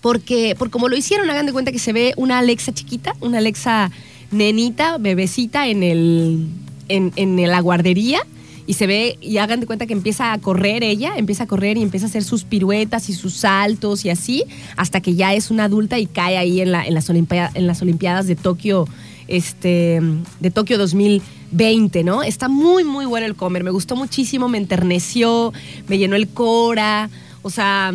porque, 0.00 0.54
por 0.58 0.70
como 0.70 0.88
lo 0.88 0.96
hicieron, 0.96 1.30
hagan 1.30 1.46
de 1.46 1.52
cuenta 1.52 1.72
que 1.72 1.78
se 1.78 1.92
ve 1.92 2.12
una 2.16 2.38
Alexa 2.38 2.72
chiquita, 2.72 3.14
una 3.20 3.38
Alexa 3.38 3.90
nenita, 4.34 4.98
bebecita 4.98 5.68
en 5.68 5.82
el 5.82 6.48
en, 6.88 7.36
la 7.48 7.60
guardería 7.60 8.20
y 8.66 8.74
se 8.74 8.86
ve 8.86 9.18
y 9.20 9.38
hagan 9.38 9.60
de 9.60 9.66
cuenta 9.66 9.86
que 9.86 9.92
empieza 9.92 10.32
a 10.32 10.38
correr 10.38 10.82
ella, 10.82 11.14
empieza 11.16 11.44
a 11.44 11.46
correr 11.46 11.76
y 11.76 11.82
empieza 11.82 12.06
a 12.06 12.08
hacer 12.08 12.24
sus 12.24 12.44
piruetas 12.44 13.08
y 13.08 13.12
sus 13.12 13.34
saltos 13.34 14.04
y 14.04 14.10
así 14.10 14.44
hasta 14.76 15.00
que 15.00 15.14
ya 15.14 15.34
es 15.34 15.50
una 15.50 15.64
adulta 15.64 15.98
y 15.98 16.06
cae 16.06 16.38
ahí 16.38 16.60
en, 16.60 16.72
la, 16.72 16.84
en, 16.84 16.94
las, 16.94 17.08
olimpiadas, 17.10 17.54
en 17.56 17.66
las 17.66 17.82
Olimpiadas 17.82 18.26
de 18.26 18.36
Tokio 18.36 18.86
este 19.26 20.02
de 20.40 20.50
Tokio 20.50 20.76
2020, 20.76 22.04
¿no? 22.04 22.22
Está 22.22 22.48
muy 22.48 22.84
muy 22.84 23.06
bueno 23.06 23.26
el 23.26 23.34
comer, 23.34 23.64
me 23.64 23.70
gustó 23.70 23.96
muchísimo, 23.96 24.48
me 24.48 24.58
enterneció, 24.58 25.52
me 25.88 25.96
llenó 25.98 26.16
el 26.16 26.28
cora, 26.28 27.08
o 27.42 27.50
sea, 27.50 27.92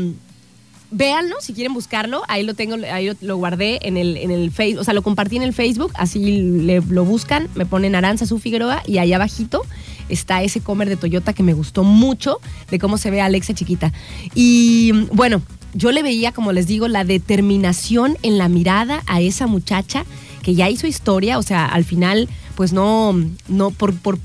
véanlo 0.91 1.35
si 1.39 1.53
quieren 1.53 1.73
buscarlo. 1.73 2.23
Ahí 2.27 2.43
lo 2.43 2.53
tengo, 2.53 2.75
ahí 2.91 3.11
lo, 3.21 3.37
guardé 3.37 3.79
en 3.83 3.97
el, 3.97 4.17
en 4.17 4.31
el 4.31 4.51
Facebook, 4.51 4.81
o 4.81 4.83
sea, 4.83 4.93
lo 4.93 5.01
compartí 5.01 5.37
en 5.37 5.43
el 5.43 5.53
Facebook, 5.53 5.91
así 5.95 6.71
lo 6.87 7.05
buscan, 7.05 7.47
me 7.55 7.65
ponen 7.65 7.95
Aranza 7.95 8.25
Su 8.25 8.39
Figueroa 8.39 8.83
y 8.85 8.97
allá 8.97 9.15
abajito 9.17 9.61
está 10.09 10.41
ese 10.41 10.61
comer 10.61 10.89
de 10.89 10.97
Toyota 10.97 11.33
que 11.33 11.43
me 11.43 11.53
gustó 11.53 11.83
mucho 11.83 12.39
de 12.69 12.79
cómo 12.79 12.97
se 12.97 13.11
ve 13.11 13.21
Alexa 13.21 13.53
chiquita. 13.53 13.93
Y 14.33 14.91
bueno, 15.13 15.41
yo 15.73 15.91
le 15.91 16.03
veía, 16.03 16.31
como 16.31 16.51
les 16.51 16.67
digo, 16.67 16.87
la 16.87 17.03
determinación 17.03 18.17
en 18.23 18.37
la 18.37 18.49
mirada 18.49 19.03
a 19.07 19.21
esa 19.21 19.47
muchacha 19.47 20.05
que 20.41 20.55
ya 20.55 20.69
hizo 20.69 20.87
historia, 20.87 21.37
o 21.37 21.43
sea, 21.43 21.65
al 21.65 21.83
final 21.83 22.27
pues 22.55 22.73
no, 22.73 23.15
no 23.47 23.71
por, 23.71 23.95
por 23.95 24.17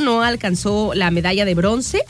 no 0.00 0.22
alcanzó 0.22 0.92
la 0.94 1.10
medalla 1.10 1.44
de 1.46 1.54
bronce, 1.54 2.02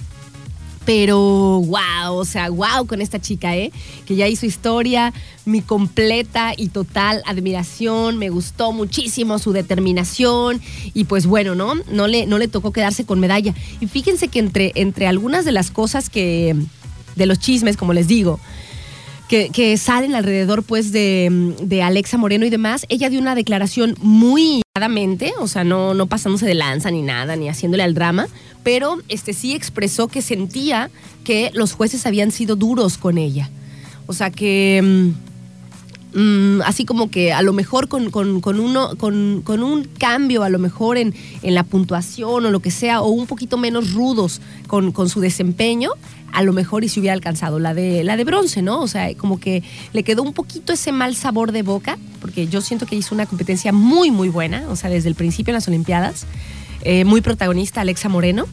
pero 0.84 1.18
wow, 1.18 2.14
o 2.14 2.24
sea, 2.24 2.50
wow 2.50 2.86
con 2.86 3.00
esta 3.00 3.20
chica, 3.20 3.56
¿eh? 3.56 3.72
Que 4.06 4.16
ya 4.16 4.28
hizo 4.28 4.46
historia, 4.46 5.12
mi 5.44 5.62
completa 5.62 6.52
y 6.56 6.68
total 6.68 7.22
admiración, 7.26 8.18
me 8.18 8.30
gustó 8.30 8.72
muchísimo 8.72 9.38
su 9.38 9.52
determinación 9.52 10.60
y 10.92 11.04
pues 11.04 11.26
bueno, 11.26 11.54
¿no? 11.54 11.74
No 11.90 12.06
le, 12.06 12.26
no 12.26 12.38
le 12.38 12.48
tocó 12.48 12.72
quedarse 12.72 13.04
con 13.04 13.20
medalla. 13.20 13.54
Y 13.80 13.86
fíjense 13.86 14.28
que 14.28 14.38
entre, 14.38 14.72
entre 14.74 15.06
algunas 15.06 15.44
de 15.44 15.52
las 15.52 15.70
cosas 15.70 16.10
que, 16.10 16.56
de 17.16 17.26
los 17.26 17.38
chismes, 17.38 17.76
como 17.76 17.92
les 17.92 18.06
digo, 18.08 18.40
que, 19.28 19.76
salen 19.78 20.14
alrededor 20.14 20.62
pues 20.62 20.92
de, 20.92 21.56
de, 21.60 21.82
Alexa 21.82 22.16
Moreno 22.16 22.46
y 22.46 22.50
demás, 22.50 22.86
ella 22.88 23.10
dio 23.10 23.18
una 23.18 23.34
declaración 23.34 23.96
muy 24.00 24.62
o 25.38 25.46
sea, 25.46 25.62
no, 25.62 25.94
no 25.94 26.06
pasándose 26.06 26.46
de 26.46 26.54
lanza 26.54 26.90
ni 26.90 27.00
nada, 27.00 27.36
ni 27.36 27.48
haciéndole 27.48 27.84
al 27.84 27.94
drama, 27.94 28.26
pero 28.64 28.98
este 29.09 29.33
sí 29.33 29.55
expresó 29.55 30.09
que 30.09 30.22
sentía 30.22 30.90
que 31.22 31.53
los 31.55 31.72
jueces 31.72 32.07
habían 32.07 32.33
sido 32.33 32.57
duros 32.57 32.98
con 32.98 33.18
ella. 33.18 33.50
O 34.07 34.12
sea 34.12 34.31
que 34.31 34.83
mm, 34.83 35.35
Mm, 36.14 36.62
así 36.62 36.85
como 36.85 37.11
que 37.11 37.33
a 37.33 37.42
lo 37.42 37.53
mejor 37.53 37.88
con, 37.88 38.09
uno, 38.14 38.90
con, 38.96 39.62
un 39.62 39.85
cambio, 39.98 40.44
a 40.44 40.48
lo 40.48 40.61
mejor 40.61 40.96
en, 40.96 41.12
la 41.42 41.64
puntuación 41.64 42.46
o 42.46 42.50
lo 42.50 42.61
que 42.61 42.70
sea, 42.70 43.03
o 43.03 43.09
un 43.09 43.27
poquito 43.27 43.59
menos 43.59 43.92
rudos 43.92 44.40
con, 44.68 44.92
su 45.09 45.20
desempeño, 45.20 45.90
a 46.33 46.42
lo 46.42 46.53
mejor 46.53 46.85
y 46.85 46.88
se 46.88 47.00
hubiera 47.00 47.14
alcanzado 47.14 47.59
la 47.59 47.74
de, 47.74 48.05
la 48.05 48.16
de 48.16 48.22
bronce, 48.22 48.62
¿no? 48.62 48.81
O 48.81 48.87
sea, 48.87 49.12
como 49.16 49.40
que 49.40 49.64
le 49.92 50.05
quedó 50.05 50.22
un 50.22 50.33
poquito 50.33 50.72
ese 50.72 50.92
mal 50.92 51.16
sabor 51.16 51.50
de 51.50 51.62
boca, 51.62 51.98
porque 52.20 52.46
yo 52.46 52.61
siento 52.61 52.87
que 52.87 52.94
hizo 52.94 53.14
una 53.14 53.27
competencia 53.27 53.72
muy, 53.72 54.12
muy 54.12 54.29
buena, 54.29 54.66
o 54.68 54.77
sea, 54.77 54.90
desde 54.90 55.09
el 55.09 55.16
principio 55.16 55.50
en 55.50 55.55
las 55.55 55.66
Olimpiadas, 55.66 56.27
eh, 56.84 57.04
muy 57.04 57.20
protagonista 57.20 57.80
Alexa 57.80 58.08
Moreno. 58.08 58.46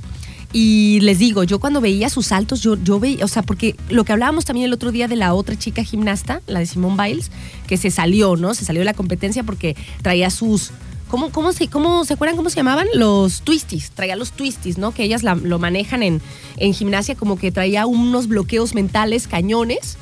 Y 0.53 0.99
les 1.01 1.19
digo, 1.19 1.43
yo 1.43 1.59
cuando 1.59 1.79
veía 1.79 2.09
sus 2.09 2.27
saltos, 2.27 2.61
yo, 2.61 2.75
yo 2.75 2.99
veía, 2.99 3.23
o 3.23 3.27
sea, 3.27 3.41
porque 3.41 3.75
lo 3.89 4.03
que 4.03 4.11
hablábamos 4.11 4.43
también 4.43 4.65
el 4.65 4.73
otro 4.73 4.91
día 4.91 5.07
de 5.07 5.15
la 5.15 5.33
otra 5.33 5.57
chica 5.57 5.83
gimnasta, 5.83 6.41
la 6.45 6.59
de 6.59 6.65
Simone 6.65 7.01
Biles, 7.01 7.31
que 7.67 7.77
se 7.77 7.89
salió, 7.89 8.35
¿no? 8.35 8.53
Se 8.53 8.65
salió 8.65 8.81
de 8.81 8.85
la 8.85 8.93
competencia 8.93 9.43
porque 9.43 9.77
traía 10.01 10.29
sus. 10.29 10.71
¿Cómo, 11.07 11.29
cómo, 11.31 11.51
se, 11.51 11.67
cómo, 11.67 12.05
¿Se 12.05 12.13
acuerdan 12.13 12.37
cómo 12.37 12.49
se 12.49 12.57
llamaban? 12.57 12.87
Los 12.93 13.41
twisties. 13.41 13.91
Traía 13.91 14.15
los 14.15 14.31
twisties, 14.31 14.77
¿no? 14.77 14.93
Que 14.93 15.03
ellas 15.03 15.23
lo 15.23 15.59
manejan 15.59 16.03
en, 16.03 16.21
en 16.57 16.73
gimnasia 16.73 17.15
como 17.15 17.37
que 17.37 17.51
traía 17.51 17.85
unos 17.85 18.27
bloqueos 18.27 18.75
mentales 18.75 19.27
cañones 19.27 19.97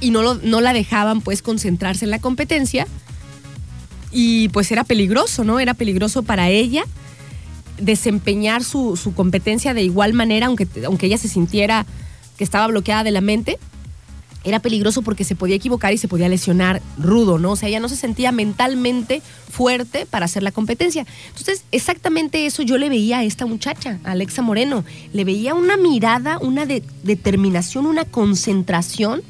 y 0.00 0.10
no, 0.10 0.34
no 0.34 0.60
la 0.60 0.72
dejaban 0.72 1.20
pues 1.20 1.42
concentrarse 1.42 2.04
en 2.04 2.12
la 2.12 2.20
competencia. 2.20 2.86
Y 4.12 4.50
pues 4.50 4.70
era 4.70 4.84
peligroso, 4.84 5.42
¿no? 5.42 5.58
Era 5.58 5.74
peligroso 5.74 6.22
para 6.22 6.48
ella 6.48 6.84
desempeñar 7.82 8.64
su, 8.64 9.12
competencia 9.14 9.74
de 9.74 9.82
igual 9.82 10.12
manera, 10.12 10.46
aunque, 10.46 10.66
aunque 10.86 11.06
ella 11.06 11.18
se 11.18 11.28
sintiera 11.28 11.86
que 12.36 12.44
estaba 12.44 12.66
bloqueada 12.66 13.04
de 13.04 13.10
la 13.10 13.20
mente. 13.20 13.58
era 14.44 14.58
peligroso 14.58 15.02
porque 15.02 15.22
se 15.22 15.36
podía 15.36 15.54
equivocar 15.54 15.92
y 15.92 15.98
se 15.98 16.08
podía 16.08 16.28
lesionar 16.28 16.82
rudo, 16.98 17.38
¿no? 17.38 17.52
O 17.52 17.56
sea, 17.56 17.68
ella 17.68 17.78
no 17.78 17.88
se 17.88 17.94
sentía 17.94 18.32
mentalmente 18.32 19.22
fuerte 19.48 20.04
para 20.04 20.24
hacer 20.24 20.42
la 20.42 20.50
competencia. 20.50 21.06
Entonces, 21.28 21.64
exactamente 21.70 22.44
eso 22.46 22.62
yo 22.62 22.76
le 22.76 22.88
veía 22.88 23.18
a 23.18 23.24
esta 23.24 23.46
muchacha, 23.46 24.00
a 24.02 24.12
Alexa 24.12 24.42
Moreno. 24.42 24.84
Le 25.12 25.24
veía 25.24 25.54
una 25.54 25.76
mirada, 25.76 26.38
una 26.38 26.66
determinación, 26.66 27.86
una 27.86 28.04
concentración 28.04 29.22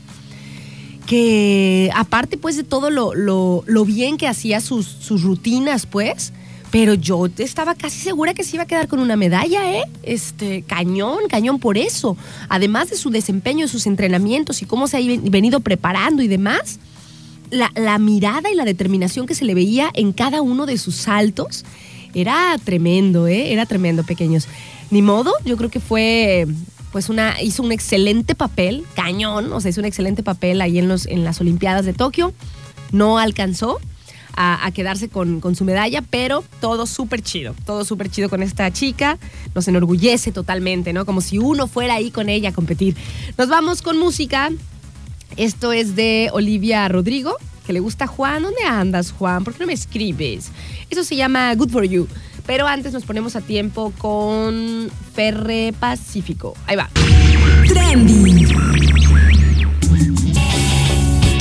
que 1.06 1.90
aparte 1.94 2.38
pues 2.38 2.56
de 2.56 2.64
todo 2.64 2.88
lo, 2.88 3.12
lo, 3.14 3.84
bien 3.84 4.16
que 4.16 4.28
hacía 4.28 4.60
sus, 4.60 4.86
sus 4.86 5.22
rutinas, 5.22 5.84
pues, 5.84 6.32
pero 6.72 6.94
yo 6.94 7.28
estaba 7.36 7.74
casi 7.74 8.00
segura 8.00 8.32
que 8.32 8.44
se 8.44 8.56
iba 8.56 8.62
a 8.62 8.66
quedar 8.66 8.88
con 8.88 8.98
una 8.98 9.14
medalla, 9.14 9.70
¿eh? 9.74 9.84
Este, 10.02 10.62
cañón, 10.62 11.28
cañón 11.28 11.58
por 11.58 11.76
eso. 11.76 12.16
Además 12.48 12.88
de 12.88 12.96
su 12.96 13.10
desempeño, 13.10 13.68
sus 13.68 13.86
entrenamientos 13.86 14.62
y 14.62 14.64
cómo 14.64 14.88
se 14.88 14.96
ha 14.96 15.00
venido 15.30 15.60
preparando 15.60 16.22
y 16.22 16.28
demás, 16.28 16.80
la, 17.50 17.70
la 17.74 17.98
mirada 17.98 18.50
y 18.50 18.54
la 18.54 18.64
determinación 18.64 19.26
que 19.26 19.34
se 19.34 19.44
le 19.44 19.54
veía 19.54 19.90
en 19.92 20.14
cada 20.14 20.40
uno 20.40 20.64
de 20.64 20.78
sus 20.78 20.94
saltos 20.94 21.66
era 22.14 22.56
tremendo, 22.64 23.28
¿eh? 23.28 23.52
Era 23.52 23.66
tremendo, 23.66 24.02
pequeños. 24.02 24.48
Ni 24.90 25.02
modo, 25.02 25.34
yo 25.44 25.58
creo 25.58 25.68
que 25.68 25.80
fue 25.80 26.46
pues 26.90 27.10
una, 27.10 27.42
hizo 27.42 27.62
un 27.62 27.72
excelente 27.72 28.34
papel, 28.34 28.84
cañón, 28.94 29.52
o 29.52 29.60
sea, 29.60 29.70
hizo 29.70 29.82
un 29.82 29.86
excelente 29.86 30.22
papel 30.22 30.62
ahí 30.62 30.78
en, 30.78 30.88
los, 30.88 31.04
en 31.04 31.22
las 31.22 31.38
Olimpiadas 31.38 31.84
de 31.84 31.92
Tokio. 31.92 32.32
No 32.92 33.18
alcanzó, 33.18 33.78
a, 34.34 34.70
quedarse 34.72 35.08
con, 35.08 35.40
su 35.54 35.64
medalla, 35.64 36.02
pero 36.02 36.44
todo 36.60 36.86
súper 36.86 37.22
chido, 37.22 37.54
todo 37.66 37.84
súper 37.84 38.10
chido 38.10 38.28
con 38.28 38.42
esta 38.42 38.70
chica, 38.72 39.18
nos 39.54 39.68
enorgullece 39.68 40.32
totalmente, 40.32 40.92
¿no? 40.92 41.04
Como 41.04 41.20
si 41.20 41.38
uno 41.38 41.66
fuera 41.66 41.94
ahí 41.94 42.10
con 42.10 42.28
ella 42.28 42.50
a 42.50 42.52
competir. 42.52 42.96
Nos 43.36 43.48
vamos 43.48 43.82
con 43.82 43.98
música, 43.98 44.50
esto 45.36 45.72
es 45.72 45.96
de 45.96 46.30
Olivia 46.32 46.88
Rodrigo, 46.88 47.36
que 47.66 47.72
le 47.72 47.80
gusta 47.80 48.06
Juan. 48.06 48.42
¿Dónde 48.42 48.64
andas, 48.64 49.12
Juan? 49.12 49.44
¿Por 49.44 49.54
qué 49.54 49.60
no 49.60 49.66
me 49.66 49.72
escribes? 49.72 50.50
Eso 50.90 51.04
se 51.04 51.16
llama 51.16 51.54
Good 51.54 51.70
for 51.70 51.84
You. 51.84 52.08
Pero 52.46 52.66
antes 52.66 52.92
nos 52.92 53.04
ponemos 53.04 53.36
a 53.36 53.40
tiempo 53.40 53.92
con 53.98 54.90
Ferre 55.14 55.72
Pacífico. 55.78 56.54
Ahí 56.66 56.76
va. 56.76 56.90
Trendy. 57.68 58.46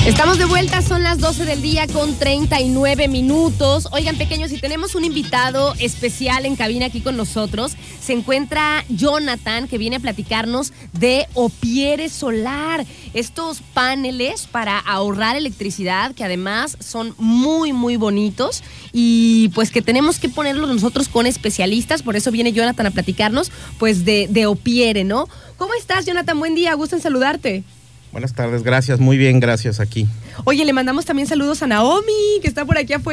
Estamos 0.03 0.39
de 0.39 0.45
vuelta, 0.45 0.81
son 0.81 1.03
las 1.03 1.19
12 1.19 1.45
del 1.45 1.61
día 1.61 1.85
con 1.85 2.15
39 2.15 3.07
minutos. 3.07 3.87
Oigan, 3.91 4.17
pequeños, 4.17 4.51
y 4.51 4.57
tenemos 4.57 4.95
un 4.95 5.05
invitado 5.05 5.75
especial 5.77 6.47
en 6.47 6.55
cabina 6.55 6.87
aquí 6.87 7.01
con 7.01 7.15
nosotros. 7.15 7.73
Se 8.01 8.13
encuentra 8.13 8.83
Jonathan, 8.89 9.67
que 9.67 9.77
viene 9.77 9.97
a 9.97 9.99
platicarnos 9.99 10.73
de 10.93 11.27
Opiere 11.35 12.09
Solar. 12.09 12.83
Estos 13.13 13.61
paneles 13.75 14.47
para 14.47 14.79
ahorrar 14.79 15.35
electricidad, 15.35 16.15
que 16.15 16.23
además 16.23 16.77
son 16.79 17.13
muy, 17.19 17.71
muy 17.71 17.95
bonitos. 17.95 18.63
Y 18.91 19.49
pues 19.49 19.69
que 19.69 19.83
tenemos 19.83 20.17
que 20.17 20.29
ponerlos 20.29 20.67
nosotros 20.67 21.09
con 21.09 21.27
especialistas. 21.27 22.01
Por 22.01 22.15
eso 22.15 22.31
viene 22.31 22.53
Jonathan 22.53 22.87
a 22.87 22.91
platicarnos, 22.91 23.51
pues, 23.77 24.03
de, 24.03 24.27
de 24.31 24.47
Opiere, 24.47 25.03
¿no? 25.03 25.29
¿Cómo 25.57 25.75
estás, 25.75 26.07
Jonathan? 26.07 26.39
Buen 26.39 26.55
día, 26.55 26.73
gusto 26.73 26.95
en 26.95 27.03
saludarte. 27.03 27.63
Buenas 28.11 28.33
tardes, 28.33 28.63
gracias, 28.63 28.99
muy 28.99 29.17
bien, 29.17 29.39
gracias 29.39 29.79
aquí. 29.79 30.07
Oye, 30.43 30.65
le 30.65 30.73
mandamos 30.73 31.05
también 31.05 31.27
saludos 31.27 31.61
a 31.61 31.67
Naomi, 31.67 32.39
que 32.41 32.47
está 32.47 32.65
por 32.65 32.77
aquí 32.77 32.93
afuera. 32.93 33.11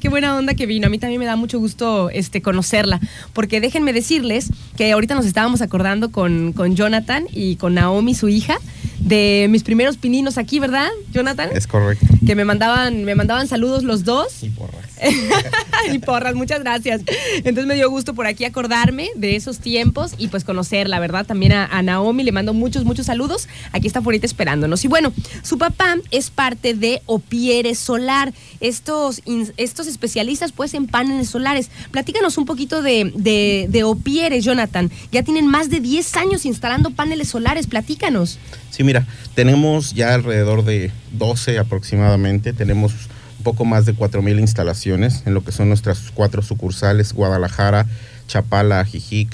Qué 0.00 0.08
buena 0.08 0.36
onda 0.36 0.54
que 0.54 0.66
vino. 0.66 0.86
A 0.86 0.90
mí 0.90 0.98
también 0.98 1.18
me 1.18 1.26
da 1.26 1.36
mucho 1.36 1.58
gusto 1.58 2.10
este, 2.10 2.42
conocerla. 2.42 3.00
Porque 3.32 3.60
déjenme 3.60 3.92
decirles 3.92 4.50
que 4.76 4.92
ahorita 4.92 5.14
nos 5.14 5.26
estábamos 5.26 5.62
acordando 5.62 6.10
con, 6.10 6.52
con 6.52 6.76
Jonathan 6.76 7.26
y 7.32 7.56
con 7.56 7.74
Naomi, 7.74 8.14
su 8.14 8.28
hija, 8.28 8.58
de 8.98 9.46
mis 9.50 9.62
primeros 9.62 9.98
pininos 9.98 10.38
aquí, 10.38 10.58
¿verdad, 10.58 10.88
Jonathan? 11.12 11.50
Es 11.52 11.66
correcto. 11.66 12.06
Que 12.26 12.34
me 12.34 12.44
mandaban, 12.44 13.04
me 13.04 13.14
mandaban 13.14 13.46
saludos 13.48 13.84
los 13.84 14.04
dos. 14.04 14.42
Y 14.42 14.50
porras. 14.50 14.84
y 15.92 15.98
porras, 15.98 16.34
muchas 16.34 16.60
gracias. 16.60 17.02
Entonces 17.38 17.66
me 17.66 17.74
dio 17.74 17.90
gusto 17.90 18.14
por 18.14 18.26
aquí 18.26 18.44
acordarme 18.44 19.10
de 19.16 19.36
esos 19.36 19.58
tiempos 19.58 20.12
y 20.16 20.28
pues 20.28 20.44
conocerla, 20.44 20.98
¿verdad? 21.00 21.26
También 21.26 21.52
a, 21.52 21.82
Naomi 21.82 22.22
le 22.22 22.32
mando 22.32 22.54
muchos, 22.54 22.84
muchos 22.84 23.06
saludos. 23.06 23.48
Aquí 23.72 23.86
está 23.86 23.98
ahorita 23.98 24.26
esperándonos. 24.26 24.84
Y 24.84 24.88
bueno, 24.88 25.12
su 25.42 25.58
papá 25.58 25.96
es 26.10 26.30
parte 26.34 26.74
de 26.74 27.02
Opiere 27.06 27.74
Solar. 27.74 28.32
Estos, 28.60 29.22
estos 29.56 29.86
especialistas 29.86 30.52
pues 30.52 30.74
en 30.74 30.86
paneles 30.86 31.30
solares. 31.30 31.70
Platícanos 31.90 32.38
un 32.38 32.44
poquito 32.44 32.82
de, 32.82 33.12
de, 33.14 33.66
de 33.68 34.40
Jonathan. 34.40 34.90
Ya 35.12 35.22
tienen 35.22 35.46
más 35.46 35.70
de 35.70 35.80
10 35.80 36.16
años 36.16 36.44
instalando 36.44 36.90
paneles 36.90 37.28
solares. 37.28 37.66
Platícanos. 37.66 38.38
Sí, 38.70 38.82
mira, 38.84 39.06
tenemos 39.34 39.94
ya 39.94 40.14
alrededor 40.14 40.64
de 40.64 40.90
12 41.12 41.58
aproximadamente, 41.58 42.52
tenemos 42.52 42.92
un 43.38 43.44
poco 43.44 43.64
más 43.64 43.86
de 43.86 43.94
4.000 43.94 44.40
instalaciones 44.40 45.22
en 45.26 45.34
lo 45.34 45.44
que 45.44 45.52
son 45.52 45.68
nuestras 45.68 46.10
cuatro 46.12 46.42
sucursales, 46.42 47.12
Guadalajara, 47.12 47.86
Chapala, 48.26 48.84
Jijic, 48.84 49.28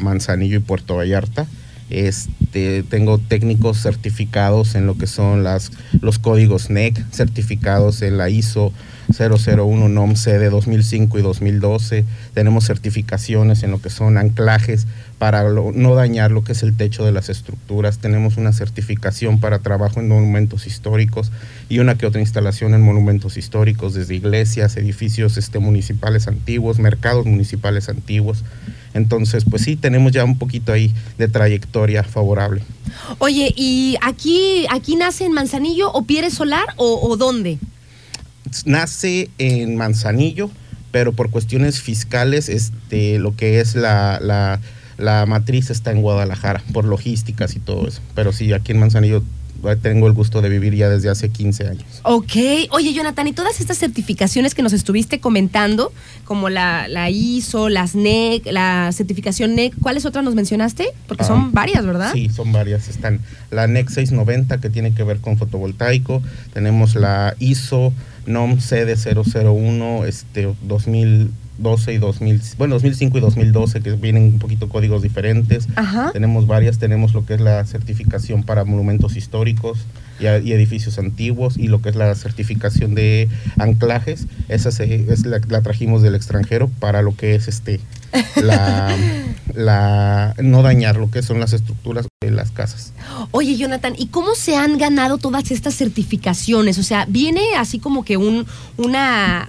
Manzanillo 0.00 0.56
y 0.56 0.60
Puerto 0.60 0.96
Vallarta. 0.96 1.46
Este, 1.90 2.82
tengo 2.84 3.18
técnicos 3.18 3.82
certificados 3.82 4.74
en 4.74 4.86
lo 4.86 4.96
que 4.96 5.06
son 5.06 5.44
las, 5.44 5.72
los 6.00 6.18
códigos 6.18 6.70
NEC, 6.70 7.04
certificados 7.12 8.02
en 8.02 8.16
la 8.16 8.30
ISO 8.30 8.72
001 9.12 9.88
NOM 9.88 10.14
de 10.14 10.50
2005 10.50 11.18
y 11.18 11.22
2012. 11.22 12.04
Tenemos 12.34 12.66
certificaciones 12.66 13.62
en 13.62 13.72
lo 13.72 13.82
que 13.82 13.90
son 13.90 14.16
anclajes 14.18 14.86
para 15.18 15.44
no 15.50 15.94
dañar 15.94 16.30
lo 16.30 16.44
que 16.44 16.52
es 16.52 16.62
el 16.62 16.76
techo 16.76 17.04
de 17.04 17.12
las 17.12 17.28
estructuras. 17.28 17.98
Tenemos 17.98 18.36
una 18.36 18.52
certificación 18.52 19.40
para 19.40 19.58
trabajo 19.58 20.00
en 20.00 20.08
monumentos 20.08 20.66
históricos 20.66 21.32
y 21.68 21.80
una 21.80 21.96
que 21.96 22.06
otra 22.06 22.20
instalación 22.20 22.74
en 22.74 22.82
monumentos 22.82 23.36
históricos, 23.36 23.94
desde 23.94 24.14
iglesias, 24.14 24.76
edificios 24.76 25.36
este, 25.36 25.58
municipales 25.58 26.28
antiguos, 26.28 26.78
mercados 26.78 27.26
municipales 27.26 27.88
antiguos. 27.88 28.44
Entonces, 28.94 29.44
pues 29.48 29.62
sí, 29.62 29.76
tenemos 29.76 30.12
ya 30.12 30.24
un 30.24 30.38
poquito 30.38 30.72
ahí 30.72 30.92
de 31.18 31.28
trayectoria 31.28 32.02
favorable. 32.02 32.62
Oye, 33.18 33.52
¿y 33.56 33.96
aquí, 34.02 34.66
aquí 34.70 34.96
nace 34.96 35.24
en 35.24 35.32
Manzanillo 35.32 35.92
o 35.92 36.02
Pierre 36.02 36.30
Solar 36.30 36.66
o, 36.76 37.00
o 37.08 37.16
dónde? 37.16 37.58
Nace 38.64 39.30
en 39.38 39.76
Manzanillo, 39.76 40.50
pero 40.90 41.12
por 41.12 41.30
cuestiones 41.30 41.80
fiscales, 41.80 42.48
este, 42.48 43.18
lo 43.18 43.36
que 43.36 43.60
es 43.60 43.76
la, 43.76 44.18
la 44.20 44.60
la 45.00 45.26
matriz 45.26 45.70
está 45.70 45.90
en 45.90 46.02
Guadalajara, 46.02 46.62
por 46.72 46.84
logísticas 46.84 47.56
y 47.56 47.58
todo 47.58 47.88
eso. 47.88 48.00
Pero 48.14 48.32
sí, 48.32 48.52
aquí 48.52 48.72
en 48.72 48.80
Manzanillo 48.80 49.22
tengo 49.80 50.06
el 50.06 50.12
gusto 50.12 50.42
de 50.42 50.48
vivir 50.48 50.74
ya 50.74 50.88
desde 50.88 51.08
hace 51.08 51.28
15 51.28 51.68
años. 51.68 51.84
Ok. 52.02 52.32
Oye, 52.70 52.92
Jonathan, 52.92 53.26
y 53.26 53.32
todas 53.32 53.60
estas 53.60 53.78
certificaciones 53.78 54.54
que 54.54 54.62
nos 54.62 54.72
estuviste 54.72 55.20
comentando, 55.20 55.92
como 56.24 56.48
la, 56.48 57.10
ISO, 57.10 57.68
las 57.68 57.94
NEC, 57.94 58.46
la 58.46 58.90
certificación 58.92 59.54
NEC, 59.54 59.74
¿cuáles 59.80 60.06
otras 60.06 60.24
nos 60.24 60.34
mencionaste? 60.34 60.88
Porque 61.06 61.24
son 61.24 61.40
ah, 61.40 61.50
varias, 61.52 61.84
¿verdad? 61.84 62.12
Sí, 62.12 62.28
son 62.28 62.52
varias. 62.52 62.88
Están 62.88 63.20
la 63.50 63.66
NEC 63.66 63.88
690, 63.88 64.60
que 64.60 64.70
tiene 64.70 64.94
que 64.94 65.02
ver 65.02 65.18
con 65.18 65.36
fotovoltaico. 65.36 66.22
Tenemos 66.52 66.94
la 66.94 67.34
ISO 67.38 67.92
NOM 68.26 68.58
CD001, 68.58 70.06
este, 70.06 70.54
2000 70.62 71.30
12 71.60 71.92
y 71.92 71.98
2000, 71.98 72.40
bueno, 72.58 72.74
2005 72.74 73.18
y 73.18 73.20
2012, 73.20 73.80
que 73.80 73.92
vienen 73.92 74.24
un 74.24 74.38
poquito 74.38 74.68
códigos 74.68 75.02
diferentes. 75.02 75.68
Tenemos 76.12 76.46
varias, 76.46 76.78
tenemos 76.78 77.14
lo 77.14 77.24
que 77.24 77.34
es 77.34 77.40
la 77.40 77.64
certificación 77.64 78.42
para 78.42 78.64
monumentos 78.64 79.16
históricos 79.16 79.78
y, 80.18 80.26
edificios 80.26 80.98
antiguos 80.98 81.56
y 81.56 81.68
lo 81.68 81.82
que 81.82 81.90
es 81.90 81.96
la 81.96 82.14
certificación 82.14 82.94
de 82.94 83.28
anclajes. 83.58 84.26
Esa 84.48 84.70
es 84.70 85.26
la, 85.26 85.40
la, 85.48 85.62
trajimos 85.62 86.02
del 86.02 86.14
extranjero 86.14 86.70
para 86.80 87.02
lo 87.02 87.14
que 87.14 87.34
es 87.34 87.48
este 87.48 87.80
la, 88.42 88.96
la 89.54 90.34
no 90.42 90.62
dañar 90.62 90.96
lo 90.96 91.10
que 91.10 91.22
son 91.22 91.40
las 91.40 91.52
estructuras 91.52 92.09
de 92.22 92.30
las 92.30 92.50
casas. 92.50 92.92
Oye, 93.30 93.56
Jonathan, 93.56 93.94
¿y 93.96 94.08
cómo 94.08 94.34
se 94.34 94.54
han 94.54 94.76
ganado 94.76 95.16
todas 95.16 95.50
estas 95.50 95.74
certificaciones? 95.74 96.76
O 96.76 96.82
sea, 96.82 97.06
viene 97.08 97.40
así 97.56 97.78
como 97.78 98.04
que 98.04 98.18
un, 98.18 98.44
una 98.76 99.46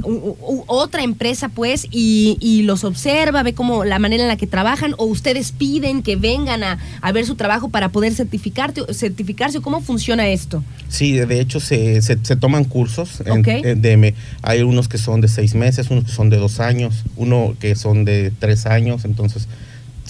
otra 0.67 1.03
empresa, 1.03 1.49
pues, 1.49 1.85
y, 1.91 2.61
los 2.63 2.85
observa, 2.85 3.43
ve 3.43 3.53
como 3.53 3.83
la 3.83 3.99
manera 3.99 4.23
en 4.23 4.29
la 4.29 4.37
que 4.37 4.47
trabajan, 4.47 4.95
o 4.97 5.03
ustedes 5.03 5.51
piden 5.51 6.01
que 6.01 6.15
vengan 6.15 6.63
a, 6.63 7.11
ver 7.11 7.25
su 7.25 7.35
trabajo 7.35 7.67
para 7.67 7.89
poder 7.89 8.13
certificarte, 8.13 8.81
certificarse, 8.93 9.59
¿cómo 9.59 9.81
funciona 9.81 10.29
esto? 10.29 10.63
Sí, 10.87 11.11
de 11.11 11.41
hecho 11.41 11.59
se, 11.59 12.01
se, 12.01 12.15
toman 12.37 12.63
cursos 12.63 13.21
en, 13.25 13.81
DM. 13.81 14.13
Hay 14.43 14.61
unos 14.61 14.87
que 14.87 14.97
son 14.97 15.19
de 15.19 15.27
seis 15.27 15.55
meses, 15.55 15.89
unos 15.89 16.05
que 16.05 16.11
son 16.11 16.29
de 16.29 16.37
dos 16.37 16.61
años, 16.61 17.03
uno 17.17 17.53
que 17.59 17.75
son 17.75 18.05
de 18.05 18.31
tres 18.39 18.65
años, 18.65 19.03
entonces 19.03 19.49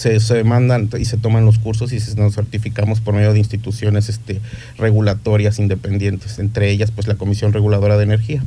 se, 0.02 0.18
se 0.18 0.42
mandan 0.42 0.90
y 0.98 1.04
se 1.04 1.16
toman 1.16 1.46
los 1.46 1.58
cursos 1.58 1.92
y 1.92 1.98
nos 2.16 2.34
certificamos 2.34 3.00
por 3.00 3.14
medio 3.14 3.32
de 3.32 3.38
instituciones 3.38 4.08
este, 4.08 4.40
regulatorias 4.76 5.60
independientes, 5.60 6.40
entre 6.40 6.70
ellas 6.70 6.90
pues 6.90 7.06
la 7.06 7.14
Comisión 7.14 7.52
Reguladora 7.52 7.96
de 7.96 8.04
Energía. 8.04 8.42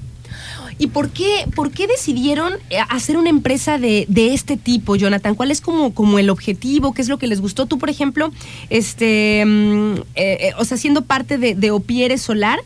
¿Y 0.78 0.88
por 0.88 1.10
qué, 1.12 1.45
por 1.56 1.72
qué 1.72 1.88
decidieron 1.88 2.53
eh, 2.70 2.80
hacer 2.89 3.16
una 3.16 3.30
empresa 3.30 3.78
de, 3.78 4.06
de 4.10 4.34
este 4.34 4.58
tipo, 4.58 4.97
Jonathan? 4.97 5.34
¿Cuál 5.34 5.51
es 5.51 5.62
como, 5.62 5.93
como 5.93 6.20
el 6.20 6.30
objetivo? 6.30 6.93
¿Qué 6.93 7.01
es 7.01 7.08
lo 7.08 7.18
que 7.18 7.28
les 7.28 7.39
gustó? 7.39 7.66
Tú, 7.66 7.80
por 7.80 7.89
ejemplo, 7.89 8.34
este, 8.70 9.45
mm, 9.45 9.93
eh, 10.16 10.38
eh, 10.41 10.51
o 10.58 10.66
sea, 10.66 10.76
siendo 10.76 11.03
parte 11.03 11.38
de, 11.38 11.56
de 11.56 11.72
Opiere 11.72 12.18
Solar, 12.18 12.60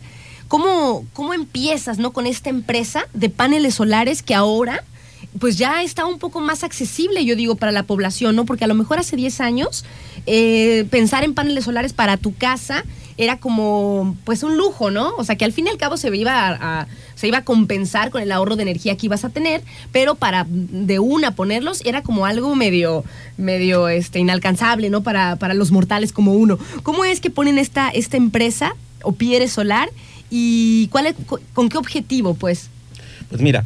¿cómo, 0.48 1.06
¿cómo 1.14 1.36
empiezas 1.36 2.00
¿no? 2.00 2.12
con 2.12 2.26
esta 2.26 2.50
empresa 2.50 3.04
de 3.14 3.30
paneles 3.30 3.76
solares 3.76 4.24
que 4.24 4.34
ahora 4.34 4.84
pues 5.38 5.58
ya 5.58 5.84
está 5.84 6.06
un 6.06 6.18
poco 6.18 6.40
más 6.40 6.64
accesible, 6.64 7.24
yo 7.24 7.36
digo, 7.36 7.56
para 7.56 7.72
la 7.72 7.84
población, 7.84 8.36
¿no? 8.36 8.46
Porque 8.46 8.64
a 8.64 8.68
lo 8.68 8.74
mejor 8.74 9.00
hace 9.00 9.16
10 9.16 9.42
años 9.42 9.86
eh, 10.26 10.86
pensar 10.90 11.24
en 11.24 11.34
paneles 11.34 11.66
solares 11.66 11.94
para 11.94 12.18
tu 12.18 12.36
casa 12.36 12.84
era 13.18 13.38
como 13.38 14.16
pues 14.24 14.44
un 14.44 14.58
lujo, 14.58 14.92
¿no? 14.92 15.14
O 15.18 15.24
sea 15.26 15.36
que 15.36 15.44
al 15.44 15.52
fin 15.52 15.68
y 15.68 15.70
al 15.70 15.78
cabo 15.78 15.98
se 15.98 16.16
iba 16.16 16.48
a, 16.48 16.88
se 17.16 17.28
iba 17.28 17.40
a 17.40 17.44
compensar 17.44 18.12
con 18.12 18.22
el 18.22 18.32
ahorro 18.32 18.56
de 18.56 18.64
energía 18.64 18.96
que 18.96 19.08
ibas 19.08 19.26
a 19.26 19.30
tener, 19.30 19.62
pero 19.92 20.16
para 20.16 20.48
de 20.50 21.00
una 21.00 21.32
ponerlos 21.32 21.82
era 21.86 22.02
como 22.02 22.26
algo 22.26 22.56
medio, 22.56 23.04
medio 23.38 23.90
este, 23.90 24.20
inalcanzable, 24.20 24.90
¿no? 24.90 25.04
Para, 25.04 25.36
para 25.36 25.54
los 25.54 25.72
mortales 25.72 26.14
como 26.14 26.34
uno. 26.34 26.58
¿Cómo 26.82 27.04
es 27.04 27.20
que 27.20 27.30
ponen 27.30 27.60
esta, 27.60 27.90
esta 27.90 28.16
empresa, 28.16 28.74
o 29.04 29.12
Pierre 29.12 29.50
Solar, 29.50 29.90
y 30.30 30.88
cuál 30.88 31.08
es, 31.08 31.16
con 31.54 31.68
qué 31.68 31.78
objetivo, 31.78 32.36
pues? 32.36 32.70
Pues 33.30 33.42
mira, 33.42 33.66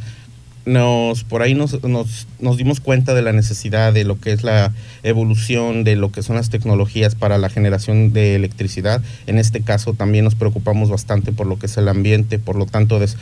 nos 0.66 1.24
por 1.24 1.42
ahí 1.42 1.54
nos, 1.54 1.82
nos, 1.82 2.26
nos, 2.40 2.56
dimos 2.56 2.80
cuenta 2.80 3.14
de 3.14 3.22
la 3.22 3.32
necesidad 3.32 3.92
de 3.92 4.04
lo 4.04 4.18
que 4.18 4.32
es 4.32 4.42
la 4.42 4.72
evolución 5.02 5.84
de 5.84 5.96
lo 5.96 6.10
que 6.10 6.22
son 6.22 6.36
las 6.36 6.50
tecnologías 6.50 7.14
para 7.14 7.38
la 7.38 7.50
generación 7.50 8.12
de 8.12 8.34
electricidad. 8.34 9.02
En 9.26 9.38
este 9.38 9.60
caso 9.60 9.94
también 9.94 10.24
nos 10.24 10.34
preocupamos 10.34 10.90
bastante 10.90 11.32
por 11.32 11.46
lo 11.46 11.58
que 11.58 11.66
es 11.66 11.76
el 11.76 11.88
ambiente, 11.88 12.38
por 12.38 12.56
lo 12.56 12.66
tanto 12.66 12.98
des, 12.98 13.16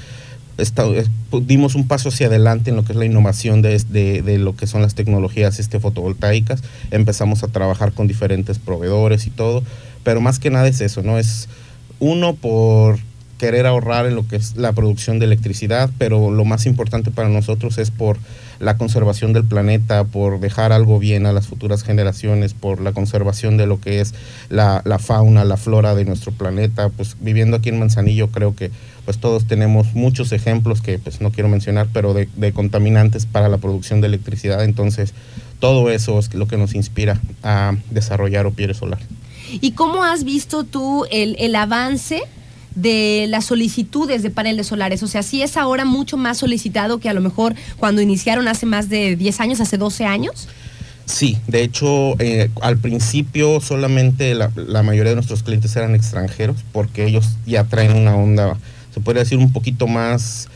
esta, 0.59 0.85
dimos 1.43 1.75
un 1.75 1.89
paso 1.89 2.11
hacia 2.11 2.27
adelante 2.27 2.71
en 2.71 2.77
lo 2.77 2.85
que 2.85 2.93
es 2.93 2.99
la 2.99 3.07
innovación 3.07 3.63
de, 3.63 3.79
de, 3.89 4.23
de, 4.23 4.39
lo 4.39 4.55
que 4.55 4.67
son 4.67 4.83
las 4.83 4.95
tecnologías 4.95 5.59
este, 5.59 5.81
fotovoltaicas. 5.81 6.63
Empezamos 6.91 7.43
a 7.43 7.49
trabajar 7.49 7.93
con 7.93 8.07
diferentes 8.07 8.59
proveedores 8.59 9.27
y 9.27 9.31
todo, 9.31 9.63
pero 10.05 10.21
más 10.21 10.39
que 10.39 10.51
nada 10.51 10.69
es 10.69 10.81
eso, 10.81 11.03
¿no? 11.03 11.19
Es 11.19 11.49
uno 11.99 12.35
por 12.35 12.99
querer 13.43 13.67
ahorrar 13.67 14.07
en 14.07 14.15
lo 14.15 14.25
que 14.29 14.37
es 14.37 14.55
la 14.55 14.73
producción 14.73 15.19
de 15.19 15.25
electricidad, 15.25 15.91
pero 15.99 16.31
lo 16.31 16.45
más 16.45 16.65
importante 16.65 17.11
para 17.11 17.29
nosotros 17.29 17.77
es 17.77 17.91
por 17.91 18.19
la 18.61 18.77
conservación 18.77 19.33
del 19.33 19.45
planeta, 19.45 20.05
por 20.05 20.39
dejar 20.39 20.71
algo 20.71 21.01
bien 21.01 21.27
a 21.27 21.33
las 21.33 21.49
futuras 21.49 21.83
generaciones, 21.83 22.55
por 22.55 22.81
la 22.81 22.93
conservación 22.93 23.57
de 23.57 23.67
lo 23.67 23.81
que 23.81 24.01
es 24.01 24.15
la, 24.49 24.81
fauna, 25.01 25.45
la 25.45 25.57
flora 25.57 25.97
de 25.97 26.05
nuestro 26.05 26.31
planeta. 26.31 26.89
Pues 26.91 27.17
viviendo 27.19 27.57
aquí 27.57 27.71
en 27.71 27.81
Manzanillo 27.81 28.29
creo 28.29 28.55
que 28.55 28.71
pues 29.05 29.19
todos 29.19 29.49
tenemos 29.49 29.93
muchos 29.93 30.31
ejemplos 30.31 30.81
que 30.81 31.01
pues 31.01 31.21
no 31.21 31.33
quiero 31.33 31.49
mencionar, 31.49 31.89
pero 31.93 32.15
de, 32.15 32.29
de 32.37 32.53
contaminantes 32.53 33.27
para 33.27 33.49
la 33.49 33.59
producción 33.59 34.01
de 34.01 34.07
electricidad. 34.07 34.63
Entonces 34.63 35.15
todo 35.59 35.91
eso 35.91 36.21
es 36.21 36.33
lo 36.33 36.47
que 36.47 36.59
nos 36.59 36.77
inspira 36.77 37.21
a 37.43 37.75
desarrollar 37.91 38.47
Opiere 38.47 38.75
Solar. 38.75 39.01
¿Y 39.61 39.73
cómo 39.73 40.05
has 40.05 40.23
visto 40.23 40.63
tú 40.63 41.07
el 41.11 41.57
avance 41.57 42.23
de 42.75 43.27
las 43.29 43.47
solicitudes 43.47 44.23
de 44.23 44.31
paneles 44.31 44.69
solares. 44.69 45.03
O 45.03 45.07
sea, 45.07 45.23
sí 45.23 45.43
es 45.43 45.57
ahora 45.57 45.85
mucho 45.85 46.17
más 46.17 46.39
solicitado 46.39 46.99
que 46.99 47.09
a 47.09 47.15
lo 47.15 47.21
mejor 47.21 47.55
cuando 47.77 48.01
iniciaron 48.01 48.49
hace 48.49 48.67
más 48.67 48.89
de 48.89 49.17
10 49.17 49.41
años, 49.41 49.61
hace 49.61 49.79
12 49.79 50.05
años. 50.05 50.49
Sí, 51.05 51.37
de 51.49 51.63
hecho, 51.63 52.19
eh, 52.21 52.49
al 52.61 52.79
principio 52.79 53.61
solamente 53.61 54.35
la, 54.35 54.51
la, 54.55 54.83
mayoría 54.83 55.11
de 55.11 55.17
nuestros 55.17 55.43
clientes 55.43 55.75
eran 55.75 55.95
extranjeros 55.95 56.59
porque 56.73 57.05
ellos 57.07 57.37
ya 57.45 57.65
traen 57.65 57.97
una 57.97 58.17
onda, 58.17 58.57
se 58.95 59.01
podría 59.01 59.25
decir, 59.25 59.39
un 59.39 59.53
poquito 59.53 59.89
más 59.89 60.49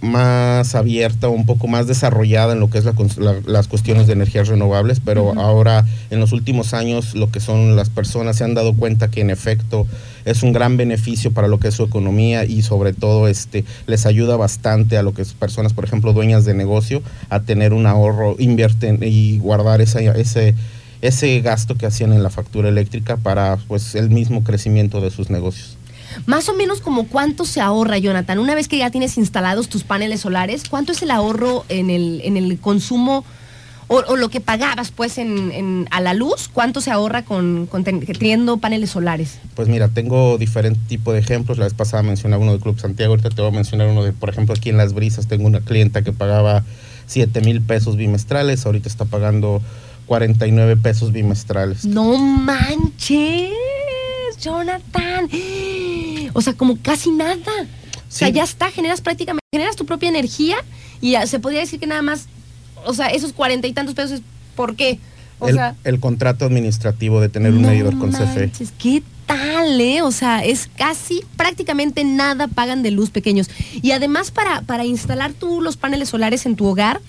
más 0.00 0.74
abierta, 0.74 1.28
un 1.28 1.44
poco 1.44 1.66
más 1.66 1.86
desarrollada 1.86 2.52
en 2.52 2.60
lo 2.60 2.70
que 2.70 2.78
es 2.78 2.84
la, 2.84 2.94
la, 3.18 3.34
las 3.46 3.66
cuestiones 3.66 4.06
de 4.06 4.12
energías 4.12 4.48
renovables, 4.48 5.00
pero 5.04 5.24
uh 5.24 5.34
-huh. 5.34 5.40
ahora 5.40 5.84
en 6.10 6.20
los 6.20 6.32
últimos 6.32 6.72
años 6.72 7.14
lo 7.14 7.30
que 7.30 7.40
son 7.40 7.74
las 7.74 7.90
personas 7.90 8.36
se 8.36 8.44
han 8.44 8.54
dado 8.54 8.74
cuenta 8.74 9.08
que 9.08 9.20
en 9.20 9.30
efecto 9.30 9.86
es 10.24 10.42
un 10.42 10.52
gran 10.52 10.76
beneficio 10.76 11.32
para 11.32 11.48
lo 11.48 11.58
que 11.58 11.68
es 11.68 11.74
su 11.74 11.82
economía 11.82 12.44
y 12.44 12.62
sobre 12.62 12.92
todo 12.92 13.28
este 13.28 13.64
les 13.86 14.06
ayuda 14.06 14.36
bastante 14.36 14.98
a 14.98 15.02
lo 15.02 15.14
que 15.14 15.22
es 15.22 15.32
personas, 15.32 15.72
por 15.72 15.84
ejemplo, 15.84 16.12
dueñas 16.12 16.44
de 16.44 16.54
negocio 16.54 17.02
a 17.28 17.40
tener 17.40 17.72
un 17.72 17.86
ahorro, 17.86 18.36
invierten 18.38 19.00
y 19.02 19.38
guardar 19.38 19.80
esa, 19.80 20.00
ese 20.00 20.54
ese 21.00 21.40
gasto 21.40 21.76
que 21.76 21.86
hacían 21.86 22.12
en 22.12 22.22
la 22.22 22.30
factura 22.30 22.68
eléctrica 22.68 23.16
para 23.16 23.56
pues 23.68 23.94
el 23.94 24.10
mismo 24.10 24.42
crecimiento 24.42 25.00
de 25.00 25.10
sus 25.10 25.30
negocios. 25.30 25.77
Más 26.26 26.48
o 26.48 26.54
menos 26.54 26.80
como 26.80 27.06
cuánto 27.06 27.44
se 27.44 27.60
ahorra, 27.60 27.98
Jonathan, 27.98 28.38
una 28.38 28.54
vez 28.54 28.68
que 28.68 28.78
ya 28.78 28.90
tienes 28.90 29.18
instalados 29.18 29.68
tus 29.68 29.84
paneles 29.84 30.20
solares, 30.20 30.64
¿cuánto 30.68 30.92
es 30.92 31.02
el 31.02 31.10
ahorro 31.10 31.64
en 31.68 31.90
el, 31.90 32.20
en 32.24 32.36
el 32.36 32.58
consumo 32.58 33.24
o, 33.88 34.02
o, 34.06 34.16
lo 34.16 34.28
que 34.28 34.40
pagabas 34.40 34.90
pues 34.90 35.18
en, 35.18 35.50
en, 35.50 35.88
a 35.90 36.00
la 36.00 36.14
luz? 36.14 36.48
¿Cuánto 36.52 36.80
se 36.80 36.90
ahorra 36.90 37.24
con, 37.24 37.66
con 37.66 37.84
teniendo 37.84 38.58
paneles 38.58 38.90
solares? 38.90 39.38
Pues 39.54 39.68
mira, 39.68 39.88
tengo 39.88 40.36
diferente 40.38 40.80
tipo 40.88 41.12
de 41.12 41.20
ejemplos. 41.20 41.58
La 41.58 41.64
vez 41.64 41.74
pasada 41.74 42.02
mencionaba 42.02 42.42
uno 42.42 42.52
del 42.52 42.60
Club 42.60 42.78
Santiago, 42.78 43.12
ahorita 43.12 43.30
te 43.30 43.40
voy 43.40 43.50
a 43.50 43.54
mencionar 43.54 43.88
uno 43.88 44.04
de, 44.04 44.12
por 44.12 44.28
ejemplo, 44.28 44.54
aquí 44.54 44.68
en 44.68 44.76
Las 44.76 44.92
Brisas 44.92 45.26
tengo 45.26 45.46
una 45.46 45.60
clienta 45.60 46.02
que 46.02 46.12
pagaba 46.12 46.64
7 47.06 47.40
mil 47.40 47.62
pesos 47.62 47.96
bimestrales, 47.96 48.66
ahorita 48.66 48.88
está 48.88 49.06
pagando 49.06 49.62
49 50.06 50.76
pesos 50.76 51.12
bimestrales. 51.12 51.84
No 51.84 52.16
manches, 52.18 53.50
Jonathan. 54.40 55.28
O 56.38 56.40
sea, 56.40 56.52
como 56.52 56.78
casi 56.80 57.10
nada. 57.10 57.34
Sí. 57.34 57.98
O 58.08 58.10
sea, 58.10 58.28
ya 58.28 58.44
está, 58.44 58.70
generas 58.70 59.00
prácticamente, 59.00 59.44
generas 59.52 59.74
tu 59.74 59.84
propia 59.84 60.08
energía 60.08 60.56
y 61.00 61.16
se 61.26 61.40
podría 61.40 61.60
decir 61.60 61.80
que 61.80 61.86
nada 61.88 62.00
más, 62.00 62.26
o 62.84 62.94
sea, 62.94 63.08
esos 63.08 63.32
cuarenta 63.32 63.66
y 63.66 63.72
tantos 63.72 63.96
pesos, 63.96 64.22
¿por 64.54 64.76
qué? 64.76 65.00
O 65.40 65.48
el, 65.48 65.54
sea, 65.56 65.74
el, 65.82 65.98
contrato 65.98 66.44
administrativo 66.44 67.20
de 67.20 67.28
tener 67.28 67.52
un 67.52 67.62
medidor 67.62 67.98
con 67.98 68.12
CFE. 68.12 68.52
¿Qué 68.78 69.02
tal, 69.26 69.80
eh? 69.80 70.02
O 70.02 70.12
sea, 70.12 70.44
es 70.44 70.70
casi, 70.76 71.24
prácticamente 71.36 72.04
nada 72.04 72.46
pagan 72.46 72.84
de 72.84 72.92
luz 72.92 73.10
pequeños. 73.10 73.50
Y 73.82 73.90
además 73.90 74.30
para, 74.30 74.62
para 74.62 74.84
instalar 74.84 75.32
tú 75.32 75.60
los 75.60 75.76
paneles 75.76 76.08
solares 76.08 76.46
en 76.46 76.54
tu 76.54 76.66
hogar, 76.66 77.00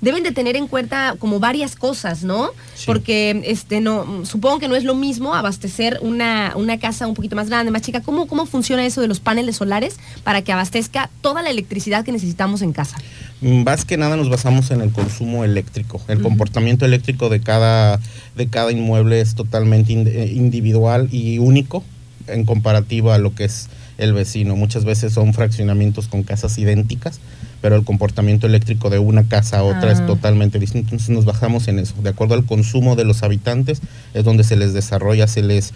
deben 0.00 0.22
de 0.22 0.32
tener 0.32 0.56
en 0.56 0.68
cuenta 0.68 1.16
como 1.18 1.40
varias 1.40 1.74
cosas, 1.76 2.22
¿no? 2.22 2.50
Sí. 2.74 2.84
Porque 2.86 3.42
este 3.44 3.80
no 3.80 4.24
supongo 4.24 4.58
que 4.58 4.68
no 4.68 4.76
es 4.76 4.84
lo 4.84 4.94
mismo 4.94 5.34
abastecer 5.34 5.98
una, 6.02 6.52
una 6.56 6.78
casa 6.78 7.06
un 7.06 7.14
poquito 7.14 7.36
más 7.36 7.48
grande, 7.48 7.70
más 7.70 7.82
chica. 7.82 8.00
¿Cómo, 8.00 8.26
¿Cómo 8.26 8.46
funciona 8.46 8.84
eso 8.86 9.00
de 9.00 9.08
los 9.08 9.20
paneles 9.20 9.56
solares 9.56 9.96
para 10.24 10.42
que 10.42 10.52
abastezca 10.52 11.10
toda 11.20 11.42
la 11.42 11.50
electricidad 11.50 12.04
que 12.04 12.12
necesitamos 12.12 12.62
en 12.62 12.72
casa? 12.72 12.96
Más 13.40 13.84
que 13.84 13.96
nada 13.96 14.16
nos 14.16 14.28
basamos 14.28 14.70
en 14.70 14.80
el 14.80 14.90
consumo 14.90 15.44
eléctrico. 15.44 16.00
El 16.08 16.18
uh 16.18 16.20
-huh. 16.20 16.24
comportamiento 16.24 16.84
eléctrico 16.84 17.28
de 17.28 17.40
cada, 17.40 18.00
de 18.36 18.48
cada 18.48 18.72
inmueble 18.72 19.20
es 19.20 19.34
totalmente 19.34 19.92
individual 19.92 21.08
y 21.12 21.38
único 21.38 21.84
en 22.26 22.44
comparativa 22.44 23.14
a 23.14 23.18
lo 23.18 23.34
que 23.34 23.44
es 23.44 23.68
el 23.98 24.12
vecino. 24.12 24.56
Muchas 24.56 24.84
veces 24.84 25.12
son 25.12 25.34
fraccionamientos 25.34 26.08
con 26.08 26.22
casas 26.22 26.56
idénticas, 26.58 27.20
pero 27.60 27.76
el 27.76 27.84
comportamiento 27.84 28.46
eléctrico 28.46 28.90
de 28.90 28.98
una 28.98 29.24
casa 29.28 29.58
a 29.58 29.62
otra 29.62 29.90
ah. 29.90 29.92
es 29.92 30.06
totalmente 30.06 30.58
distinto. 30.58 30.90
Entonces 30.90 31.10
nos 31.10 31.24
bajamos 31.24 31.68
en 31.68 31.78
eso. 31.78 31.94
De 32.02 32.10
acuerdo 32.10 32.34
al 32.34 32.44
consumo 32.44 32.96
de 32.96 33.04
los 33.04 33.22
habitantes, 33.22 33.80
es 34.14 34.24
donde 34.24 34.44
se 34.44 34.56
les 34.56 34.72
desarrolla, 34.72 35.26
se 35.26 35.42
les 35.42 35.72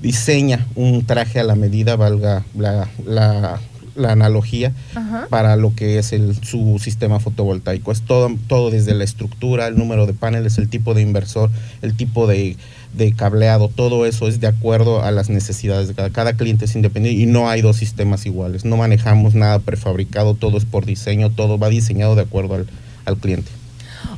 diseña 0.00 0.66
un 0.74 1.06
traje 1.06 1.40
a 1.40 1.44
la 1.44 1.54
medida, 1.54 1.96
valga 1.96 2.44
la, 2.56 2.88
la, 3.06 3.60
la 3.96 4.12
analogía, 4.12 4.72
Ajá. 4.94 5.26
para 5.30 5.56
lo 5.56 5.74
que 5.74 5.98
es 5.98 6.12
el, 6.12 6.34
su 6.44 6.78
sistema 6.78 7.20
fotovoltaico. 7.20 7.92
Es 7.92 8.02
todo, 8.02 8.30
todo 8.48 8.70
desde 8.70 8.94
la 8.94 9.04
estructura, 9.04 9.66
el 9.66 9.76
número 9.76 10.06
de 10.06 10.14
paneles, 10.14 10.58
el 10.58 10.68
tipo 10.68 10.94
de 10.94 11.02
inversor, 11.02 11.50
el 11.82 11.96
tipo 11.96 12.26
de 12.26 12.56
de 12.96 13.12
cableado, 13.12 13.68
todo 13.68 14.06
eso 14.06 14.28
es 14.28 14.40
de 14.40 14.46
acuerdo 14.46 15.02
a 15.02 15.10
las 15.10 15.30
necesidades 15.30 15.88
de 15.88 16.10
cada, 16.10 16.36
cliente 16.36 16.64
es 16.64 16.74
independiente 16.74 17.20
y 17.20 17.26
no 17.26 17.48
hay 17.48 17.62
dos 17.62 17.76
sistemas 17.76 18.26
iguales, 18.26 18.64
no 18.64 18.76
manejamos 18.76 19.34
nada 19.34 19.58
prefabricado, 19.58 20.34
todo 20.34 20.58
es 20.58 20.64
por 20.64 20.86
diseño, 20.86 21.30
todo 21.30 21.58
va 21.58 21.68
diseñado 21.68 22.14
de 22.14 22.22
acuerdo 22.22 22.54
al, 22.54 22.66
al 23.04 23.16
cliente. 23.16 23.50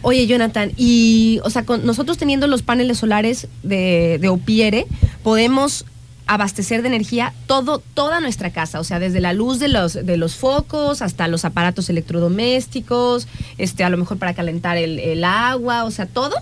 Oye, 0.03 0.27
Jonathan, 0.27 0.73
y 0.77 1.41
o 1.45 1.51
sea, 1.51 1.65
con 1.65 1.87
nosotros 1.87 2.19
teniendo 2.19 2.47
los 2.47 2.63
paneles 2.63 2.99
solares 2.99 3.49
de, 3.63 4.19
de 4.21 4.29
Opiere, 4.29 4.87
podemos 5.23 5.85
abastecer 6.27 6.83
de 6.83 6.89
energía 6.89 7.33
todo, 7.47 7.83
toda 7.95 8.21
nuestra 8.21 8.51
casa, 8.51 8.81
o 8.81 8.85
sea, 8.85 8.99
desde 8.99 9.21
la 9.21 9.33
luz 9.33 9.59
de 9.59 9.69
los, 9.69 9.95
de 9.95 10.17
los 10.17 10.35
focos 10.35 11.03
hasta 11.03 11.29
los 11.29 11.45
aparatos 11.45 11.89
electrodomésticos, 11.89 13.29
este, 13.59 13.85
a 13.85 13.91
lo 13.91 13.97
mejor 13.97 14.19
para 14.19 14.35
calentar 14.35 14.77
el, 14.77 14.99
el 14.99 15.25
agua, 15.25 15.85
o 15.85 15.91
sea, 15.91 16.07
todo. 16.07 16.35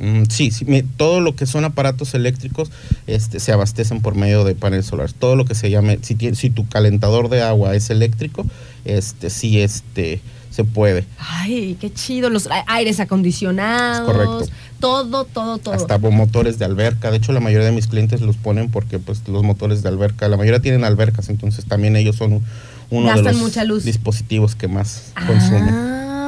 Mm, 0.00 0.24
sí, 0.30 0.50
sí 0.50 0.64
me, 0.64 0.82
todo 0.82 1.20
lo 1.20 1.36
que 1.36 1.44
son 1.46 1.64
aparatos 1.64 2.14
eléctricos 2.14 2.70
este, 3.06 3.38
se 3.38 3.52
abastecen 3.52 4.00
por 4.00 4.14
medio 4.14 4.44
de 4.44 4.54
paneles 4.54 4.86
solares. 4.86 5.14
Todo 5.14 5.36
lo 5.36 5.44
que 5.44 5.54
se 5.54 5.70
llame, 5.70 5.98
si, 6.02 6.16
si 6.34 6.50
tu 6.50 6.66
calentador 6.66 7.28
de 7.28 7.42
agua 7.42 7.74
es 7.74 7.90
eléctrico, 7.90 8.46
este, 8.86 9.28
sí 9.28 9.60
este, 9.60 10.20
se 10.50 10.64
puede. 10.64 11.04
Ay, 11.18 11.76
qué 11.80 11.92
chido. 11.92 12.30
Los 12.30 12.48
aires 12.66 12.98
acondicionados. 12.98 14.08
Es 14.08 14.14
correcto. 14.14 14.54
Todo, 14.80 15.24
todo, 15.24 15.58
todo. 15.58 15.74
Hasta 15.74 15.98
motores 15.98 16.58
de 16.58 16.64
alberca. 16.64 17.10
De 17.10 17.18
hecho, 17.18 17.32
la 17.32 17.40
mayoría 17.40 17.66
de 17.66 17.72
mis 17.72 17.86
clientes 17.86 18.22
los 18.22 18.36
ponen 18.36 18.70
porque 18.70 18.98
pues, 18.98 19.28
los 19.28 19.42
motores 19.42 19.82
de 19.82 19.90
alberca, 19.90 20.28
la 20.28 20.38
mayoría 20.38 20.60
tienen 20.60 20.84
albercas, 20.84 21.28
entonces 21.28 21.66
también 21.66 21.96
ellos 21.96 22.16
son 22.16 22.42
uno 22.88 23.14
de 23.14 23.22
los 23.22 23.36
mucha 23.36 23.64
luz. 23.64 23.84
dispositivos 23.84 24.56
que 24.56 24.68
más 24.68 25.12
consume. 25.26 25.70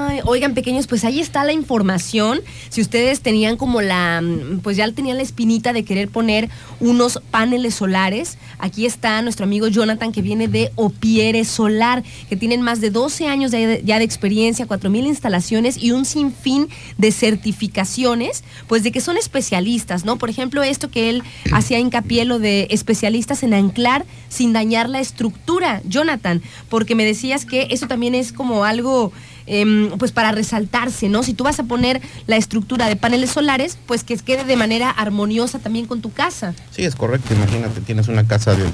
Ay, 0.08 0.20
oigan, 0.24 0.54
pequeños, 0.54 0.86
pues 0.86 1.04
ahí 1.04 1.20
está 1.20 1.44
la 1.44 1.52
información. 1.52 2.40
Si 2.70 2.80
ustedes 2.80 3.20
tenían 3.20 3.56
como 3.56 3.82
la, 3.82 4.22
pues 4.62 4.76
ya 4.76 4.90
tenían 4.90 5.16
la 5.16 5.22
espinita 5.22 5.72
de 5.72 5.84
querer 5.84 6.08
poner 6.08 6.48
unos 6.80 7.20
paneles 7.30 7.74
solares, 7.74 8.36
aquí 8.58 8.84
está 8.84 9.22
nuestro 9.22 9.44
amigo 9.44 9.68
Jonathan 9.68 10.10
que 10.10 10.22
viene 10.22 10.48
de 10.48 10.72
Opiere 10.74 11.44
Solar, 11.44 12.02
que 12.28 12.36
tienen 12.36 12.62
más 12.62 12.80
de 12.80 12.90
12 12.90 13.28
años 13.28 13.52
ya 13.52 13.98
de 13.98 14.04
experiencia, 14.04 14.66
4.000 14.66 15.06
instalaciones 15.06 15.76
y 15.76 15.92
un 15.92 16.04
sinfín 16.04 16.68
de 16.98 17.12
certificaciones, 17.12 18.42
pues 18.66 18.82
de 18.82 18.90
que 18.90 19.00
son 19.00 19.16
especialistas, 19.16 20.04
¿no? 20.04 20.16
Por 20.16 20.30
ejemplo, 20.30 20.62
esto 20.62 20.90
que 20.90 21.10
él 21.10 21.22
hacía 21.52 21.78
hincapié, 21.78 22.24
lo 22.24 22.38
de 22.38 22.66
especialistas 22.70 23.42
en 23.42 23.54
anclar 23.54 24.04
sin 24.28 24.52
dañar 24.52 24.88
la 24.88 25.00
estructura, 25.00 25.80
Jonathan, 25.84 26.42
porque 26.68 26.94
me 26.94 27.04
decías 27.04 27.44
que 27.44 27.68
eso 27.70 27.86
también 27.86 28.14
es 28.14 28.32
como 28.32 28.64
algo 28.64 29.12
em, 29.46 29.90
pues 29.98 30.12
para 30.12 30.32
resaltarse, 30.32 31.08
¿no? 31.08 31.22
Si 31.22 31.34
tú 31.34 31.44
vas 31.44 31.58
a 31.58 31.64
poner 31.64 32.00
la 32.26 32.36
estructura 32.36 32.88
de 32.88 32.96
paneles 32.96 33.30
solares, 33.30 33.78
pues 33.86 34.04
que 34.04 34.16
quede 34.16 34.44
de 34.44 34.56
manera 34.56 34.90
armoniosa 34.90 35.58
también 35.58 35.86
con 35.86 36.00
tu 36.00 36.12
casa. 36.12 36.54
Sí, 36.70 36.84
es 36.84 36.94
correcto. 36.94 37.34
Imagínate, 37.34 37.80
tienes 37.80 38.08
una 38.08 38.26
casa 38.26 38.54
de, 38.54 38.64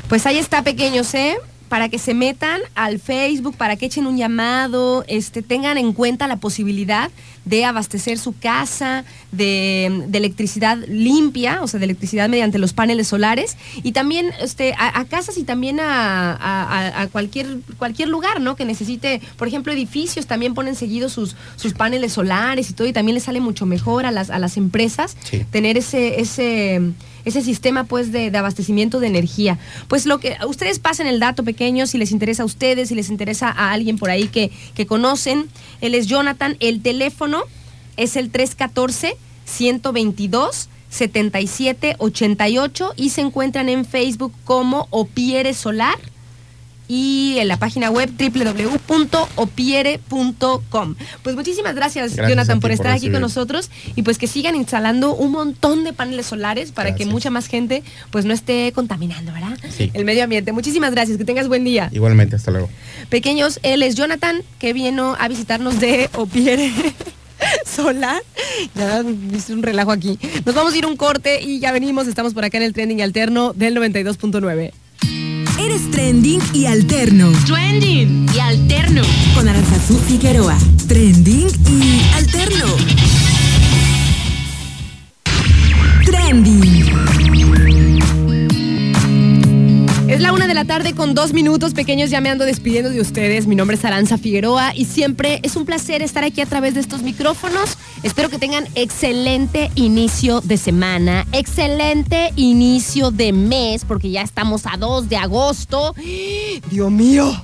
Pues 0.09 0.27
ahí 0.27 0.39
está, 0.39 0.63
pequeños, 0.63 1.13
¿eh? 1.15 1.37
Para 1.69 1.89
que 1.89 1.99
se 1.99 2.15
metan 2.15 2.61
al 2.75 3.01
Facebook, 3.01 3.57
para 3.57 3.77
que 3.77 3.87
echen 3.87 4.07
un 4.07 4.17
llamado, 4.17 5.05
este, 5.09 5.43
tengan 5.43 5.77
en 5.79 5.93
cuenta 5.93 6.27
la 6.29 6.37
posibilidad 6.37 7.11
de 7.45 7.65
abastecer 7.65 8.19
su 8.19 8.37
casa 8.39 9.05
de, 9.33 10.05
de 10.09 10.19
electricidad 10.19 10.79
limpia, 10.89 11.61
o 11.63 11.67
sea, 11.67 11.79
de 11.81 11.85
electricidad 11.85 12.29
mediante 12.29 12.59
los 12.59 12.73
paneles 12.73 13.09
solares, 13.09 13.57
y 13.83 13.93
también 13.93 14.31
este, 14.41 14.73
a, 14.79 14.99
a 15.01 15.05
casas 15.07 15.37
y 15.37 15.45
también 15.45 15.81
a, 15.81 17.01
a- 17.03 17.07
cualquier, 17.09 17.59
cualquier 17.79 18.09
lugar, 18.09 18.41
¿no? 18.41 18.57
Que 18.57 18.65
necesite, 18.65 19.21
por 19.37 19.49
ejemplo, 19.49 19.73
edificios, 19.73 20.27
también 20.27 20.55
ponen 20.55 20.75
seguido 20.77 21.09
sus, 21.09 21.35
sus 21.57 21.75
paneles 21.75 22.13
solares 22.13 22.71
y 22.71 22.73
todo, 22.75 22.87
y 22.89 22.93
también 22.93 23.15
les 23.15 23.25
sale 23.25 23.41
mucho 23.41 23.67
mejor 23.67 24.07
a 24.07 24.11
las, 24.11 24.31
a 24.31 24.39
las 24.39 24.57
empresas 24.57 25.17
Sí. 25.25 25.45
tener 25.51 25.77
ese, 25.77 26.21
ese, 26.21 26.81
ese 27.25 27.43
sistema 27.43 27.85
pues 27.85 28.13
de, 28.13 28.31
abastecimiento 28.37 29.01
de 29.01 29.07
energía. 29.07 29.59
Pues 29.89 30.05
lo 30.07 30.19
que 30.19 30.37
ustedes 30.47 30.79
pasen 30.79 31.07
el 31.07 31.21
dato 31.21 31.43
pequeño, 31.45 31.87
si 31.87 31.97
les 31.99 32.13
interesa 32.13 32.43
a 32.43 32.47
ustedes, 32.47 32.89
si 32.89 32.95
les 32.95 33.11
interesa 33.11 33.51
a 33.51 33.73
alguien 33.73 33.99
por 33.99 34.09
ahí 34.11 34.29
que, 34.29 34.51
que 34.75 34.87
conocen. 34.87 35.49
Él 35.81 35.95
es 35.95 36.07
Jonathan, 36.07 36.57
el 36.61 36.83
teléfono 36.83 37.43
es 37.97 38.17
el 38.17 38.31
314 38.31 39.17
122 39.45 40.69
7788 40.91 42.93
y 42.97 43.11
se 43.11 43.21
encuentran 43.21 43.69
en 43.69 43.85
Facebook 43.85 44.33
como 44.45 44.87
Opiere 44.91 45.53
Solar 45.53 45.99
y 46.89 47.37
en 47.39 47.49
la 47.49 47.59
página 47.59 47.91
web 47.91 48.11
www.opiere.com. 48.19 50.95
Pues 51.23 51.37
muchísimas 51.37 51.75
gracias, 51.75 52.15
Gracias 52.15 52.29
Jonathan, 52.29 52.61
por 52.61 52.71
estar 52.71 52.93
aquí 52.93 53.11
con 53.11 53.21
nosotros 53.21 53.71
y 53.95 54.03
pues 54.03 54.19
que 54.19 54.27
sigan 54.27 54.55
instalando 54.55 55.15
un 55.15 55.33
montón 55.33 55.85
de 55.85 55.93
paneles 55.93 56.27
solares 56.27 56.73
para 56.73 56.95
que 56.95 57.07
mucha 57.07 57.31
más 57.31 57.47
gente 57.47 57.83
pues 58.11 58.25
no 58.25 58.35
esté 58.35 58.73
contaminando, 58.73 59.33
¿verdad? 59.33 59.59
Sí. 59.71 59.91
El 59.95 60.05
medio 60.05 60.25
ambiente. 60.25 60.53
Muchísimas 60.53 60.93
gracias, 60.93 61.19
que 61.19 61.25
tengas 61.25 61.49
buen 61.49 61.65
día. 61.65 61.89
Igualmente, 61.93 62.37
hasta 62.37 62.51
luego. 62.51 62.69
Pequeños, 63.09 63.61
él 63.63 63.83
es 63.83 63.95
Jonathan, 63.95 64.43
que 64.59 64.73
vino 64.73 65.17
a 65.19 65.29
visitarnos 65.29 65.81
de 65.81 66.11
Opiere 66.15 66.73
Solar. 67.67 68.23
Ya 68.75 69.03
hice 69.35 69.53
un 69.53 69.63
relajo 69.63 69.93
aquí. 69.93 70.19
Nos 70.45 70.55
vamos 70.55 70.75
a 70.75 70.77
ir 70.77 70.87
un 70.87 70.97
corte 70.97 71.43
y 71.43 71.61
ya 71.61 71.73
venimos. 71.73 72.07
Estamos 72.07 72.35
por 72.35 72.45
acá 72.45 72.59
en 72.59 72.65
el 72.65 72.73
trending 72.73 73.03
alterno 73.03 73.53
del 73.53 73.77
92.9. 73.77 74.73
Eres 75.65 75.91
trending 75.91 76.43
y 76.53 76.67
alterno. 76.67 77.33
Trending 77.47 78.27
y 78.35 78.39
alterno. 78.39 79.01
Con 79.35 79.49
Aranzazú 79.49 79.97
Figueroa. 79.97 80.59
Trending 80.87 81.49
y 81.71 82.03
alterno. 82.15 82.67
Trending. 86.05 87.04
Es 90.15 90.21
la 90.21 90.33
una 90.33 90.47
de 90.47 90.55
la 90.55 90.65
tarde 90.65 90.95
con 90.95 91.13
dos 91.13 91.33
minutos 91.33 91.75
pequeños, 91.75 92.09
ya 92.09 92.21
me 92.21 92.31
ando 92.31 92.45
despidiendo 92.45 92.89
de 92.89 93.01
ustedes. 93.01 93.49
Mi 93.49 93.57
nombre 93.57 93.77
es 93.77 93.85
Aranza 93.85 94.17
Figueroa 94.17 94.73
y 94.73 94.85
siempre 94.85 95.41
es 95.43 95.57
un 95.57 95.65
placer 95.65 96.03
estar 96.03 96.23
aquí 96.23 96.41
a 96.41 96.47
través 96.47 96.75
de 96.75 96.81
estos 96.81 97.03
micrófonos. 97.03 97.77
Espero 98.05 98.29
que 98.29 98.39
tengan 98.39 98.69
excelente 98.77 99.73
inicio 99.75 100.41
de 100.41 100.57
semana, 100.57 101.27
excelente 101.33 102.33
inicio 102.37 103.11
de 103.11 103.33
mes, 103.33 103.85
porque 103.85 104.13
ya 104.13 104.23
estamos 104.23 104.67
a 104.67 104.77
2 104.77 105.09
de 105.09 105.17
agosto. 105.17 105.97
Dios 106.71 106.93
mío, 106.93 107.35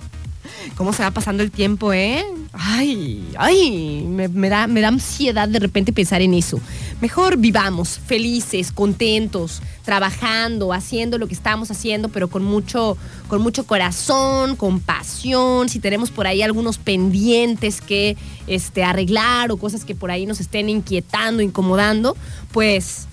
cómo 0.77 0.93
se 0.93 1.03
va 1.03 1.11
pasando 1.11 1.43
el 1.43 1.51
tiempo, 1.51 1.93
¿eh? 1.93 2.25
Ay, 2.53 3.33
ay, 3.39 4.05
me, 4.09 4.49
da, 4.49 4.67
me 4.67 4.81
da 4.81 4.89
ansiedad 4.89 5.49
de 5.49 5.61
repente 5.61 5.93
pensar 5.93 6.21
en 6.21 6.35
eso. 6.35 6.61
Mejor 7.01 7.37
vivamos 7.37 8.01
felices, 8.05 8.73
contentos, 8.73 9.63
trabajando, 9.85 10.73
haciendo 10.73 11.17
lo 11.17 11.29
que 11.29 11.35
estamos 11.35 11.71
haciendo, 11.71 12.09
pero 12.09 12.29
con 12.29 12.43
mucho, 12.43 12.97
con 13.29 13.41
mucho 13.41 13.65
corazón, 13.67 14.57
con 14.57 14.81
pasión. 14.81 15.69
Si 15.69 15.79
tenemos 15.79 16.11
por 16.11 16.27
ahí 16.27 16.43
algunos 16.43 16.79
pendientes 16.79 17.81
que 17.81 18.17
este, 18.49 18.83
arreglar 18.83 19.53
o 19.53 19.57
cosas 19.57 19.85
que 19.85 19.95
por 19.95 20.11
ahí 20.11 20.27
nos 20.27 20.41
estén 20.41 20.69
inquietando, 20.69 21.43
incomodando, 21.43 22.17
pues 22.53 23.07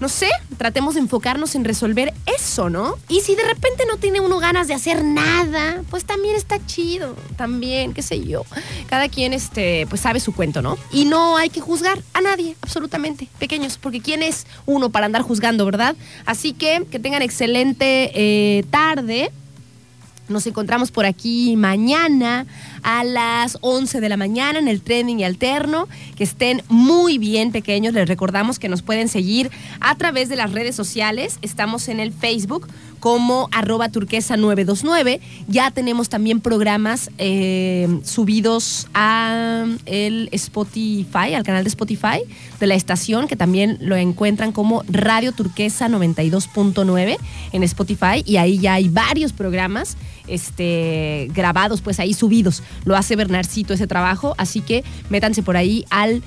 no 0.00 0.08
sé, 0.08 0.28
tratemos 0.58 0.94
de 0.94 1.00
enfocarnos 1.00 1.54
en 1.54 1.64
resolver 1.64 2.12
eso, 2.26 2.70
¿no? 2.70 2.96
Y 3.08 3.20
si 3.20 3.34
de 3.34 3.44
repente 3.44 3.84
no 3.88 3.96
tiene 3.96 4.20
uno 4.20 4.38
ganas 4.38 4.68
de 4.68 4.74
hacer 4.74 5.04
nada, 5.04 5.82
pues 5.90 6.04
también 6.04 6.36
está 6.36 6.64
chido, 6.66 7.16
también, 7.36 7.94
qué 7.94 8.02
sé 8.02 8.22
yo. 8.24 8.44
Cada 8.88 9.08
quien, 9.08 9.32
este, 9.32 9.86
pues 9.88 10.00
sabe 10.00 10.20
su 10.20 10.34
cuento, 10.34 10.62
¿no? 10.62 10.78
Y 10.90 11.04
no 11.04 11.36
hay 11.36 11.48
que 11.48 11.60
juzgar 11.60 11.98
a 12.12 12.20
nadie, 12.20 12.56
absolutamente, 12.60 13.28
pequeños, 13.38 13.78
porque 13.78 14.00
quién 14.00 14.22
es 14.22 14.46
uno 14.66 14.90
para 14.90 15.06
andar 15.06 15.22
juzgando, 15.22 15.64
¿verdad? 15.64 15.96
Así 16.26 16.52
que 16.52 16.84
que 16.90 16.98
tengan 16.98 17.22
excelente 17.22 18.10
eh, 18.14 18.64
tarde. 18.70 19.30
Nos 20.28 20.46
encontramos 20.46 20.90
por 20.90 21.04
aquí 21.04 21.54
mañana 21.56 22.46
a 22.82 23.04
las 23.04 23.58
11 23.60 24.00
de 24.00 24.08
la 24.08 24.16
mañana 24.16 24.58
en 24.58 24.68
el 24.68 24.80
trending 24.80 25.20
y 25.20 25.24
alterno. 25.24 25.86
Que 26.16 26.24
estén 26.24 26.62
muy 26.68 27.18
bien 27.18 27.52
pequeños. 27.52 27.92
Les 27.92 28.08
recordamos 28.08 28.58
que 28.58 28.70
nos 28.70 28.82
pueden 28.82 29.08
seguir 29.08 29.50
a 29.80 29.94
través 29.96 30.30
de 30.30 30.36
las 30.36 30.52
redes 30.52 30.74
sociales. 30.74 31.38
Estamos 31.42 31.88
en 31.88 32.00
el 32.00 32.12
Facebook 32.12 32.68
como 33.04 33.50
arroba 33.52 33.90
turquesa 33.90 34.38
929. 34.38 35.20
Ya 35.46 35.70
tenemos 35.70 36.08
también 36.08 36.40
programas 36.40 37.10
eh, 37.18 38.00
subidos 38.02 38.88
a 38.94 39.66
el 39.84 40.30
Spotify, 40.32 41.34
al 41.34 41.42
canal 41.42 41.64
de 41.64 41.68
Spotify 41.68 42.22
de 42.58 42.66
la 42.66 42.74
estación, 42.74 43.28
que 43.28 43.36
también 43.36 43.76
lo 43.82 43.94
encuentran 43.96 44.52
como 44.52 44.84
Radio 44.88 45.32
Turquesa 45.32 45.86
92.9 45.90 47.18
en 47.52 47.62
Spotify. 47.64 48.22
Y 48.24 48.38
ahí 48.38 48.58
ya 48.58 48.72
hay 48.72 48.88
varios 48.88 49.34
programas 49.34 49.98
este, 50.26 51.28
grabados, 51.34 51.82
pues 51.82 52.00
ahí 52.00 52.14
subidos. 52.14 52.62
Lo 52.86 52.96
hace 52.96 53.16
Bernarcito 53.16 53.74
ese 53.74 53.86
trabajo, 53.86 54.34
así 54.38 54.62
que 54.62 54.82
métanse 55.10 55.42
por 55.42 55.58
ahí 55.58 55.84
al 55.90 56.22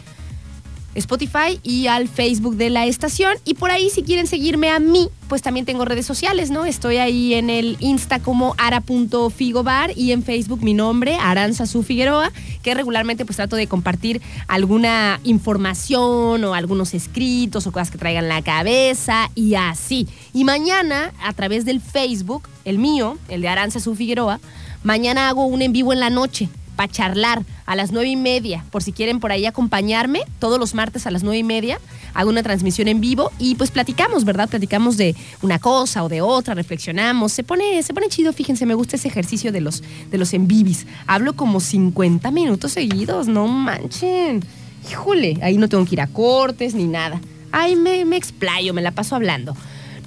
Spotify 0.98 1.60
y 1.64 1.88
al 1.88 2.08
Facebook 2.08 2.56
de 2.56 2.70
la 2.70 2.86
estación. 2.86 3.38
Y 3.46 3.54
por 3.54 3.72
ahí, 3.72 3.90
si 3.90 4.04
quieren 4.04 4.28
seguirme 4.28 4.70
a 4.70 4.80
mí, 4.80 5.10
pues 5.28 5.42
también 5.42 5.66
tengo 5.66 5.86
redes 5.86 6.06
sociales, 6.06 6.50
¿no? 6.50 6.66
Estoy 6.66 6.98
ahí 6.98 7.34
en 7.34 7.50
el 7.50 7.78
Insta 7.80 8.20
como 8.20 8.56
ara.figobar 8.58 9.92
y 9.96 10.12
en 10.12 10.24
Facebook 10.24 10.64
mi 10.64 10.74
nombre, 10.74 11.16
Aranzazu 11.16 11.84
Figueroa, 11.84 12.32
que 12.64 12.74
regularmente 12.74 13.26
pues 13.26 13.38
trato 13.38 13.56
de 13.56 13.68
compartir 13.68 14.22
alguna 14.48 15.20
información 15.24 16.44
o 16.44 16.54
algunos 16.54 16.94
escritos 16.94 17.68
o 17.68 17.72
cosas 17.72 17.92
que 17.92 17.98
traigan 17.98 18.28
la 18.28 18.42
cabeza 18.42 19.30
y 19.36 19.56
así. 19.56 20.08
Y 20.34 20.44
mañana, 20.44 21.14
a 21.24 21.34
través 21.34 21.66
del 21.66 21.82
Facebook, 21.82 22.48
el 22.66 22.80
mío, 22.80 23.18
el 23.30 23.42
de 23.42 23.50
Aranzazu 23.50 23.96
Figueroa, 23.96 24.40
mañana 24.84 25.30
hago 25.30 25.46
un 25.46 25.62
en 25.62 25.74
vivo 25.74 25.94
en 25.94 26.00
la 26.00 26.10
noche 26.10 26.50
para 26.78 26.90
charlar 26.90 27.44
a 27.66 27.76
las 27.76 27.92
nueve 27.92 28.08
y 28.08 28.16
media, 28.16 28.64
por 28.72 28.82
si 28.82 28.94
quieren 28.94 29.20
por 29.20 29.34
ahí 29.34 29.46
acompañarme, 29.46 30.22
todos 30.40 30.58
los 30.58 30.74
martes 30.74 31.06
a 31.06 31.12
las 31.12 31.24
nueve 31.24 31.40
y 31.40 31.44
media, 31.44 31.80
hago 32.14 32.30
una 32.30 32.44
transmisión 32.44 32.88
en 32.88 33.02
vivo 33.02 33.32
y 33.40 33.56
pues 33.56 33.72
platicamos, 33.72 34.24
¿verdad? 34.24 34.48
Platicamos 34.48 34.96
de 34.96 35.16
una 35.42 35.60
cosa 35.60 36.04
o 36.04 36.10
de 36.10 36.22
otra, 36.22 36.54
reflexionamos, 36.54 37.34
se 37.34 37.44
pone, 37.44 37.84
se 37.84 37.94
pone 37.94 38.08
chido, 38.08 38.32
fíjense, 38.32 38.66
me 38.66 38.76
gusta 38.76 38.96
ese 38.96 39.10
ejercicio 39.10 39.52
de 39.52 39.60
los, 39.60 39.84
de 40.10 40.18
los 40.18 40.34
en 40.34 40.48
vivis. 40.48 40.88
Hablo 41.08 41.34
como 41.34 41.60
50 41.60 42.32
minutos 42.32 42.72
seguidos, 42.72 43.28
no 43.28 43.48
manchen. 43.48 44.46
Híjole, 44.90 45.40
ahí 45.42 45.58
no 45.58 45.68
tengo 45.68 45.84
que 45.84 45.96
ir 45.96 46.02
a 46.02 46.08
cortes 46.08 46.74
ni 46.76 46.86
nada. 46.86 47.20
Ahí 47.52 47.76
me, 47.76 48.06
me 48.06 48.16
explayo, 48.16 48.74
me 48.74 48.82
la 48.82 48.92
paso 48.92 49.16
hablando. 49.16 49.56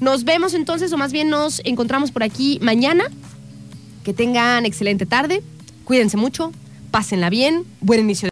Nos 0.01 0.25
vemos 0.25 0.55
entonces, 0.55 0.93
o 0.93 0.97
más 0.97 1.13
bien 1.13 1.29
nos 1.29 1.61
encontramos 1.65 2.11
por 2.11 2.23
aquí 2.23 2.59
mañana. 2.63 3.05
Que 4.05 4.15
tengan 4.15 4.65
excelente 4.65 5.05
tarde. 5.05 5.43
Cuídense 5.91 6.17
mucho, 6.17 6.53
pásenla 6.93 7.31
bien, 7.31 7.65
buen 7.81 7.99
inicio. 7.99 8.29